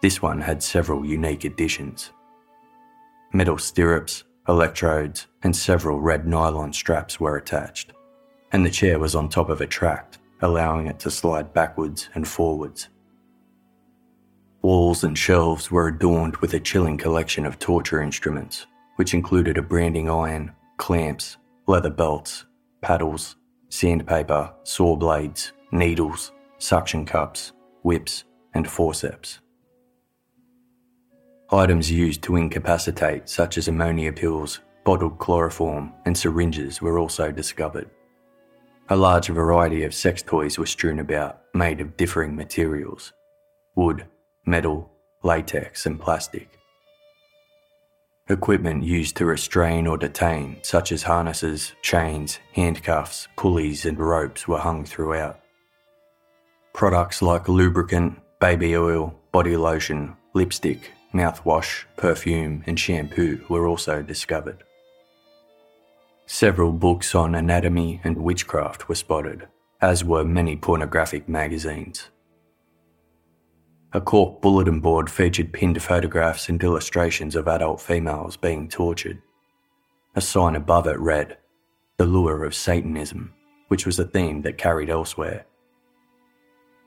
this 0.00 0.22
one 0.22 0.40
had 0.40 0.62
several 0.62 1.04
unique 1.04 1.44
additions. 1.44 2.12
Metal 3.32 3.58
stirrups, 3.58 4.22
electrodes, 4.46 5.26
and 5.42 5.56
several 5.56 5.98
red 6.00 6.28
nylon 6.28 6.72
straps 6.72 7.18
were 7.18 7.38
attached, 7.38 7.92
and 8.52 8.64
the 8.64 8.70
chair 8.70 9.00
was 9.00 9.16
on 9.16 9.28
top 9.28 9.48
of 9.48 9.60
a 9.60 9.66
tract, 9.66 10.18
allowing 10.44 10.86
it 10.86 10.98
to 11.00 11.10
slide 11.10 11.54
backwards 11.54 12.10
and 12.14 12.28
forwards. 12.28 12.88
Walls 14.60 15.02
and 15.02 15.16
shelves 15.16 15.70
were 15.70 15.88
adorned 15.88 16.36
with 16.36 16.52
a 16.54 16.60
chilling 16.60 16.98
collection 16.98 17.46
of 17.46 17.58
torture 17.58 18.02
instruments, 18.02 18.66
which 18.96 19.14
included 19.14 19.56
a 19.56 19.62
branding 19.62 20.08
iron, 20.10 20.52
clamps, 20.76 21.38
leather 21.66 21.90
belts, 21.90 22.44
paddles, 22.82 23.36
sandpaper, 23.70 24.52
saw 24.64 24.94
blades, 24.94 25.52
needles, 25.72 26.32
suction 26.58 27.06
cups, 27.06 27.52
whips, 27.82 28.24
and 28.52 28.68
forceps. 28.68 29.40
Items 31.50 31.90
used 31.90 32.22
to 32.22 32.36
incapacitate, 32.36 33.28
such 33.28 33.56
as 33.56 33.68
ammonia 33.68 34.12
pills, 34.12 34.60
bottled 34.84 35.18
chloroform, 35.18 35.92
and 36.04 36.16
syringes, 36.16 36.82
were 36.82 36.98
also 36.98 37.30
discovered. 37.30 37.88
A 38.90 38.96
large 38.96 39.28
variety 39.28 39.82
of 39.84 39.94
sex 39.94 40.20
toys 40.20 40.58
were 40.58 40.66
strewn 40.66 40.98
about, 40.98 41.40
made 41.54 41.80
of 41.80 41.96
differing 41.96 42.36
materials 42.36 43.12
wood, 43.74 44.04
metal, 44.44 44.90
latex, 45.22 45.86
and 45.86 45.98
plastic. 45.98 46.48
Equipment 48.28 48.84
used 48.84 49.16
to 49.16 49.24
restrain 49.24 49.86
or 49.86 49.96
detain, 49.96 50.58
such 50.62 50.92
as 50.92 51.02
harnesses, 51.02 51.72
chains, 51.80 52.38
handcuffs, 52.52 53.26
pulleys, 53.36 53.86
and 53.86 53.98
ropes, 53.98 54.46
were 54.46 54.58
hung 54.58 54.84
throughout. 54.84 55.40
Products 56.74 57.22
like 57.22 57.48
lubricant, 57.48 58.18
baby 58.38 58.76
oil, 58.76 59.18
body 59.32 59.56
lotion, 59.56 60.14
lipstick, 60.34 60.90
mouthwash, 61.14 61.84
perfume, 61.96 62.62
and 62.66 62.78
shampoo 62.78 63.44
were 63.48 63.66
also 63.66 64.02
discovered. 64.02 64.62
Several 66.26 66.72
books 66.72 67.14
on 67.14 67.34
anatomy 67.34 68.00
and 68.02 68.16
witchcraft 68.16 68.88
were 68.88 68.94
spotted, 68.94 69.46
as 69.82 70.04
were 70.04 70.24
many 70.24 70.56
pornographic 70.56 71.28
magazines. 71.28 72.08
A 73.92 74.00
cork 74.00 74.40
bulletin 74.40 74.80
board 74.80 75.10
featured 75.10 75.52
pinned 75.52 75.82
photographs 75.82 76.48
and 76.48 76.62
illustrations 76.62 77.36
of 77.36 77.46
adult 77.46 77.80
females 77.80 78.38
being 78.38 78.68
tortured. 78.68 79.20
A 80.16 80.20
sign 80.22 80.56
above 80.56 80.86
it 80.86 80.98
read, 80.98 81.36
The 81.98 82.06
Lure 82.06 82.44
of 82.44 82.54
Satanism, 82.54 83.34
which 83.68 83.84
was 83.84 83.98
a 83.98 84.06
theme 84.06 84.40
that 84.42 84.56
carried 84.56 84.88
elsewhere. 84.88 85.44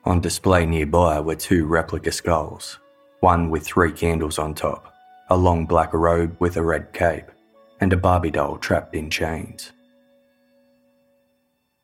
On 0.04 0.20
display 0.20 0.66
nearby 0.66 1.20
were 1.20 1.36
two 1.36 1.68
replica 1.68 2.12
skulls, 2.12 2.80
one 3.20 3.52
with 3.52 3.66
three 3.66 3.92
candles 3.92 4.40
on 4.40 4.56
top, 4.56 4.92
a 5.30 5.38
long 5.38 5.66
black 5.68 5.94
robe 5.94 6.36
with 6.40 6.58
a 6.58 6.64
red 6.64 6.92
cape, 6.92 7.32
and 7.80 7.94
a 7.94 7.98
Barbie 7.98 8.32
doll 8.32 8.58
trapped 8.58 8.96
in 8.96 9.10
chains. 9.10 9.72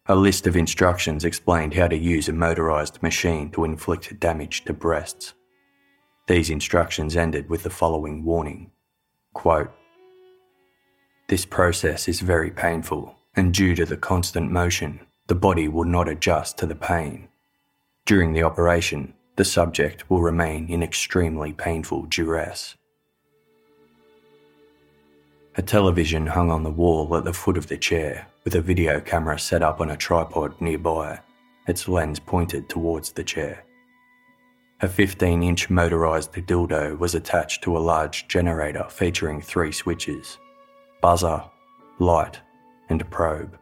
A 0.07 0.15
list 0.15 0.47
of 0.47 0.57
instructions 0.57 1.23
explained 1.23 1.73
how 1.73 1.87
to 1.87 1.95
use 1.95 2.27
a 2.27 2.33
motorised 2.33 3.01
machine 3.01 3.49
to 3.51 3.63
inflict 3.63 4.19
damage 4.19 4.65
to 4.65 4.73
breasts. 4.73 5.33
These 6.27 6.49
instructions 6.49 7.15
ended 7.15 7.49
with 7.49 7.63
the 7.63 7.69
following 7.69 8.23
warning 8.23 8.71
quote, 9.33 9.71
This 11.29 11.45
process 11.45 12.07
is 12.07 12.19
very 12.19 12.51
painful, 12.51 13.15
and 13.35 13.53
due 13.53 13.75
to 13.75 13.85
the 13.85 13.97
constant 13.97 14.51
motion, 14.51 14.99
the 15.27 15.35
body 15.35 15.67
will 15.67 15.85
not 15.85 16.09
adjust 16.09 16.57
to 16.57 16.65
the 16.65 16.75
pain. 16.75 17.29
During 18.05 18.33
the 18.33 18.43
operation, 18.43 19.13
the 19.37 19.45
subject 19.45 20.09
will 20.09 20.21
remain 20.21 20.67
in 20.67 20.83
extremely 20.83 21.53
painful 21.53 22.03
duress. 22.03 22.75
A 25.55 25.61
television 25.61 26.25
hung 26.25 26.49
on 26.49 26.63
the 26.63 26.71
wall 26.71 27.15
at 27.15 27.25
the 27.25 27.33
foot 27.33 27.59
of 27.59 27.67
the 27.67 27.77
chair, 27.77 28.25
with 28.43 28.55
a 28.55 28.61
video 28.61 28.99
camera 28.99 29.37
set 29.37 29.61
up 29.61 29.81
on 29.81 29.91
a 29.91 29.97
tripod 29.97 30.59
nearby, 30.59 31.19
its 31.67 31.87
lens 31.87 32.19
pointed 32.19 32.67
towards 32.67 33.11
the 33.11 33.23
chair. 33.23 33.63
A 34.81 34.87
15 34.87 35.43
inch 35.43 35.69
motorised 35.69 36.31
dildo 36.47 36.97
was 36.97 37.13
attached 37.13 37.63
to 37.63 37.77
a 37.77 37.85
large 37.93 38.27
generator 38.27 38.87
featuring 38.89 39.41
three 39.41 39.71
switches 39.71 40.39
buzzer, 41.01 41.43
light, 41.99 42.39
and 42.89 43.07
probe. 43.11 43.55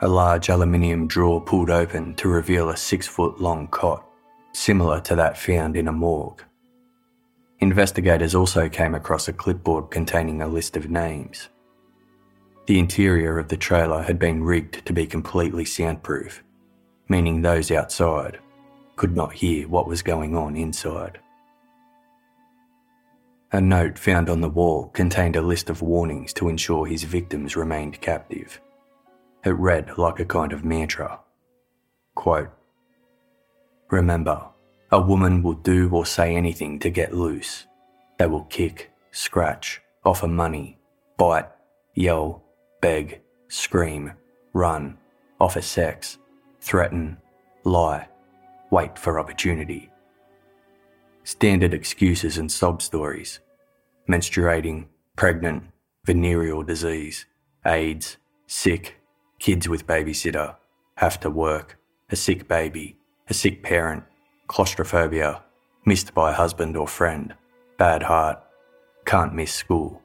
A 0.00 0.08
large 0.08 0.50
aluminium 0.50 1.06
drawer 1.06 1.40
pulled 1.40 1.70
open 1.70 2.14
to 2.16 2.28
reveal 2.28 2.68
a 2.68 2.76
six 2.76 3.06
foot 3.06 3.40
long 3.40 3.66
cot, 3.68 4.06
similar 4.52 5.00
to 5.00 5.16
that 5.16 5.38
found 5.38 5.78
in 5.78 5.88
a 5.88 5.92
morgue. 5.92 6.44
Investigators 7.60 8.34
also 8.34 8.68
came 8.68 8.94
across 8.94 9.26
a 9.26 9.32
clipboard 9.32 9.90
containing 9.90 10.42
a 10.42 10.46
list 10.46 10.76
of 10.76 10.90
names. 10.90 11.48
The 12.66 12.78
interior 12.78 13.38
of 13.38 13.48
the 13.48 13.56
trailer 13.56 14.02
had 14.02 14.18
been 14.18 14.44
rigged 14.44 14.86
to 14.86 14.92
be 14.92 15.06
completely 15.06 15.64
soundproof, 15.64 16.44
meaning 17.08 17.42
those 17.42 17.70
outside 17.70 18.38
could 18.94 19.16
not 19.16 19.32
hear 19.32 19.66
what 19.66 19.88
was 19.88 20.02
going 20.02 20.36
on 20.36 20.54
inside. 20.54 21.18
A 23.50 23.60
note 23.60 23.98
found 23.98 24.28
on 24.28 24.40
the 24.40 24.48
wall 24.48 24.88
contained 24.88 25.34
a 25.34 25.40
list 25.40 25.70
of 25.70 25.80
warnings 25.80 26.32
to 26.34 26.48
ensure 26.48 26.84
his 26.84 27.04
victims 27.04 27.56
remained 27.56 28.00
captive. 28.00 28.60
It 29.44 29.50
read 29.50 29.96
like 29.96 30.20
a 30.20 30.24
kind 30.24 30.52
of 30.52 30.64
mantra. 30.64 31.20
Quote, 32.14 32.50
Remember, 33.90 34.48
a 34.90 35.00
woman 35.00 35.42
will 35.42 35.54
do 35.54 35.90
or 35.90 36.06
say 36.06 36.34
anything 36.34 36.78
to 36.78 36.90
get 36.90 37.14
loose. 37.14 37.66
They 38.18 38.26
will 38.26 38.44
kick, 38.44 38.90
scratch, 39.12 39.82
offer 40.04 40.28
money, 40.28 40.78
bite, 41.16 41.48
yell, 41.94 42.42
beg, 42.80 43.20
scream, 43.48 44.12
run, 44.54 44.96
offer 45.40 45.60
sex, 45.60 46.18
threaten, 46.60 47.18
lie, 47.64 48.08
wait 48.70 48.98
for 48.98 49.20
opportunity. 49.20 49.90
Standard 51.24 51.74
excuses 51.74 52.38
and 52.38 52.50
sob 52.50 52.80
stories 52.80 53.40
menstruating, 54.08 54.86
pregnant, 55.16 55.62
venereal 56.06 56.62
disease, 56.62 57.26
AIDS, 57.66 58.16
sick, 58.46 58.96
kids 59.38 59.68
with 59.68 59.86
babysitter, 59.86 60.56
have 60.96 61.20
to 61.20 61.28
work, 61.28 61.78
a 62.08 62.16
sick 62.16 62.48
baby, 62.48 62.96
a 63.28 63.34
sick 63.34 63.62
parent, 63.62 64.02
claustrophobia, 64.48 65.42
missed 65.84 66.14
by 66.14 66.32
husband 66.32 66.76
or 66.76 66.88
friend, 66.88 67.34
bad 67.76 68.02
heart, 68.02 68.42
can't 69.04 69.34
miss 69.34 69.52
school. 69.52 70.02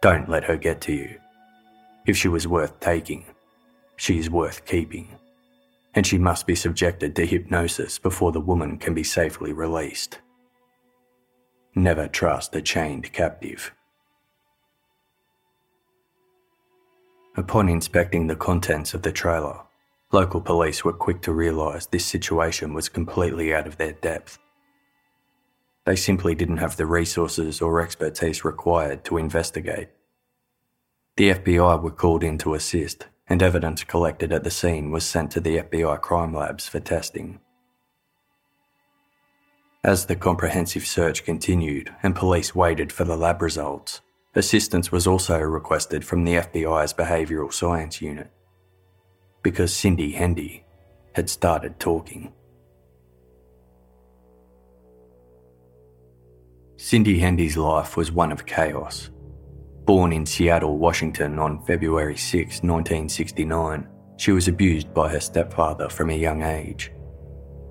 Don't 0.00 0.28
let 0.28 0.44
her 0.44 0.56
get 0.56 0.80
to 0.82 0.92
you. 0.92 1.18
If 2.06 2.16
she 2.16 2.28
was 2.28 2.46
worth 2.46 2.78
taking, 2.78 3.24
she 3.96 4.18
is 4.18 4.30
worth 4.30 4.64
keeping. 4.64 5.08
And 5.94 6.06
she 6.06 6.18
must 6.18 6.46
be 6.46 6.54
subjected 6.54 7.16
to 7.16 7.26
hypnosis 7.26 7.98
before 7.98 8.30
the 8.30 8.40
woman 8.40 8.78
can 8.78 8.94
be 8.94 9.02
safely 9.02 9.52
released. 9.52 10.20
Never 11.74 12.06
trust 12.06 12.54
a 12.54 12.62
chained 12.62 13.12
captive. 13.12 13.72
Upon 17.36 17.68
inspecting 17.68 18.26
the 18.26 18.36
contents 18.36 18.94
of 18.94 19.02
the 19.02 19.12
trailer, 19.12 19.65
local 20.12 20.40
police 20.40 20.84
were 20.84 20.92
quick 20.92 21.20
to 21.22 21.32
realise 21.32 21.86
this 21.86 22.06
situation 22.06 22.72
was 22.72 22.88
completely 22.88 23.54
out 23.54 23.66
of 23.66 23.76
their 23.76 23.92
depth. 23.92 24.38
They 25.84 25.96
simply 25.96 26.34
didn't 26.34 26.58
have 26.58 26.76
the 26.76 26.86
resources 26.86 27.60
or 27.60 27.80
expertise 27.80 28.44
required 28.44 29.04
to 29.04 29.18
investigate. 29.18 29.88
The 31.16 31.30
FBI 31.30 31.82
were 31.82 31.90
called 31.90 32.22
in 32.22 32.38
to 32.38 32.54
assist, 32.54 33.06
and 33.28 33.42
evidence 33.42 33.84
collected 33.84 34.32
at 34.32 34.44
the 34.44 34.50
scene 34.50 34.90
was 34.90 35.04
sent 35.04 35.30
to 35.32 35.40
the 35.40 35.58
FBI 35.58 36.00
crime 36.00 36.34
labs 36.34 36.68
for 36.68 36.80
testing. 36.80 37.40
As 39.82 40.06
the 40.06 40.16
comprehensive 40.16 40.84
search 40.84 41.24
continued 41.24 41.94
and 42.02 42.14
police 42.14 42.54
waited 42.54 42.92
for 42.92 43.04
the 43.04 43.16
lab 43.16 43.40
results, 43.40 44.00
assistance 44.34 44.90
was 44.90 45.06
also 45.06 45.38
requested 45.38 46.04
from 46.04 46.24
the 46.24 46.34
FBI's 46.34 46.92
Behavioural 46.92 47.52
Science 47.52 48.02
Unit 48.02 48.30
because 49.46 49.72
Cindy 49.72 50.10
Hendy 50.10 50.64
had 51.14 51.30
started 51.30 51.78
talking. 51.78 52.32
Cindy 56.76 57.20
Hendy's 57.20 57.56
life 57.56 57.96
was 57.96 58.10
one 58.10 58.32
of 58.32 58.44
chaos. 58.44 59.10
Born 59.84 60.12
in 60.12 60.26
Seattle, 60.26 60.78
Washington 60.78 61.38
on 61.38 61.64
February 61.64 62.16
6, 62.16 62.64
1969, 62.64 63.86
she 64.16 64.32
was 64.32 64.48
abused 64.48 64.92
by 64.92 65.08
her 65.08 65.20
stepfather 65.20 65.88
from 65.88 66.10
a 66.10 66.18
young 66.18 66.42
age. 66.42 66.90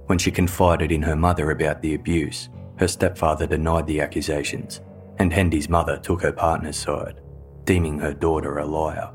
When 0.05 0.17
she 0.17 0.31
confided 0.31 0.93
in 0.93 1.01
her 1.01 1.17
mother 1.17 1.51
about 1.51 1.81
the 1.81 1.95
abuse, 1.95 2.47
her 2.77 2.87
stepfather 2.87 3.47
denied 3.47 3.85
the 3.85 3.99
accusations, 3.99 4.79
and 5.19 5.33
Hendy's 5.33 5.67
mother 5.67 5.97
took 5.97 6.21
her 6.21 6.31
partner's 6.31 6.77
side, 6.77 7.19
deeming 7.65 7.99
her 7.99 8.13
daughter 8.13 8.59
a 8.59 8.65
liar. 8.65 9.11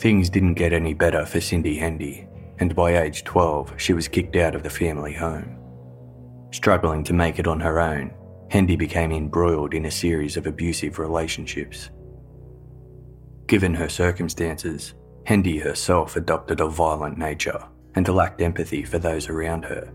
Things 0.00 0.30
didn't 0.30 0.54
get 0.54 0.72
any 0.72 0.94
better 0.94 1.26
for 1.26 1.42
Cindy 1.42 1.76
Hendy, 1.76 2.26
and 2.58 2.74
by 2.74 3.02
age 3.02 3.22
12, 3.22 3.74
she 3.76 3.92
was 3.92 4.08
kicked 4.08 4.34
out 4.34 4.54
of 4.54 4.62
the 4.62 4.70
family 4.70 5.12
home. 5.12 5.58
Struggling 6.52 7.04
to 7.04 7.12
make 7.12 7.38
it 7.38 7.46
on 7.46 7.60
her 7.60 7.78
own, 7.78 8.14
Hendy 8.50 8.76
became 8.76 9.12
embroiled 9.12 9.74
in 9.74 9.84
a 9.84 9.90
series 9.90 10.38
of 10.38 10.46
abusive 10.46 10.98
relationships. 10.98 11.90
Given 13.46 13.74
her 13.74 13.90
circumstances, 13.90 14.94
Hendy 15.26 15.58
herself 15.58 16.16
adopted 16.16 16.60
a 16.60 16.68
violent 16.68 17.18
nature 17.18 17.62
and 17.94 18.08
lacked 18.08 18.40
empathy 18.40 18.84
for 18.84 18.98
those 18.98 19.28
around 19.28 19.66
her. 19.66 19.92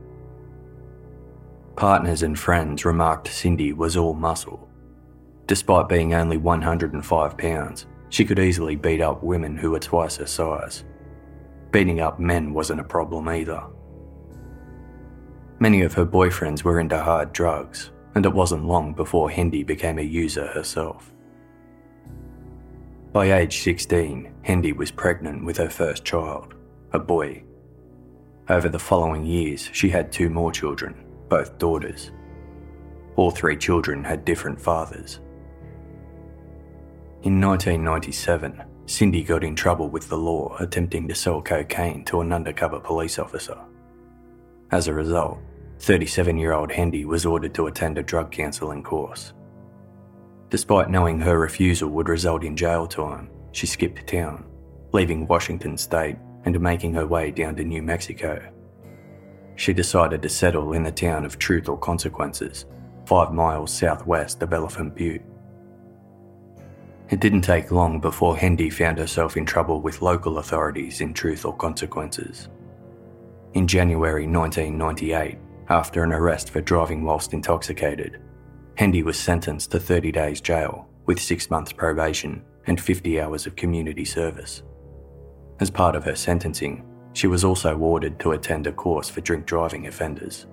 Partners 1.78 2.22
and 2.22 2.38
friends 2.38 2.86
remarked 2.86 3.28
Cindy 3.28 3.74
was 3.74 3.98
all 3.98 4.14
muscle. 4.14 4.70
Despite 5.48 5.90
being 5.90 6.14
only 6.14 6.38
105 6.38 7.38
pounds, 7.40 7.88
she 8.10 8.26
could 8.26 8.40
easily 8.40 8.76
beat 8.76 9.02
up 9.02 9.24
women 9.24 9.58
who 9.58 9.72
were 9.72 9.80
twice 9.80 10.18
her 10.18 10.26
size. 10.26 10.84
Beating 11.72 12.00
up 12.00 12.20
men 12.20 12.54
wasn't 12.54 12.80
a 12.80 12.86
problem 12.86 13.28
either. 13.28 13.64
Many 15.60 15.82
of 15.82 15.94
her 15.94 16.06
boyfriends 16.06 16.64
were 16.64 16.80
into 16.80 17.02
hard 17.02 17.34
drugs, 17.34 17.92
and 18.14 18.26
it 18.26 18.34
wasn't 18.34 18.66
long 18.66 18.94
before 18.94 19.30
Hendy 19.30 19.64
became 19.64 20.00
a 20.00 20.04
user 20.04 20.48
herself. 20.48 21.12
By 23.12 23.32
age 23.32 23.60
16, 23.60 24.34
Hendy 24.42 24.74
was 24.74 24.92
pregnant 24.92 25.46
with 25.46 25.58
her 25.58 25.70
first 25.70 26.04
child, 26.04 26.56
a 26.92 27.00
boy. 27.00 27.44
Over 28.50 28.68
the 28.68 28.80
following 28.80 29.26
years, 29.26 29.70
she 29.72 29.90
had 29.90 30.12
two 30.12 30.30
more 30.30 30.52
children, 30.52 31.06
both 31.30 31.58
daughters. 31.58 32.12
All 33.16 33.32
three 33.32 33.56
children 33.56 34.04
had 34.04 34.26
different 34.26 34.60
fathers. 34.60 35.22
In 37.26 37.42
1997, 37.42 38.64
Cindy 38.86 39.24
got 39.24 39.44
in 39.44 39.56
trouble 39.56 39.90
with 39.90 40.08
the 40.10 40.16
law 40.16 40.56
attempting 40.60 41.08
to 41.08 41.16
sell 41.16 41.42
cocaine 41.42 42.06
to 42.06 42.22
an 42.22 42.32
undercover 42.32 42.80
police 42.80 43.18
officer. 43.18 43.58
As 44.70 44.88
a 44.88 44.94
result, 44.94 45.40
37 45.80 46.38
year 46.38 46.54
old 46.54 46.72
Hendy 46.72 47.04
was 47.04 47.26
ordered 47.26 47.56
to 47.56 47.66
attend 47.66 47.98
a 47.98 48.04
drug 48.04 48.32
counselling 48.32 48.84
course. 48.84 49.34
Despite 50.52 50.92
knowing 50.92 51.20
her 51.20 51.40
refusal 51.40 51.90
would 51.90 52.10
result 52.10 52.44
in 52.44 52.56
jail 52.56 52.86
time, 52.86 53.32
she 53.54 53.66
skipped 53.66 54.06
town, 54.06 54.46
leaving 54.94 55.26
Washington 55.26 55.80
state 55.80 56.18
and 56.44 56.60
making 56.60 56.94
her 56.94 57.08
way 57.08 57.32
down 57.32 57.56
to 57.56 57.64
New 57.64 57.82
Mexico. 57.82 58.40
She 59.56 59.74
decided 59.74 60.22
to 60.22 60.30
settle 60.30 60.74
in 60.74 60.84
the 60.84 60.92
town 60.92 61.26
of 61.26 61.40
Truth 61.40 61.70
or 61.70 61.78
Consequences, 61.80 62.66
five 63.08 63.34
miles 63.34 63.74
southwest 63.74 64.44
of 64.44 64.54
Elephant 64.54 64.94
Butte. 64.94 65.24
It 67.10 67.20
didn't 67.20 67.42
take 67.42 67.72
long 67.72 68.00
before 68.00 68.36
Hendy 68.36 68.70
found 68.70 68.98
herself 68.98 69.38
in 69.38 69.46
trouble 69.46 69.80
with 69.80 70.02
local 70.02 70.40
authorities 70.40 71.02
in 71.02 71.14
Truth 71.14 71.46
or 71.46 71.56
Consequences. 71.56 72.50
In 73.54 73.68
January 73.68 74.28
1998, 74.28 75.38
after 75.70 76.04
an 76.04 76.12
arrest 76.12 76.50
for 76.50 76.62
driving 76.62 77.04
whilst 77.04 77.34
intoxicated, 77.34 78.22
Hendy 78.76 79.04
was 79.04 79.20
sentenced 79.20 79.72
to 79.72 79.80
30 79.80 80.12
days 80.12 80.42
jail 80.42 80.88
with 81.06 81.22
six 81.22 81.50
months 81.52 81.72
probation 81.72 82.44
and 82.68 82.82
50 82.82 83.22
hours 83.22 83.46
of 83.46 83.56
community 83.56 84.04
service. 84.04 84.64
As 85.60 85.70
part 85.70 85.96
of 85.96 86.04
her 86.04 86.16
sentencing, 86.16 86.84
she 87.14 87.28
was 87.28 87.44
also 87.44 87.78
ordered 87.78 88.20
to 88.20 88.32
attend 88.32 88.68
a 88.68 88.72
course 88.72 89.10
for 89.10 89.22
drink 89.22 89.46
driving 89.46 89.88
offenders. 89.88 90.48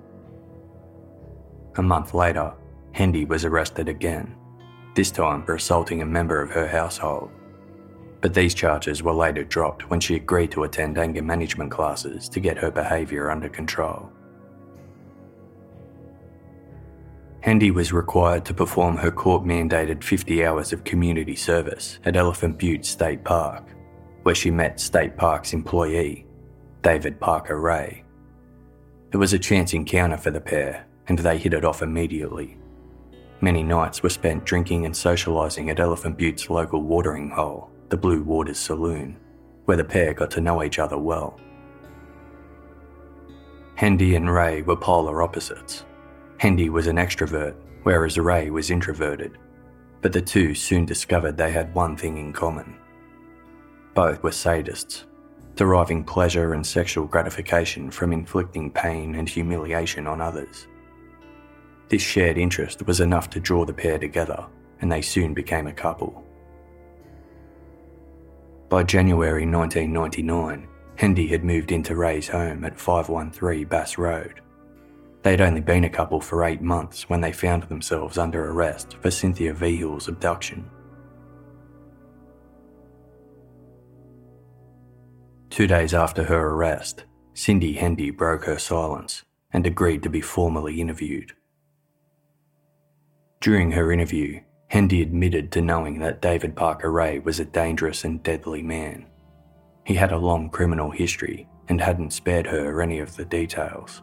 A 1.76 1.82
month 1.82 2.12
later, 2.12 2.52
Hendy 2.92 3.24
was 3.24 3.46
arrested 3.46 3.88
again, 3.88 4.36
this 4.94 5.10
time 5.10 5.44
for 5.44 5.54
assaulting 5.54 6.02
a 6.02 6.06
member 6.06 6.40
of 6.40 6.50
her 6.50 6.66
household. 6.66 7.30
But 8.20 8.34
these 8.34 8.54
charges 8.54 9.02
were 9.02 9.12
later 9.12 9.42
dropped 9.42 9.90
when 9.90 10.00
she 10.00 10.14
agreed 10.14 10.52
to 10.52 10.62
attend 10.62 10.98
anger 10.98 11.22
management 11.22 11.70
classes 11.70 12.28
to 12.28 12.40
get 12.40 12.58
her 12.58 12.70
behaviour 12.70 13.30
under 13.30 13.48
control. 13.48 14.10
Hendy 17.40 17.72
was 17.72 17.92
required 17.92 18.44
to 18.44 18.54
perform 18.54 18.96
her 18.96 19.10
court 19.10 19.42
mandated 19.42 20.04
50 20.04 20.46
hours 20.46 20.72
of 20.72 20.84
community 20.84 21.34
service 21.34 21.98
at 22.04 22.16
Elephant 22.16 22.56
Butte 22.56 22.86
State 22.86 23.24
Park, 23.24 23.64
where 24.22 24.34
she 24.36 24.52
met 24.52 24.78
State 24.78 25.16
Park's 25.16 25.52
employee, 25.52 26.24
David 26.82 27.18
Parker 27.18 27.60
Ray. 27.60 28.04
It 29.10 29.16
was 29.16 29.32
a 29.32 29.38
chance 29.40 29.72
encounter 29.74 30.16
for 30.16 30.30
the 30.30 30.40
pair, 30.40 30.86
and 31.08 31.18
they 31.18 31.36
hit 31.36 31.52
it 31.52 31.64
off 31.64 31.82
immediately. 31.82 32.56
Many 33.42 33.64
nights 33.64 34.02
were 34.02 34.08
spent 34.08 34.44
drinking 34.44 34.86
and 34.86 34.94
socialising 34.94 35.68
at 35.68 35.80
Elephant 35.80 36.16
Butte's 36.16 36.48
local 36.48 36.82
watering 36.82 37.28
hole, 37.28 37.70
the 37.88 37.96
Blue 37.96 38.22
Waters 38.22 38.58
Saloon, 38.58 39.18
where 39.64 39.76
the 39.76 39.84
pair 39.84 40.14
got 40.14 40.30
to 40.30 40.40
know 40.40 40.62
each 40.62 40.78
other 40.78 40.96
well. 40.96 41.38
Hendy 43.74 44.14
and 44.14 44.32
Ray 44.32 44.62
were 44.62 44.76
polar 44.76 45.22
opposites, 45.22 45.84
Hendy 46.42 46.70
was 46.70 46.88
an 46.88 46.96
extrovert, 46.96 47.54
whereas 47.84 48.18
Ray 48.18 48.50
was 48.50 48.70
introverted, 48.70 49.38
but 50.00 50.12
the 50.12 50.20
two 50.20 50.54
soon 50.54 50.84
discovered 50.84 51.36
they 51.36 51.52
had 51.52 51.72
one 51.74 51.96
thing 51.96 52.18
in 52.18 52.32
common. 52.32 52.76
Both 53.94 54.22
were 54.22 54.30
sadists, 54.30 55.04
deriving 55.54 56.02
pleasure 56.02 56.54
and 56.54 56.66
sexual 56.66 57.06
gratification 57.06 57.90
from 57.92 58.12
inflicting 58.12 58.72
pain 58.72 59.14
and 59.14 59.28
humiliation 59.28 60.08
on 60.08 60.20
others. 60.20 60.66
This 61.92 62.00
shared 62.00 62.38
interest 62.38 62.86
was 62.86 63.00
enough 63.00 63.28
to 63.28 63.38
draw 63.38 63.66
the 63.66 63.74
pair 63.74 63.98
together, 63.98 64.46
and 64.80 64.90
they 64.90 65.02
soon 65.02 65.34
became 65.34 65.66
a 65.66 65.74
couple. 65.74 66.24
By 68.70 68.82
January 68.82 69.44
1999, 69.44 70.68
Hendy 70.96 71.26
had 71.26 71.44
moved 71.44 71.70
into 71.70 71.94
Ray's 71.94 72.28
home 72.28 72.64
at 72.64 72.80
513 72.80 73.66
Bass 73.66 73.98
Road. 73.98 74.40
They'd 75.20 75.42
only 75.42 75.60
been 75.60 75.84
a 75.84 75.90
couple 75.90 76.18
for 76.18 76.44
eight 76.44 76.62
months 76.62 77.10
when 77.10 77.20
they 77.20 77.30
found 77.30 77.64
themselves 77.64 78.16
under 78.16 78.50
arrest 78.50 78.96
for 79.02 79.10
Cynthia 79.10 79.52
Vigil's 79.52 80.08
abduction. 80.08 80.70
Two 85.50 85.66
days 85.66 85.92
after 85.92 86.24
her 86.24 86.52
arrest, 86.52 87.04
Cindy 87.34 87.74
Hendy 87.74 88.08
broke 88.08 88.44
her 88.46 88.58
silence 88.58 89.24
and 89.52 89.66
agreed 89.66 90.02
to 90.04 90.08
be 90.08 90.22
formally 90.22 90.80
interviewed. 90.80 91.34
During 93.42 93.72
her 93.72 93.90
interview, 93.90 94.40
Hendy 94.68 95.02
admitted 95.02 95.50
to 95.50 95.60
knowing 95.60 95.98
that 95.98 96.22
David 96.22 96.54
Parker 96.54 96.92
Ray 96.92 97.18
was 97.18 97.40
a 97.40 97.44
dangerous 97.44 98.04
and 98.04 98.22
deadly 98.22 98.62
man. 98.62 99.06
He 99.84 99.94
had 99.94 100.12
a 100.12 100.16
long 100.16 100.48
criminal 100.48 100.92
history 100.92 101.48
and 101.68 101.80
hadn't 101.80 102.12
spared 102.12 102.46
her 102.46 102.80
any 102.80 103.00
of 103.00 103.16
the 103.16 103.24
details. 103.24 104.00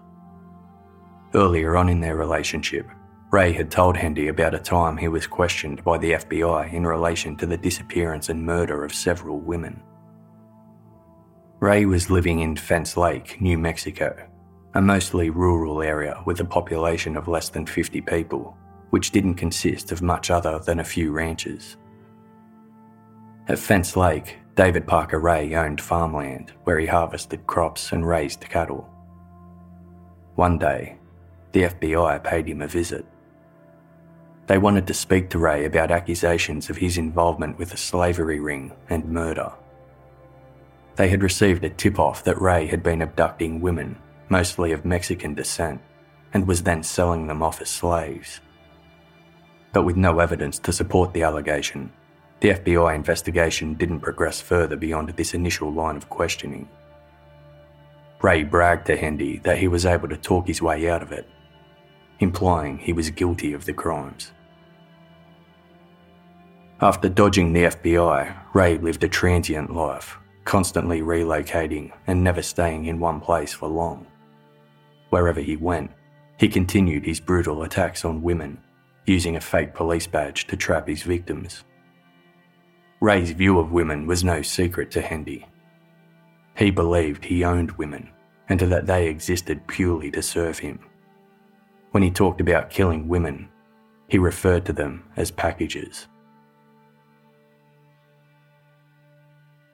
Earlier 1.33 1.77
on 1.77 1.87
in 1.87 2.01
their 2.01 2.17
relationship, 2.17 2.85
Ray 3.31 3.53
had 3.53 3.71
told 3.71 3.95
Hendy 3.95 4.27
about 4.27 4.55
a 4.55 4.59
time 4.59 4.97
he 4.97 5.07
was 5.07 5.25
questioned 5.25 5.85
by 5.85 5.97
the 5.97 6.11
FBI 6.11 6.73
in 6.73 6.85
relation 6.85 7.37
to 7.37 7.45
the 7.45 7.55
disappearance 7.57 8.27
and 8.27 8.45
murder 8.45 8.83
of 8.83 8.93
several 8.93 9.39
women. 9.39 9.81
Ray 11.61 11.85
was 11.85 12.09
living 12.09 12.41
in 12.41 12.57
Fence 12.57 12.97
Lake, 12.97 13.39
New 13.39 13.57
Mexico, 13.57 14.17
a 14.73 14.81
mostly 14.81 15.29
rural 15.29 15.81
area 15.81 16.21
with 16.25 16.41
a 16.41 16.45
population 16.45 17.15
of 17.15 17.29
less 17.29 17.47
than 17.47 17.65
50 17.65 18.01
people, 18.01 18.57
which 18.89 19.11
didn't 19.11 19.35
consist 19.35 19.91
of 19.91 20.01
much 20.01 20.31
other 20.31 20.59
than 20.59 20.79
a 20.79 20.83
few 20.83 21.11
ranches. 21.11 21.77
At 23.47 23.59
Fence 23.59 23.95
Lake, 23.95 24.37
David 24.55 24.85
Parker 24.85 25.19
Ray 25.19 25.55
owned 25.55 25.81
farmland 25.81 26.51
where 26.63 26.79
he 26.79 26.85
harvested 26.85 27.47
crops 27.47 27.91
and 27.91 28.07
raised 28.07 28.41
cattle. 28.41 28.89
One 30.35 30.57
day, 30.57 30.97
the 31.51 31.63
FBI 31.63 32.23
paid 32.23 32.47
him 32.47 32.61
a 32.61 32.67
visit. 32.67 33.05
They 34.47 34.57
wanted 34.57 34.87
to 34.87 34.93
speak 34.93 35.29
to 35.29 35.39
Ray 35.39 35.65
about 35.65 35.91
accusations 35.91 36.69
of 36.69 36.77
his 36.77 36.97
involvement 36.97 37.57
with 37.57 37.73
a 37.73 37.77
slavery 37.77 38.39
ring 38.39 38.71
and 38.89 39.05
murder. 39.05 39.51
They 40.95 41.07
had 41.09 41.23
received 41.23 41.63
a 41.63 41.69
tip 41.69 41.99
off 41.99 42.23
that 42.23 42.41
Ray 42.41 42.67
had 42.67 42.83
been 42.83 43.01
abducting 43.01 43.61
women, 43.61 43.97
mostly 44.27 44.71
of 44.71 44.85
Mexican 44.85 45.33
descent, 45.33 45.81
and 46.33 46.47
was 46.47 46.63
then 46.63 46.83
selling 46.83 47.27
them 47.27 47.41
off 47.41 47.61
as 47.61 47.69
slaves. 47.69 48.41
But 49.71 49.83
with 49.83 49.95
no 49.95 50.19
evidence 50.19 50.59
to 50.59 50.73
support 50.73 51.13
the 51.13 51.23
allegation, 51.23 51.91
the 52.39 52.49
FBI 52.49 52.95
investigation 52.95 53.73
didn't 53.73 53.99
progress 53.99 54.39
further 54.39 54.75
beyond 54.75 55.09
this 55.09 55.33
initial 55.33 55.71
line 55.71 55.97
of 55.97 56.09
questioning. 56.09 56.69
Ray 58.21 58.43
bragged 58.43 58.87
to 58.87 58.97
Hendy 58.97 59.39
that 59.39 59.57
he 59.57 59.67
was 59.67 59.85
able 59.85 60.09
to 60.09 60.17
talk 60.17 60.47
his 60.47 60.61
way 60.61 60.89
out 60.89 61.01
of 61.01 61.11
it, 61.11 61.27
implying 62.19 62.77
he 62.77 62.93
was 62.93 63.09
guilty 63.09 63.53
of 63.53 63.65
the 63.65 63.73
crimes. 63.73 64.31
After 66.81 67.09
dodging 67.09 67.51
the 67.51 67.65
FBI, 67.65 68.33
Ray 68.53 68.77
lived 68.77 69.03
a 69.03 69.09
transient 69.09 69.73
life, 69.73 70.17
constantly 70.45 71.01
relocating 71.01 71.91
and 72.07 72.23
never 72.23 72.41
staying 72.41 72.85
in 72.85 72.99
one 72.99 73.19
place 73.19 73.53
for 73.53 73.67
long. 73.67 74.07
Wherever 75.09 75.41
he 75.41 75.57
went, 75.57 75.91
he 76.37 76.47
continued 76.47 77.05
his 77.05 77.19
brutal 77.19 77.63
attacks 77.63 78.05
on 78.05 78.21
women, 78.21 78.61
using 79.05 79.35
a 79.35 79.41
fake 79.41 79.73
police 79.73 80.07
badge 80.07 80.47
to 80.47 80.57
trap 80.57 80.87
his 80.87 81.03
victims. 81.03 81.63
Ray's 83.01 83.31
view 83.31 83.59
of 83.59 83.71
women 83.71 84.07
was 84.07 84.23
no 84.23 84.41
secret 84.41 84.91
to 84.91 85.01
Hendy. 85.01 85.47
He 86.57 86.71
believed 86.71 87.25
he 87.25 87.43
owned 87.43 87.71
women 87.71 88.09
and 88.49 88.59
that 88.59 88.87
they 88.87 89.07
existed 89.07 89.65
purely 89.67 90.11
to 90.11 90.21
serve 90.21 90.59
him. 90.59 90.79
When 91.91 92.03
he 92.03 92.11
talked 92.11 92.41
about 92.41 92.69
killing 92.69 93.07
women, 93.07 93.49
he 94.07 94.17
referred 94.17 94.65
to 94.65 94.73
them 94.73 95.03
as 95.15 95.31
packages. 95.31 96.07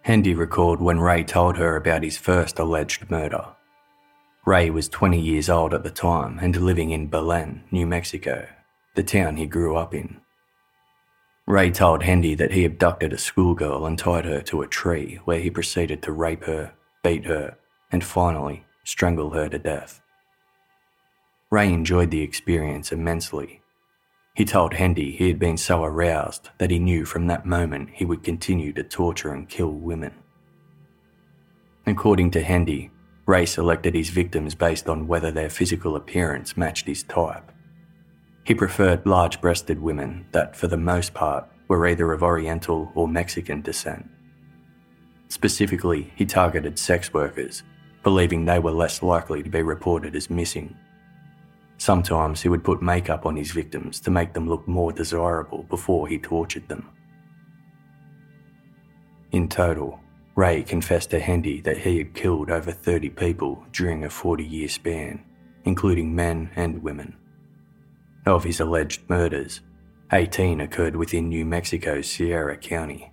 Hendy 0.02 0.36
recalled 0.36 0.80
when 0.80 1.00
Ray 1.00 1.24
told 1.24 1.58
her 1.58 1.76
about 1.76 2.04
his 2.04 2.18
first 2.18 2.60
alleged 2.60 3.10
murder. 3.10 3.44
Ray 4.46 4.70
was 4.70 4.88
20 4.88 5.20
years 5.20 5.50
old 5.50 5.74
at 5.74 5.84
the 5.84 5.90
time 5.90 6.38
and 6.40 6.56
living 6.58 6.92
in 6.92 7.08
Belen, 7.08 7.64
New 7.72 7.88
Mexico, 7.88 8.48
the 8.96 9.04
town 9.04 9.38
he 9.38 9.46
grew 9.46 9.76
up 9.76 9.94
in. 9.94 10.22
Ray 11.48 11.70
told 11.70 12.04
Hendy 12.04 12.34
that 12.36 12.54
he 12.54 12.66
abducted 12.66 13.14
a 13.14 13.18
schoolgirl 13.18 13.86
and 13.86 14.00
tied 14.00 14.26
her 14.26 14.42
to 14.42 14.62
a 14.62 14.68
tree 14.68 15.20
where 15.26 15.40
he 15.40 15.50
proceeded 15.50 16.02
to 16.02 16.12
rape 16.12 16.46
her, 16.46 16.74
beat 17.04 17.26
her, 17.26 17.58
and 17.92 18.04
finally 18.04 18.66
strangle 18.84 19.32
her 19.32 19.48
to 19.50 19.60
death. 19.60 20.02
Ray 21.52 21.72
enjoyed 21.72 22.12
the 22.12 22.22
experience 22.22 22.92
immensely 22.92 23.62
he 24.36 24.44
told 24.44 24.74
Hendy 24.74 25.12
he 25.12 25.30
had 25.30 25.40
been 25.40 25.56
so 25.56 25.86
aroused 25.86 26.50
that 26.58 26.70
he 26.70 26.78
knew 26.78 27.06
from 27.06 27.28
that 27.28 27.46
moment 27.46 27.90
he 27.94 28.04
would 28.04 28.22
continue 28.22 28.74
to 28.74 28.84
torture 28.84 29.32
and 29.32 29.48
kill 29.48 29.72
women. 29.72 30.14
According 31.88 32.32
to 32.32 32.44
Hendy, 32.44 32.92
Ray 33.26 33.46
selected 33.46 33.96
his 33.96 34.10
victims 34.10 34.54
based 34.54 34.90
on 34.90 35.08
whether 35.08 35.32
their 35.32 35.50
physical 35.50 35.96
appearance 35.96 36.58
matched 36.58 36.86
his 36.86 37.02
type. 37.02 37.50
He 38.46 38.56
preferred 38.56 39.06
large 39.06 39.42
breasted 39.42 39.82
women 39.82 40.28
that, 40.32 40.56
for 40.56 40.68
the 40.68 40.78
most 40.78 41.14
part, 41.14 41.46
were 41.68 41.88
either 41.88 42.14
of 42.14 42.24
Oriental 42.24 42.92
or 42.96 43.08
Mexican 43.08 43.62
descent. 43.62 44.10
Specifically, 45.28 46.14
he 46.16 46.26
targeted 46.26 46.80
sex 46.80 47.14
workers, 47.14 47.64
believing 48.04 48.46
they 48.46 48.60
were 48.60 48.72
less 48.72 49.04
likely 49.04 49.44
to 49.44 49.50
be 49.50 49.62
reported 49.64 50.16
as 50.16 50.30
missing 50.30 50.76
Sometimes 51.78 52.42
he 52.42 52.50
would 52.50 52.64
put 52.64 52.82
makeup 52.82 53.26
on 53.26 53.36
his 53.36 53.52
victims 53.52 54.00
to 54.02 54.12
make 54.12 54.34
them 54.34 54.48
look 54.48 54.68
more 54.68 54.92
desirable 54.92 55.64
before 55.64 56.08
he 56.08 56.18
tortured 56.18 56.68
them. 56.68 56.90
In 59.32 59.50
total, 59.50 60.00
Ray 60.36 60.64
confessed 60.64 61.10
to 61.12 61.20
Hendy 61.20 61.62
that 61.62 61.78
he 61.78 61.98
had 61.98 62.14
killed 62.14 62.50
over 62.50 62.72
30 62.72 63.10
people 63.10 63.64
during 63.72 64.04
a 64.04 64.10
40 64.10 64.44
year 64.44 64.70
span, 64.70 65.24
including 65.66 66.16
men 66.16 66.50
and 66.56 66.82
women. 66.82 67.16
Of 68.26 68.44
his 68.44 68.60
alleged 68.60 69.08
murders, 69.08 69.62
18 70.12 70.60
occurred 70.60 70.96
within 70.96 71.30
New 71.30 71.46
Mexico's 71.46 72.10
Sierra 72.10 72.58
County, 72.58 73.12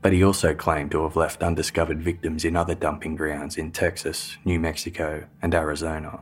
but 0.00 0.14
he 0.14 0.24
also 0.24 0.54
claimed 0.54 0.92
to 0.92 1.02
have 1.02 1.14
left 1.14 1.42
undiscovered 1.42 2.00
victims 2.00 2.46
in 2.46 2.56
other 2.56 2.74
dumping 2.74 3.16
grounds 3.16 3.58
in 3.58 3.70
Texas, 3.70 4.38
New 4.46 4.58
Mexico, 4.58 5.26
and 5.42 5.54
Arizona. 5.54 6.20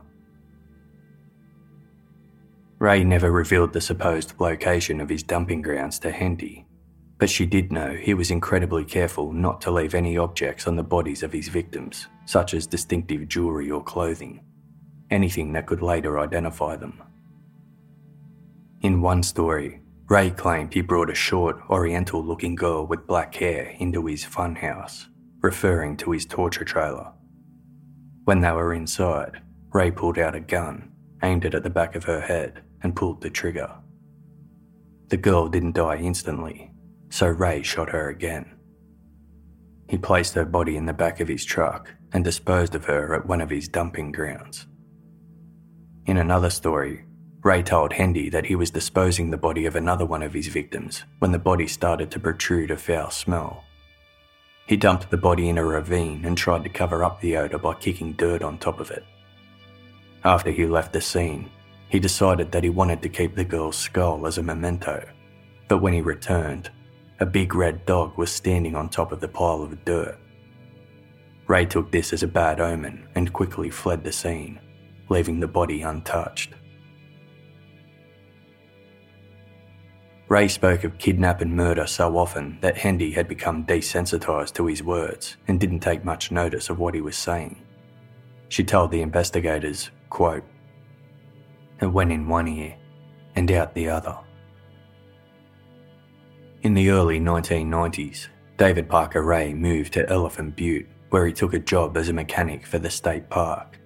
Ray 2.77 3.05
never 3.05 3.31
revealed 3.31 3.71
the 3.71 3.79
supposed 3.79 4.33
location 4.37 4.99
of 4.99 5.09
his 5.09 5.23
dumping 5.23 5.61
grounds 5.61 5.97
to 5.99 6.11
Hendy, 6.11 6.65
but 7.19 7.29
she 7.29 7.45
did 7.45 7.71
know 7.71 7.93
he 7.93 8.13
was 8.13 8.31
incredibly 8.31 8.83
careful 8.83 9.31
not 9.31 9.61
to 9.61 9.71
leave 9.71 9.95
any 9.95 10.17
objects 10.17 10.67
on 10.67 10.75
the 10.75 10.83
bodies 10.83 11.23
of 11.23 11.31
his 11.31 11.47
victims, 11.47 12.07
such 12.25 12.53
as 12.53 12.67
distinctive 12.67 13.29
jewellery 13.29 13.71
or 13.71 13.81
clothing, 13.81 14.41
anything 15.09 15.53
that 15.53 15.67
could 15.67 15.81
later 15.81 16.19
identify 16.19 16.75
them. 16.75 17.01
In 18.81 19.01
one 19.01 19.23
story, 19.23 19.81
Ray 20.07 20.31
claimed 20.31 20.73
he 20.73 20.81
brought 20.81 21.09
a 21.09 21.15
short, 21.15 21.57
oriental 21.69 22.23
looking 22.23 22.55
girl 22.55 22.87
with 22.87 23.05
black 23.05 23.35
hair 23.35 23.75
into 23.77 24.05
his 24.05 24.23
funhouse, 24.23 25.07
referring 25.41 25.97
to 25.97 26.11
his 26.11 26.25
torture 26.25 26.63
trailer. 26.63 27.11
When 28.23 28.39
they 28.39 28.51
were 28.51 28.73
inside, 28.73 29.41
Ray 29.73 29.91
pulled 29.91 30.17
out 30.17 30.33
a 30.33 30.39
gun, 30.39 30.91
aimed 31.21 31.43
it 31.43 31.55
at 31.55 31.63
the 31.63 31.69
back 31.69 31.95
of 31.95 32.05
her 32.05 32.21
head, 32.21 32.63
and 32.81 32.95
pulled 32.95 33.21
the 33.21 33.29
trigger. 33.29 33.69
The 35.09 35.17
girl 35.17 35.49
didn't 35.49 35.75
die 35.75 35.97
instantly, 35.97 36.71
so 37.09 37.27
Ray 37.27 37.63
shot 37.63 37.89
her 37.89 38.09
again. 38.09 38.55
He 39.89 39.97
placed 39.97 40.35
her 40.35 40.45
body 40.45 40.77
in 40.77 40.85
the 40.85 40.93
back 40.93 41.19
of 41.19 41.27
his 41.27 41.43
truck 41.43 41.93
and 42.13 42.23
disposed 42.23 42.75
of 42.75 42.85
her 42.85 43.13
at 43.13 43.25
one 43.25 43.41
of 43.41 43.49
his 43.49 43.67
dumping 43.67 44.13
grounds. 44.13 44.67
In 46.05 46.17
another 46.17 46.49
story, 46.49 47.03
Ray 47.41 47.63
told 47.63 47.93
Hendy 47.93 48.29
that 48.29 48.45
he 48.45 48.55
was 48.55 48.69
disposing 48.69 49.29
the 49.29 49.37
body 49.37 49.65
of 49.65 49.77
another 49.77 50.05
one 50.05 50.23
of 50.23 50.33
his 50.33 50.47
victims 50.47 51.03
when 51.19 51.31
the 51.31 51.39
body 51.39 51.67
started 51.67 52.11
to 52.11 52.19
protrude 52.19 52.69
a 52.69 52.77
foul 52.77 53.11
smell. 53.11 53.63
He 54.67 54.75
dumped 54.75 55.09
the 55.09 55.17
body 55.17 55.47
in 55.47 55.57
a 55.57 55.63
ravine 55.63 56.25
and 56.25 56.37
tried 56.37 56.63
to 56.63 56.69
cover 56.69 57.03
up 57.03 57.21
the 57.21 57.37
odour 57.37 57.59
by 57.59 57.75
kicking 57.75 58.13
dirt 58.13 58.43
on 58.43 58.57
top 58.57 58.79
of 58.79 58.91
it. 58.91 59.05
After 60.25 60.51
he 60.51 60.65
left 60.65 60.91
the 60.91 61.01
scene, 61.01 61.49
he 61.87 61.97
decided 61.97 62.51
that 62.51 62.63
he 62.63 62.69
wanted 62.69 63.01
to 63.01 63.09
keep 63.09 63.35
the 63.35 63.45
girl's 63.45 63.77
skull 63.77 64.27
as 64.27 64.37
a 64.37 64.43
memento, 64.43 65.07
but 65.69 65.79
when 65.79 65.93
he 65.93 66.01
returned, 66.01 66.69
a 67.21 67.25
big 67.25 67.55
red 67.55 67.85
dog 67.85 68.17
was 68.17 68.31
standing 68.31 68.75
on 68.75 68.89
top 68.89 69.11
of 69.11 69.21
the 69.21 69.27
pile 69.27 69.63
of 69.63 69.85
dirt. 69.85 70.17
Ray 71.47 71.65
took 71.65 71.91
this 71.91 72.13
as 72.13 72.21
a 72.21 72.27
bad 72.27 72.59
omen 72.59 73.07
and 73.15 73.33
quickly 73.33 73.69
fled 73.69 74.03
the 74.03 74.11
scene, 74.11 74.59
leaving 75.09 75.39
the 75.39 75.47
body 75.47 75.81
untouched. 75.81 76.53
Ray 80.29 80.47
spoke 80.47 80.83
of 80.83 80.99
kidnap 80.99 81.41
and 81.41 81.55
murder 81.55 81.87
so 81.87 82.15
often 82.15 82.59
that 82.61 82.77
Hendy 82.77 83.09
had 83.09 83.27
become 83.27 83.65
desensitised 83.65 84.53
to 84.53 84.67
his 84.67 84.83
words 84.83 85.37
and 85.47 85.59
didn't 85.59 85.79
take 85.79 86.05
much 86.05 86.31
notice 86.31 86.69
of 86.69 86.77
what 86.77 86.93
he 86.93 87.01
was 87.01 87.17
saying. 87.17 87.59
She 88.47 88.63
told 88.63 88.91
the 88.91 89.01
investigators, 89.01 89.89
quote, 90.11 90.43
it 91.81 91.87
went 91.87 92.11
in 92.11 92.27
one 92.27 92.47
ear 92.47 92.75
and 93.35 93.51
out 93.51 93.73
the 93.73 93.89
other. 93.89 94.19
In 96.61 96.75
the 96.75 96.91
early 96.91 97.19
1990s, 97.19 98.27
David 98.57 98.87
Parker 98.87 99.23
Ray 99.23 99.55
moved 99.55 99.93
to 99.93 100.07
Elephant 100.09 100.55
Butte, 100.55 100.89
where 101.09 101.25
he 101.25 101.33
took 101.33 101.55
a 101.55 101.59
job 101.59 101.97
as 101.97 102.09
a 102.09 102.13
mechanic 102.13 102.67
for 102.67 102.77
the 102.77 102.89
state 102.89 103.29
park. 103.31 103.79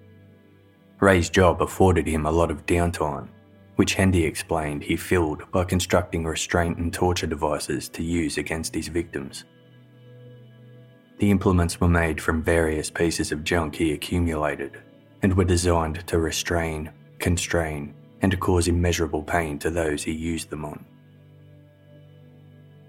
Ray's 0.99 1.29
job 1.29 1.61
afforded 1.61 2.05
him 2.05 2.25
a 2.25 2.31
lot 2.31 2.51
of 2.51 2.65
downtime, 2.65 3.29
which 3.75 3.95
Hendy 3.95 4.23
explained 4.23 4.83
he 4.83 4.95
filled 4.95 5.49
by 5.51 5.63
constructing 5.63 6.23
restraint 6.25 6.77
and 6.77 6.93
torture 6.93 7.27
devices 7.27 7.89
to 7.89 8.03
use 8.03 8.37
against 8.37 8.75
his 8.75 8.87
victims. 8.87 9.45
The 11.19 11.31
implements 11.31 11.79
were 11.79 11.87
made 11.87 12.21
from 12.21 12.43
various 12.43 12.89
pieces 12.89 13.31
of 13.31 13.43
junk 13.43 13.75
he 13.75 13.93
accumulated 13.93 14.81
and 15.21 15.35
were 15.35 15.45
designed 15.45 16.05
to 16.07 16.19
restrain, 16.19 16.91
constrain, 17.19 17.93
and 18.21 18.39
cause 18.39 18.67
immeasurable 18.67 19.23
pain 19.23 19.57
to 19.59 19.69
those 19.69 20.03
he 20.03 20.11
used 20.11 20.49
them 20.49 20.65
on. 20.65 20.85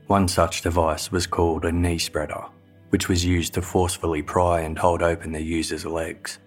One 0.06 0.28
such 0.28 0.62
device 0.62 1.10
was 1.10 1.26
called 1.26 1.64
a 1.64 1.72
knee 1.72 1.98
spreader, 1.98 2.44
which 2.90 3.08
was 3.08 3.24
used 3.24 3.54
to 3.54 3.62
forcefully 3.62 4.22
pry 4.22 4.60
and 4.60 4.78
hold 4.78 5.02
open 5.02 5.32
the 5.32 5.40
user's 5.40 5.86
legs. 5.86 6.38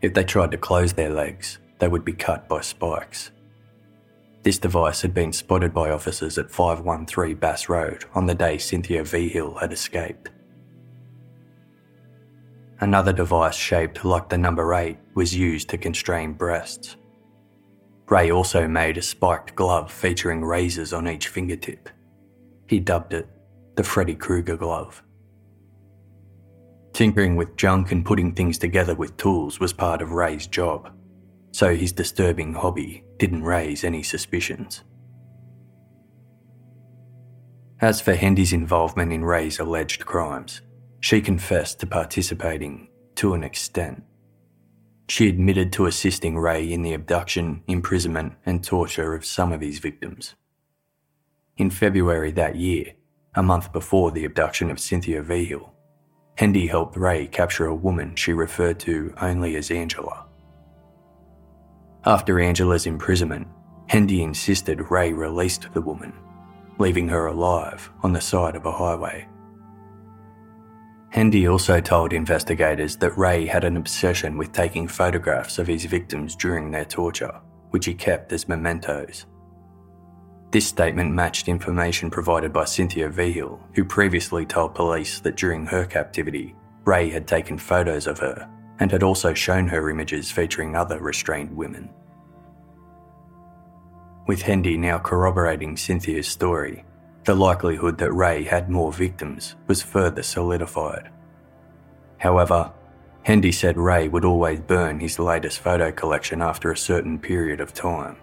If 0.00 0.14
they 0.14 0.24
tried 0.24 0.52
to 0.52 0.58
close 0.58 0.92
their 0.92 1.10
legs, 1.10 1.58
they 1.78 1.88
would 1.88 2.04
be 2.04 2.12
cut 2.12 2.48
by 2.48 2.60
spikes. 2.60 3.30
This 4.48 4.56
device 4.56 5.02
had 5.02 5.12
been 5.12 5.34
spotted 5.34 5.74
by 5.74 5.90
officers 5.90 6.38
at 6.38 6.50
513 6.50 7.36
Bass 7.36 7.68
Road 7.68 8.06
on 8.14 8.24
the 8.24 8.34
day 8.34 8.56
Cynthia 8.56 9.04
Vigil 9.04 9.58
had 9.58 9.74
escaped. 9.74 10.30
Another 12.80 13.12
device 13.12 13.54
shaped 13.54 14.06
like 14.06 14.30
the 14.30 14.38
number 14.38 14.72
8 14.72 14.96
was 15.14 15.36
used 15.36 15.68
to 15.68 15.76
constrain 15.76 16.32
breasts. 16.32 16.96
Ray 18.08 18.32
also 18.32 18.66
made 18.66 18.96
a 18.96 19.02
spiked 19.02 19.54
glove 19.54 19.92
featuring 19.92 20.42
razors 20.42 20.94
on 20.94 21.06
each 21.06 21.28
fingertip. 21.28 21.90
He 22.68 22.80
dubbed 22.80 23.12
it 23.12 23.28
the 23.76 23.84
Freddy 23.84 24.14
Krueger 24.14 24.56
glove. 24.56 25.02
Tinkering 26.94 27.36
with 27.36 27.54
junk 27.56 27.92
and 27.92 28.02
putting 28.02 28.32
things 28.32 28.56
together 28.56 28.94
with 28.94 29.18
tools 29.18 29.60
was 29.60 29.74
part 29.74 30.00
of 30.00 30.12
Ray's 30.12 30.46
job, 30.46 30.90
so 31.58 31.74
his 31.74 31.90
disturbing 31.90 32.54
hobby 32.54 33.02
didn't 33.16 33.42
raise 33.42 33.82
any 33.82 34.00
suspicions. 34.00 34.84
As 37.80 38.00
for 38.00 38.14
Hendy's 38.14 38.52
involvement 38.52 39.12
in 39.12 39.24
Ray's 39.24 39.58
alleged 39.58 40.06
crimes, 40.06 40.60
she 41.00 41.20
confessed 41.20 41.80
to 41.80 41.86
participating 41.88 42.86
to 43.16 43.34
an 43.34 43.42
extent. 43.42 44.04
She 45.08 45.28
admitted 45.28 45.72
to 45.72 45.86
assisting 45.86 46.38
Ray 46.38 46.72
in 46.72 46.82
the 46.82 46.94
abduction, 46.94 47.64
imprisonment, 47.66 48.34
and 48.46 48.62
torture 48.62 49.14
of 49.14 49.24
some 49.24 49.50
of 49.50 49.60
his 49.60 49.80
victims. 49.80 50.36
In 51.56 51.70
February 51.70 52.30
that 52.30 52.54
year, 52.54 52.92
a 53.34 53.42
month 53.42 53.72
before 53.72 54.12
the 54.12 54.26
abduction 54.26 54.70
of 54.70 54.78
Cynthia 54.78 55.22
Vigil, 55.22 55.74
Hendy 56.36 56.68
helped 56.68 56.96
Ray 56.96 57.26
capture 57.26 57.66
a 57.66 57.74
woman 57.74 58.14
she 58.14 58.32
referred 58.32 58.78
to 58.78 59.12
only 59.20 59.56
as 59.56 59.72
Angela. 59.72 60.27
After 62.08 62.40
Angela's 62.40 62.86
imprisonment, 62.86 63.46
Hendy 63.86 64.22
insisted 64.22 64.90
Ray 64.90 65.12
released 65.12 65.68
the 65.74 65.82
woman, 65.82 66.14
leaving 66.78 67.06
her 67.08 67.26
alive 67.26 67.92
on 68.02 68.14
the 68.14 68.20
side 68.22 68.56
of 68.56 68.64
a 68.64 68.72
highway. 68.72 69.28
Hendy 71.10 71.46
also 71.46 71.82
told 71.82 72.14
investigators 72.14 72.96
that 72.96 73.18
Ray 73.18 73.44
had 73.44 73.62
an 73.62 73.76
obsession 73.76 74.38
with 74.38 74.52
taking 74.52 74.88
photographs 74.88 75.58
of 75.58 75.66
his 75.66 75.84
victims 75.84 76.34
during 76.34 76.70
their 76.70 76.86
torture, 76.86 77.42
which 77.72 77.84
he 77.84 77.92
kept 77.92 78.32
as 78.32 78.48
mementos. 78.48 79.26
This 80.50 80.66
statement 80.66 81.12
matched 81.12 81.46
information 81.46 82.08
provided 82.08 82.54
by 82.54 82.64
Cynthia 82.64 83.10
Vigil, 83.10 83.60
who 83.74 83.84
previously 83.84 84.46
told 84.46 84.74
police 84.74 85.20
that 85.20 85.36
during 85.36 85.66
her 85.66 85.84
captivity, 85.84 86.56
Ray 86.86 87.10
had 87.10 87.28
taken 87.28 87.58
photos 87.58 88.06
of 88.06 88.18
her 88.18 88.48
and 88.80 88.90
had 88.90 89.02
also 89.02 89.34
shown 89.34 89.68
her 89.68 89.90
images 89.90 90.30
featuring 90.30 90.76
other 90.76 91.00
restrained 91.00 91.56
women. 91.56 91.90
With 94.26 94.42
Hendy 94.42 94.76
now 94.76 94.98
corroborating 94.98 95.76
Cynthia's 95.76 96.28
story, 96.28 96.84
the 97.24 97.34
likelihood 97.34 97.98
that 97.98 98.12
Ray 98.12 98.44
had 98.44 98.70
more 98.70 98.92
victims 98.92 99.56
was 99.66 99.82
further 99.82 100.22
solidified. 100.22 101.10
However, 102.18 102.72
Hendy 103.22 103.52
said 103.52 103.76
Ray 103.76 104.08
would 104.08 104.24
always 104.24 104.60
burn 104.60 105.00
his 105.00 105.18
latest 105.18 105.60
photo 105.60 105.92
collection 105.92 106.40
after 106.40 106.72
a 106.72 106.76
certain 106.76 107.18
period 107.18 107.60
of 107.60 107.74
time, 107.74 108.16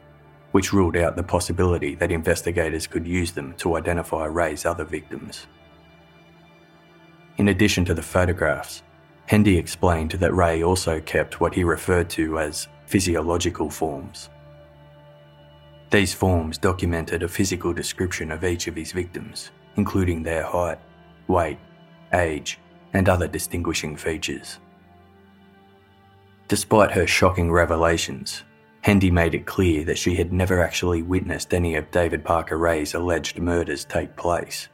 which 0.52 0.74
ruled 0.74 0.98
out 0.98 1.16
the 1.16 1.24
possibility 1.24 1.96
that 1.96 2.12
investigators 2.12 2.88
could 2.88 3.06
use 3.08 3.32
them 3.32 3.54
to 3.58 3.76
identify 3.78 4.26
Ray's 4.26 4.66
other 4.66 4.86
victims. 4.86 5.48
In 7.38 7.50
addition 7.50 7.86
to 7.86 7.94
the 7.94 8.02
photographs, 8.02 8.82
Hendy 9.28 9.58
explained 9.58 10.12
that 10.12 10.34
Ray 10.34 10.64
also 10.64 11.00
kept 11.02 11.40
what 11.40 11.54
he 11.54 11.64
referred 11.64 12.10
to 12.12 12.40
as 12.40 12.68
physiological 12.86 13.70
forms 13.70 14.30
these 15.96 16.14
forms 16.14 16.58
documented 16.58 17.24
a 17.24 17.28
physical 17.28 17.72
description 17.72 18.30
of 18.30 18.44
each 18.44 18.68
of 18.68 18.76
his 18.76 18.92
victims, 18.92 19.52
including 19.78 20.24
their 20.24 20.44
height, 20.44 20.78
weight, 21.28 21.58
age, 22.14 22.60
and 22.94 23.08
other 23.08 23.30
distinguishing 23.30 23.96
features. 23.96 24.60
Despite 26.50 26.92
her 26.92 27.08
shocking 27.08 27.50
revelations, 27.50 28.44
Hendy 28.82 29.10
made 29.10 29.34
it 29.36 29.46
clear 29.46 29.86
that 29.86 29.98
she 29.98 30.16
had 30.16 30.34
never 30.34 30.62
actually 30.62 31.02
witnessed 31.02 31.54
any 31.54 31.76
of 31.76 31.90
David 31.92 32.26
Parker 32.26 32.58
Ray's 32.58 32.94
alleged 32.94 33.40
murders 33.40 33.86
take 33.86 34.18
place, 34.18 34.68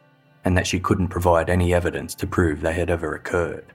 and 0.43 0.58
that 0.58 0.66
she 0.66 0.80
couldn't 0.80 1.10
provide 1.10 1.52
any 1.52 1.72
evidence 1.72 2.16
to 2.16 2.26
prove 2.26 2.62
they 2.62 2.74
had 2.74 2.89
ever 2.89 3.14
occurred. 3.14 3.74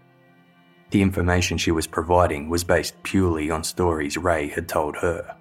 The 0.97 1.03
information 1.03 1.59
she 1.59 1.72
was 1.72 1.86
providing 1.86 2.49
was 2.49 2.64
based 2.64 3.03
purely 3.03 3.51
on 3.51 3.62
stories 3.64 4.16
Ray 4.16 4.49
had 4.49 4.66
told 4.66 4.97
her. 4.97 5.36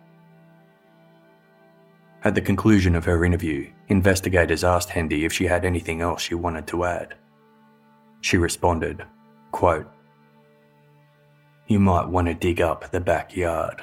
At 2.26 2.36
the 2.36 2.42
conclusion 2.42 2.94
of 2.94 3.06
her 3.06 3.24
interview, 3.24 3.72
investigators 3.88 4.66
asked 4.66 4.90
Hendy 4.90 5.24
if 5.24 5.32
she 5.32 5.46
had 5.46 5.64
anything 5.64 6.02
else 6.02 6.22
she 6.22 6.36
wanted 6.36 6.68
to 6.68 6.84
add. 6.84 7.16
She 8.20 8.36
responded, 8.36 9.06
quote, 9.54 9.90
You 11.68 11.80
might 11.80 12.10
want 12.10 12.28
to 12.28 12.34
dig 12.34 12.60
up 12.60 12.92
the 12.92 13.00
backyard. 13.00 13.82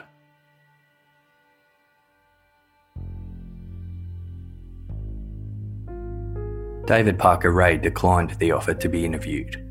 David 6.85 7.19
Parker 7.19 7.51
Ray 7.51 7.79
declined 7.79 8.33
the 8.33 8.53
offer 8.53 8.75
to 8.75 8.89
be 8.91 9.07
interviewed. 9.07 9.67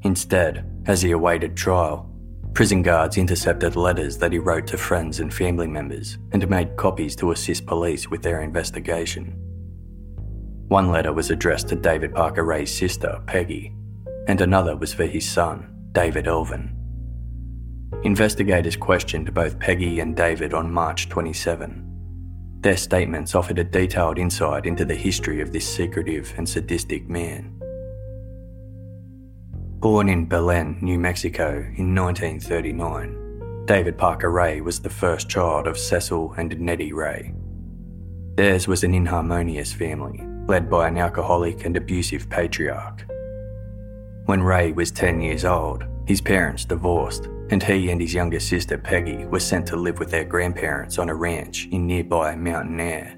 Instead, 0.00 0.71
as 0.86 1.02
he 1.02 1.12
awaited 1.12 1.56
trial, 1.56 2.08
Prison 2.54 2.82
guards 2.82 3.16
intercepted 3.16 3.76
letters 3.76 4.18
that 4.18 4.32
he 4.32 4.38
wrote 4.38 4.66
to 4.66 4.76
friends 4.76 5.20
and 5.20 5.32
family 5.32 5.66
members 5.66 6.18
and 6.32 6.46
made 6.50 6.76
copies 6.76 7.16
to 7.16 7.30
assist 7.30 7.64
police 7.64 8.10
with 8.10 8.22
their 8.22 8.42
investigation. 8.42 9.34
One 10.68 10.90
letter 10.90 11.14
was 11.14 11.30
addressed 11.30 11.68
to 11.68 11.76
David 11.76 12.14
Parker 12.14 12.44
Ray's 12.44 12.72
sister, 12.72 13.22
Peggy, 13.26 13.74
and 14.28 14.40
another 14.40 14.76
was 14.76 14.92
for 14.92 15.06
his 15.06 15.28
son, 15.28 15.88
David 15.92 16.26
Elvin. 16.26 16.76
Investigators 18.04 18.76
questioned 18.76 19.32
both 19.32 19.58
Peggy 19.58 20.00
and 20.00 20.14
David 20.14 20.52
on 20.52 20.70
March 20.70 21.08
27. 21.08 21.88
Their 22.60 22.76
statements 22.76 23.34
offered 23.34 23.58
a 23.58 23.64
detailed 23.64 24.18
insight 24.18 24.66
into 24.66 24.84
the 24.84 24.94
history 24.94 25.40
of 25.40 25.52
this 25.52 25.66
secretive 25.66 26.34
and 26.36 26.48
sadistic 26.48 27.08
man. 27.08 27.51
Born 29.82 30.08
in 30.08 30.26
Belen, 30.26 30.78
New 30.80 30.96
Mexico 30.96 31.56
in 31.76 31.92
1939, 31.92 33.64
David 33.66 33.98
Parker 33.98 34.30
Ray 34.30 34.60
was 34.60 34.78
the 34.78 34.88
first 34.88 35.28
child 35.28 35.66
of 35.66 35.76
Cecil 35.76 36.34
and 36.34 36.56
Nettie 36.60 36.92
Ray. 36.92 37.34
Theirs 38.36 38.68
was 38.68 38.84
an 38.84 38.94
inharmonious 38.94 39.72
family, 39.72 40.24
led 40.46 40.70
by 40.70 40.86
an 40.86 40.98
alcoholic 40.98 41.64
and 41.64 41.76
abusive 41.76 42.30
patriarch. 42.30 43.04
When 44.26 44.40
Ray 44.40 44.70
was 44.70 44.92
10 44.92 45.20
years 45.20 45.44
old, 45.44 45.82
his 46.06 46.20
parents 46.20 46.64
divorced, 46.64 47.26
and 47.50 47.60
he 47.60 47.90
and 47.90 48.00
his 48.00 48.14
younger 48.14 48.38
sister 48.38 48.78
Peggy 48.78 49.24
were 49.24 49.40
sent 49.40 49.66
to 49.66 49.76
live 49.76 49.98
with 49.98 50.12
their 50.12 50.24
grandparents 50.24 51.00
on 51.00 51.08
a 51.08 51.14
ranch 51.16 51.66
in 51.72 51.88
nearby 51.88 52.36
Mountainair. 52.36 53.16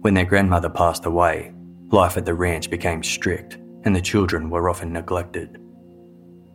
When 0.00 0.14
their 0.14 0.24
grandmother 0.24 0.68
passed 0.68 1.06
away, 1.06 1.52
life 1.92 2.16
at 2.16 2.26
the 2.26 2.34
ranch 2.34 2.70
became 2.70 3.04
strict 3.04 3.58
and 3.84 3.94
the 3.94 4.00
children 4.00 4.50
were 4.50 4.68
often 4.68 4.92
neglected. 4.92 5.58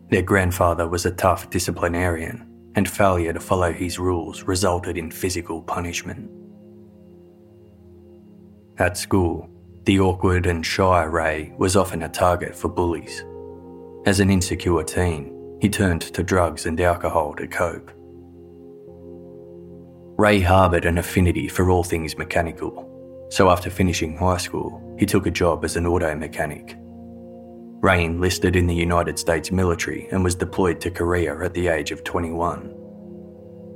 Their 0.09 0.21
grandfather 0.21 0.87
was 0.87 1.05
a 1.05 1.11
tough 1.11 1.49
disciplinarian, 1.49 2.47
and 2.75 2.89
failure 2.89 3.33
to 3.33 3.39
follow 3.39 3.71
his 3.71 3.99
rules 3.99 4.43
resulted 4.43 4.97
in 4.97 5.11
physical 5.11 5.61
punishment. 5.61 6.29
At 8.77 8.97
school, 8.97 9.49
the 9.85 9.99
awkward 9.99 10.45
and 10.45 10.65
shy 10.65 11.03
Ray 11.03 11.53
was 11.57 11.75
often 11.75 12.03
a 12.03 12.09
target 12.09 12.55
for 12.55 12.69
bullies. 12.69 13.23
As 14.05 14.19
an 14.19 14.29
insecure 14.29 14.83
teen, 14.83 15.57
he 15.61 15.69
turned 15.69 16.01
to 16.01 16.23
drugs 16.23 16.65
and 16.65 16.79
alcohol 16.81 17.33
to 17.35 17.47
cope. 17.47 17.91
Ray 20.17 20.39
harboured 20.39 20.85
an 20.85 20.97
affinity 20.97 21.47
for 21.47 21.69
all 21.69 21.83
things 21.83 22.17
mechanical, 22.17 23.27
so 23.29 23.49
after 23.49 23.69
finishing 23.69 24.15
high 24.15 24.37
school, 24.37 24.95
he 24.99 25.05
took 25.05 25.25
a 25.25 25.31
job 25.31 25.65
as 25.65 25.75
an 25.75 25.87
auto 25.87 26.15
mechanic 26.15 26.77
Ray 27.83 28.05
enlisted 28.05 28.55
in 28.55 28.65
the 28.65 28.73
United 28.73 29.19
States 29.19 29.51
military 29.51 30.07
and 30.11 30.23
was 30.23 30.35
deployed 30.35 30.79
to 30.79 30.89
Korea 30.89 31.37
at 31.43 31.53
the 31.53 31.67
age 31.67 31.91
of 31.91 32.05
21. 32.05 32.73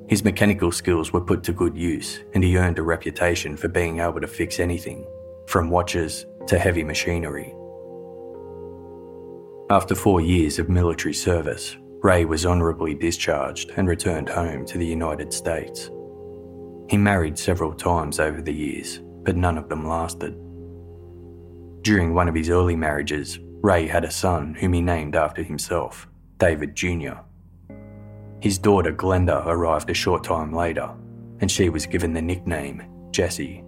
His 0.08 0.24
mechanical 0.24 0.72
skills 0.72 1.12
were 1.12 1.20
put 1.20 1.43
to 1.43 1.51
good 1.51 1.78
use, 1.78 2.24
and 2.34 2.41
he 2.41 2.58
earned 2.58 2.80
a 2.80 2.84
reputation 2.84 3.58
for 3.58 3.68
being 3.68 3.99
able 3.99 4.22
to 4.22 4.28
fix 4.28 4.62
anything, 4.62 5.05
from 5.47 5.70
watches 5.70 6.26
to 6.47 6.58
heavy 6.58 6.86
machinery. 6.86 7.53
After 9.70 9.93
four 9.93 10.22
years 10.22 10.58
of 10.58 10.70
military 10.70 11.14
service, 11.14 11.76
Ray 12.01 12.24
was 12.24 12.45
honourably 12.45 12.93
discharged 12.93 13.72
and 13.76 13.89
returned 13.89 14.30
home 14.30 14.66
to 14.68 14.78
the 14.78 14.88
United 14.88 15.34
States. 15.34 15.91
He 16.89 16.95
married 16.95 17.38
several 17.38 17.74
times 17.74 18.22
over 18.22 18.41
the 18.41 18.53
years, 18.53 19.01
but 19.26 19.36
none 19.36 19.58
of 19.58 19.68
them 19.68 19.86
lasted. 19.86 20.32
During 21.82 22.14
one 22.14 22.30
of 22.30 22.36
his 22.36 22.49
early 22.49 22.78
marriages, 22.78 23.39
Ray 23.62 23.88
had 23.88 24.03
a 24.03 24.12
son 24.12 24.55
whom 24.55 24.74
he 24.74 24.82
named 24.82 25.16
after 25.16 25.43
himself, 25.43 26.08
David 26.38 26.76
Jr. 26.76 27.16
His 28.39 28.58
daughter 28.58 28.93
Glenda 28.93 29.45
arrived 29.45 29.89
a 29.89 29.95
short 29.95 30.24
time 30.24 30.53
later, 30.53 30.89
and 31.39 31.49
she 31.49 31.70
was 31.70 31.86
given 31.86 32.14
the 32.14 32.22
nickname 32.22 32.84
Jessie. 33.12 33.64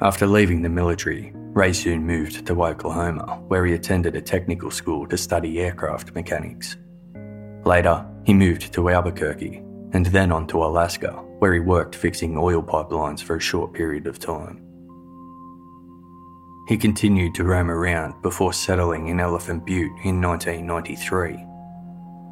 After 0.00 0.26
leaving 0.26 0.62
the 0.62 0.68
military, 0.68 1.32
Ray 1.34 1.72
soon 1.72 2.04
moved 2.04 2.44
to 2.46 2.64
Oklahoma, 2.64 3.40
where 3.46 3.64
he 3.64 3.74
attended 3.74 4.16
a 4.16 4.20
technical 4.20 4.72
school 4.72 5.06
to 5.06 5.16
study 5.16 5.60
aircraft 5.60 6.14
mechanics. 6.14 6.76
Later, 7.64 8.04
he 8.24 8.34
moved 8.34 8.72
to 8.72 8.90
Albuquerque 8.90 9.62
and 9.92 10.06
then 10.06 10.32
on 10.32 10.48
to 10.48 10.64
Alaska, 10.64 11.12
where 11.38 11.54
he 11.54 11.60
worked 11.60 11.94
fixing 11.94 12.36
oil 12.36 12.60
pipelines 12.60 13.22
for 13.22 13.36
a 13.36 13.40
short 13.40 13.72
period 13.72 14.08
of 14.08 14.18
time. 14.18 14.60
He 16.66 16.78
continued 16.78 17.34
to 17.34 17.44
roam 17.44 17.70
around 17.70 18.22
before 18.22 18.54
settling 18.54 19.08
in 19.08 19.20
Elephant 19.20 19.66
Butte 19.66 19.92
in 20.02 20.20
1993. 20.20 21.44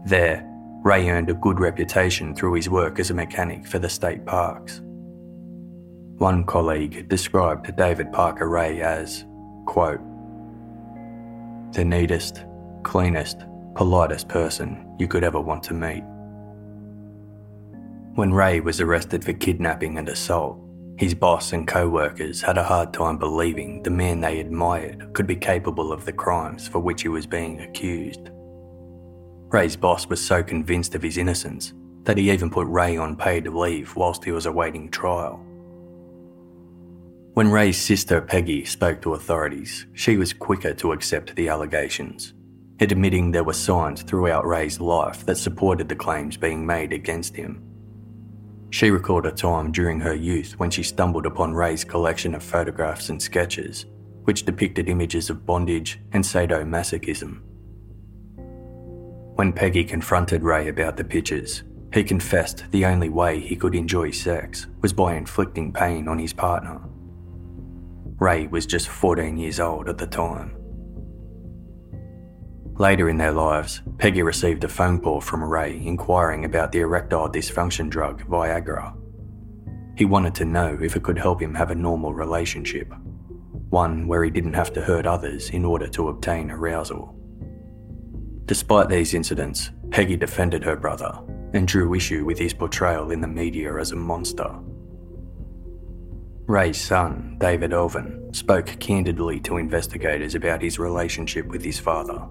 There, 0.06 0.48
Ray 0.82 1.10
earned 1.10 1.28
a 1.28 1.34
good 1.34 1.60
reputation 1.60 2.34
through 2.34 2.54
his 2.54 2.70
work 2.70 2.98
as 2.98 3.10
a 3.10 3.14
mechanic 3.14 3.66
for 3.66 3.78
the 3.78 3.90
state 3.90 4.24
parks. 4.24 4.80
One 6.16 6.44
colleague 6.44 7.08
described 7.08 7.76
David 7.76 8.10
Parker 8.10 8.48
Ray 8.48 8.80
as, 8.80 9.26
quote, 9.66 10.00
the 11.72 11.84
neatest, 11.84 12.44
cleanest, 12.84 13.44
politest 13.74 14.28
person 14.28 14.96
you 14.98 15.08
could 15.08 15.24
ever 15.24 15.40
want 15.40 15.62
to 15.64 15.74
meet. 15.74 16.04
When 18.14 18.32
Ray 18.32 18.60
was 18.60 18.80
arrested 18.80 19.24
for 19.24 19.32
kidnapping 19.32 19.98
and 19.98 20.08
assault, 20.08 20.61
his 20.96 21.14
boss 21.14 21.52
and 21.52 21.66
co 21.66 21.88
workers 21.88 22.40
had 22.40 22.58
a 22.58 22.64
hard 22.64 22.92
time 22.92 23.18
believing 23.18 23.82
the 23.82 23.90
man 23.90 24.20
they 24.20 24.40
admired 24.40 25.12
could 25.14 25.26
be 25.26 25.36
capable 25.36 25.92
of 25.92 26.04
the 26.04 26.12
crimes 26.12 26.68
for 26.68 26.78
which 26.78 27.02
he 27.02 27.08
was 27.08 27.26
being 27.26 27.60
accused. 27.60 28.30
Ray's 29.48 29.76
boss 29.76 30.06
was 30.06 30.24
so 30.24 30.42
convinced 30.42 30.94
of 30.94 31.02
his 31.02 31.18
innocence 31.18 31.74
that 32.04 32.18
he 32.18 32.30
even 32.30 32.50
put 32.50 32.66
Ray 32.66 32.96
on 32.96 33.16
paid 33.16 33.46
leave 33.46 33.94
whilst 33.96 34.24
he 34.24 34.32
was 34.32 34.46
awaiting 34.46 34.90
trial. 34.90 35.44
When 37.34 37.50
Ray's 37.50 37.80
sister 37.80 38.20
Peggy 38.20 38.64
spoke 38.64 39.00
to 39.02 39.14
authorities, 39.14 39.86
she 39.94 40.16
was 40.18 40.34
quicker 40.34 40.74
to 40.74 40.92
accept 40.92 41.34
the 41.34 41.48
allegations, 41.48 42.34
admitting 42.80 43.30
there 43.30 43.44
were 43.44 43.54
signs 43.54 44.02
throughout 44.02 44.46
Ray's 44.46 44.80
life 44.80 45.24
that 45.24 45.38
supported 45.38 45.88
the 45.88 45.96
claims 45.96 46.36
being 46.36 46.66
made 46.66 46.92
against 46.92 47.34
him. 47.34 47.71
She 48.72 48.90
recalled 48.90 49.26
a 49.26 49.30
time 49.30 49.70
during 49.70 50.00
her 50.00 50.14
youth 50.14 50.54
when 50.58 50.70
she 50.70 50.82
stumbled 50.82 51.26
upon 51.26 51.52
Ray's 51.52 51.84
collection 51.84 52.34
of 52.34 52.42
photographs 52.42 53.10
and 53.10 53.20
sketches, 53.20 53.84
which 54.24 54.46
depicted 54.46 54.88
images 54.88 55.28
of 55.28 55.44
bondage 55.44 56.00
and 56.12 56.24
sadomasochism. 56.24 57.42
When 59.34 59.52
Peggy 59.52 59.84
confronted 59.84 60.42
Ray 60.42 60.68
about 60.68 60.96
the 60.96 61.04
pictures, 61.04 61.64
he 61.92 62.02
confessed 62.02 62.64
the 62.70 62.86
only 62.86 63.10
way 63.10 63.40
he 63.40 63.56
could 63.56 63.74
enjoy 63.74 64.10
sex 64.10 64.68
was 64.80 64.94
by 64.94 65.16
inflicting 65.16 65.70
pain 65.70 66.08
on 66.08 66.18
his 66.18 66.32
partner. 66.32 66.80
Ray 68.18 68.46
was 68.46 68.64
just 68.64 68.88
14 68.88 69.36
years 69.36 69.60
old 69.60 69.90
at 69.90 69.98
the 69.98 70.06
time. 70.06 70.56
Later 72.82 73.08
in 73.08 73.16
their 73.16 73.30
lives, 73.30 73.80
Peggy 73.98 74.24
received 74.24 74.64
a 74.64 74.68
phone 74.68 74.98
call 74.98 75.20
from 75.20 75.44
Ray 75.44 75.80
inquiring 75.86 76.44
about 76.44 76.72
the 76.72 76.80
erectile 76.80 77.28
dysfunction 77.28 77.88
drug 77.88 78.24
Viagra. 78.24 78.92
He 79.96 80.04
wanted 80.04 80.34
to 80.34 80.44
know 80.44 80.76
if 80.82 80.96
it 80.96 81.04
could 81.04 81.16
help 81.16 81.40
him 81.40 81.54
have 81.54 81.70
a 81.70 81.76
normal 81.76 82.12
relationship, 82.12 82.92
one 83.70 84.08
where 84.08 84.24
he 84.24 84.30
didn't 84.30 84.54
have 84.54 84.72
to 84.72 84.82
hurt 84.82 85.06
others 85.06 85.50
in 85.50 85.64
order 85.64 85.86
to 85.90 86.08
obtain 86.08 86.50
arousal. 86.50 87.14
Despite 88.46 88.88
these 88.88 89.14
incidents, 89.14 89.70
Peggy 89.92 90.16
defended 90.16 90.64
her 90.64 90.74
brother 90.74 91.16
and 91.54 91.68
drew 91.68 91.94
issue 91.94 92.24
with 92.24 92.36
his 92.36 92.52
portrayal 92.52 93.12
in 93.12 93.20
the 93.20 93.28
media 93.28 93.76
as 93.76 93.92
a 93.92 93.96
monster. 93.96 94.52
Ray's 96.48 96.80
son, 96.80 97.36
David 97.38 97.72
Elvin, 97.72 98.34
spoke 98.34 98.66
candidly 98.80 99.38
to 99.42 99.58
investigators 99.58 100.34
about 100.34 100.60
his 100.60 100.80
relationship 100.80 101.46
with 101.46 101.62
his 101.62 101.78
father. 101.78 102.26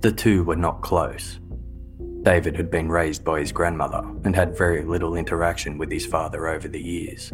The 0.00 0.12
two 0.12 0.44
were 0.44 0.56
not 0.56 0.82
close. 0.82 1.38
David 2.22 2.56
had 2.56 2.70
been 2.70 2.90
raised 2.90 3.24
by 3.24 3.40
his 3.40 3.52
grandmother 3.52 4.02
and 4.24 4.34
had 4.34 4.56
very 4.56 4.84
little 4.84 5.16
interaction 5.16 5.78
with 5.78 5.90
his 5.90 6.06
father 6.06 6.48
over 6.48 6.68
the 6.68 6.82
years. 6.82 7.32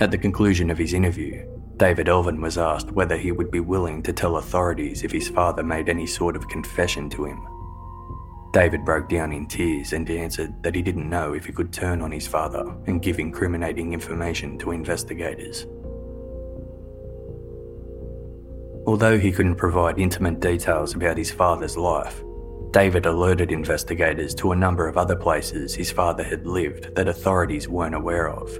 At 0.00 0.10
the 0.10 0.18
conclusion 0.18 0.70
of 0.70 0.78
his 0.78 0.94
interview, 0.94 1.46
David 1.76 2.08
Elvin 2.08 2.40
was 2.40 2.58
asked 2.58 2.92
whether 2.92 3.16
he 3.16 3.32
would 3.32 3.50
be 3.50 3.60
willing 3.60 4.02
to 4.02 4.12
tell 4.12 4.36
authorities 4.36 5.02
if 5.02 5.12
his 5.12 5.28
father 5.28 5.62
made 5.62 5.88
any 5.88 6.06
sort 6.06 6.36
of 6.36 6.48
confession 6.48 7.08
to 7.10 7.24
him 7.24 7.46
David 8.52 8.84
broke 8.84 9.08
down 9.08 9.30
in 9.32 9.46
tears 9.46 9.92
and 9.92 10.10
answered 10.10 10.60
that 10.64 10.74
he 10.74 10.82
didn't 10.82 11.08
know 11.08 11.34
if 11.34 11.46
he 11.46 11.52
could 11.52 11.72
turn 11.72 12.02
on 12.02 12.10
his 12.10 12.26
father 12.26 12.64
and 12.88 13.00
give 13.00 13.20
incriminating 13.20 13.92
information 13.92 14.58
to 14.58 14.72
investigators. 14.72 15.66
Although 18.90 19.20
he 19.20 19.30
couldn't 19.30 19.54
provide 19.54 20.00
intimate 20.00 20.40
details 20.40 20.96
about 20.96 21.16
his 21.16 21.30
father's 21.30 21.76
life, 21.76 22.24
David 22.72 23.06
alerted 23.06 23.52
investigators 23.52 24.34
to 24.34 24.50
a 24.50 24.56
number 24.56 24.88
of 24.88 24.96
other 24.98 25.14
places 25.14 25.72
his 25.72 25.92
father 25.92 26.24
had 26.24 26.44
lived 26.44 26.96
that 26.96 27.06
authorities 27.06 27.68
weren't 27.68 27.94
aware 27.94 28.28
of. 28.28 28.50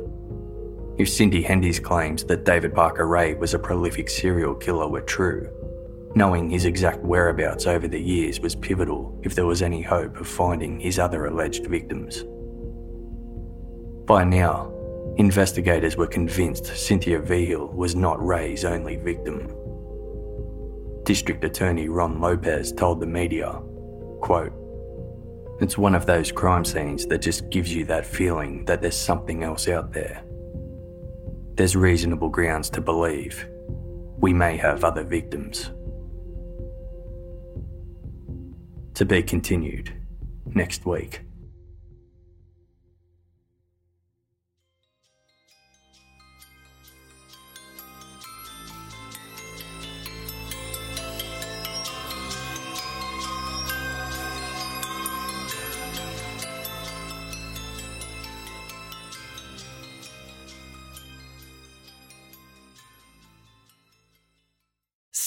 If 0.98 1.08
Cindy 1.08 1.42
Hendy's 1.42 1.80
claims 1.80 2.22
that 2.26 2.44
David 2.44 2.76
Parker 2.76 3.08
Ray 3.08 3.34
was 3.34 3.54
a 3.54 3.58
prolific 3.58 4.08
serial 4.08 4.54
killer 4.54 4.86
were 4.86 5.00
true, 5.00 5.50
Knowing 6.14 6.48
his 6.48 6.64
exact 6.64 7.00
whereabouts 7.00 7.66
over 7.66 7.88
the 7.88 8.00
years 8.00 8.38
was 8.38 8.54
pivotal 8.54 9.20
if 9.24 9.34
there 9.34 9.46
was 9.46 9.62
any 9.62 9.82
hope 9.82 10.20
of 10.20 10.28
finding 10.28 10.78
his 10.78 10.98
other 11.00 11.26
alleged 11.26 11.66
victims. 11.66 12.24
By 14.06 14.22
now, 14.22 14.72
investigators 15.18 15.96
were 15.96 16.06
convinced 16.06 16.66
Cynthia 16.66 17.18
Vigil 17.20 17.68
was 17.68 17.96
not 17.96 18.24
Ray's 18.24 18.64
only 18.64 18.96
victim. 18.96 19.59
District 21.04 21.42
Attorney 21.44 21.88
Ron 21.88 22.20
Lopez 22.20 22.72
told 22.72 23.00
the 23.00 23.06
media, 23.06 23.60
quote, 24.20 24.52
It's 25.60 25.78
one 25.78 25.94
of 25.94 26.06
those 26.06 26.30
crime 26.30 26.64
scenes 26.64 27.06
that 27.06 27.22
just 27.22 27.48
gives 27.50 27.74
you 27.74 27.84
that 27.86 28.06
feeling 28.06 28.64
that 28.66 28.82
there's 28.82 28.96
something 28.96 29.42
else 29.42 29.68
out 29.68 29.92
there. 29.92 30.22
There's 31.54 31.76
reasonable 31.76 32.28
grounds 32.28 32.70
to 32.70 32.80
believe 32.80 33.48
we 34.18 34.32
may 34.32 34.56
have 34.58 34.84
other 34.84 35.02
victims. 35.02 35.70
To 38.94 39.04
be 39.06 39.22
continued 39.22 39.92
next 40.54 40.84
week. 40.84 41.22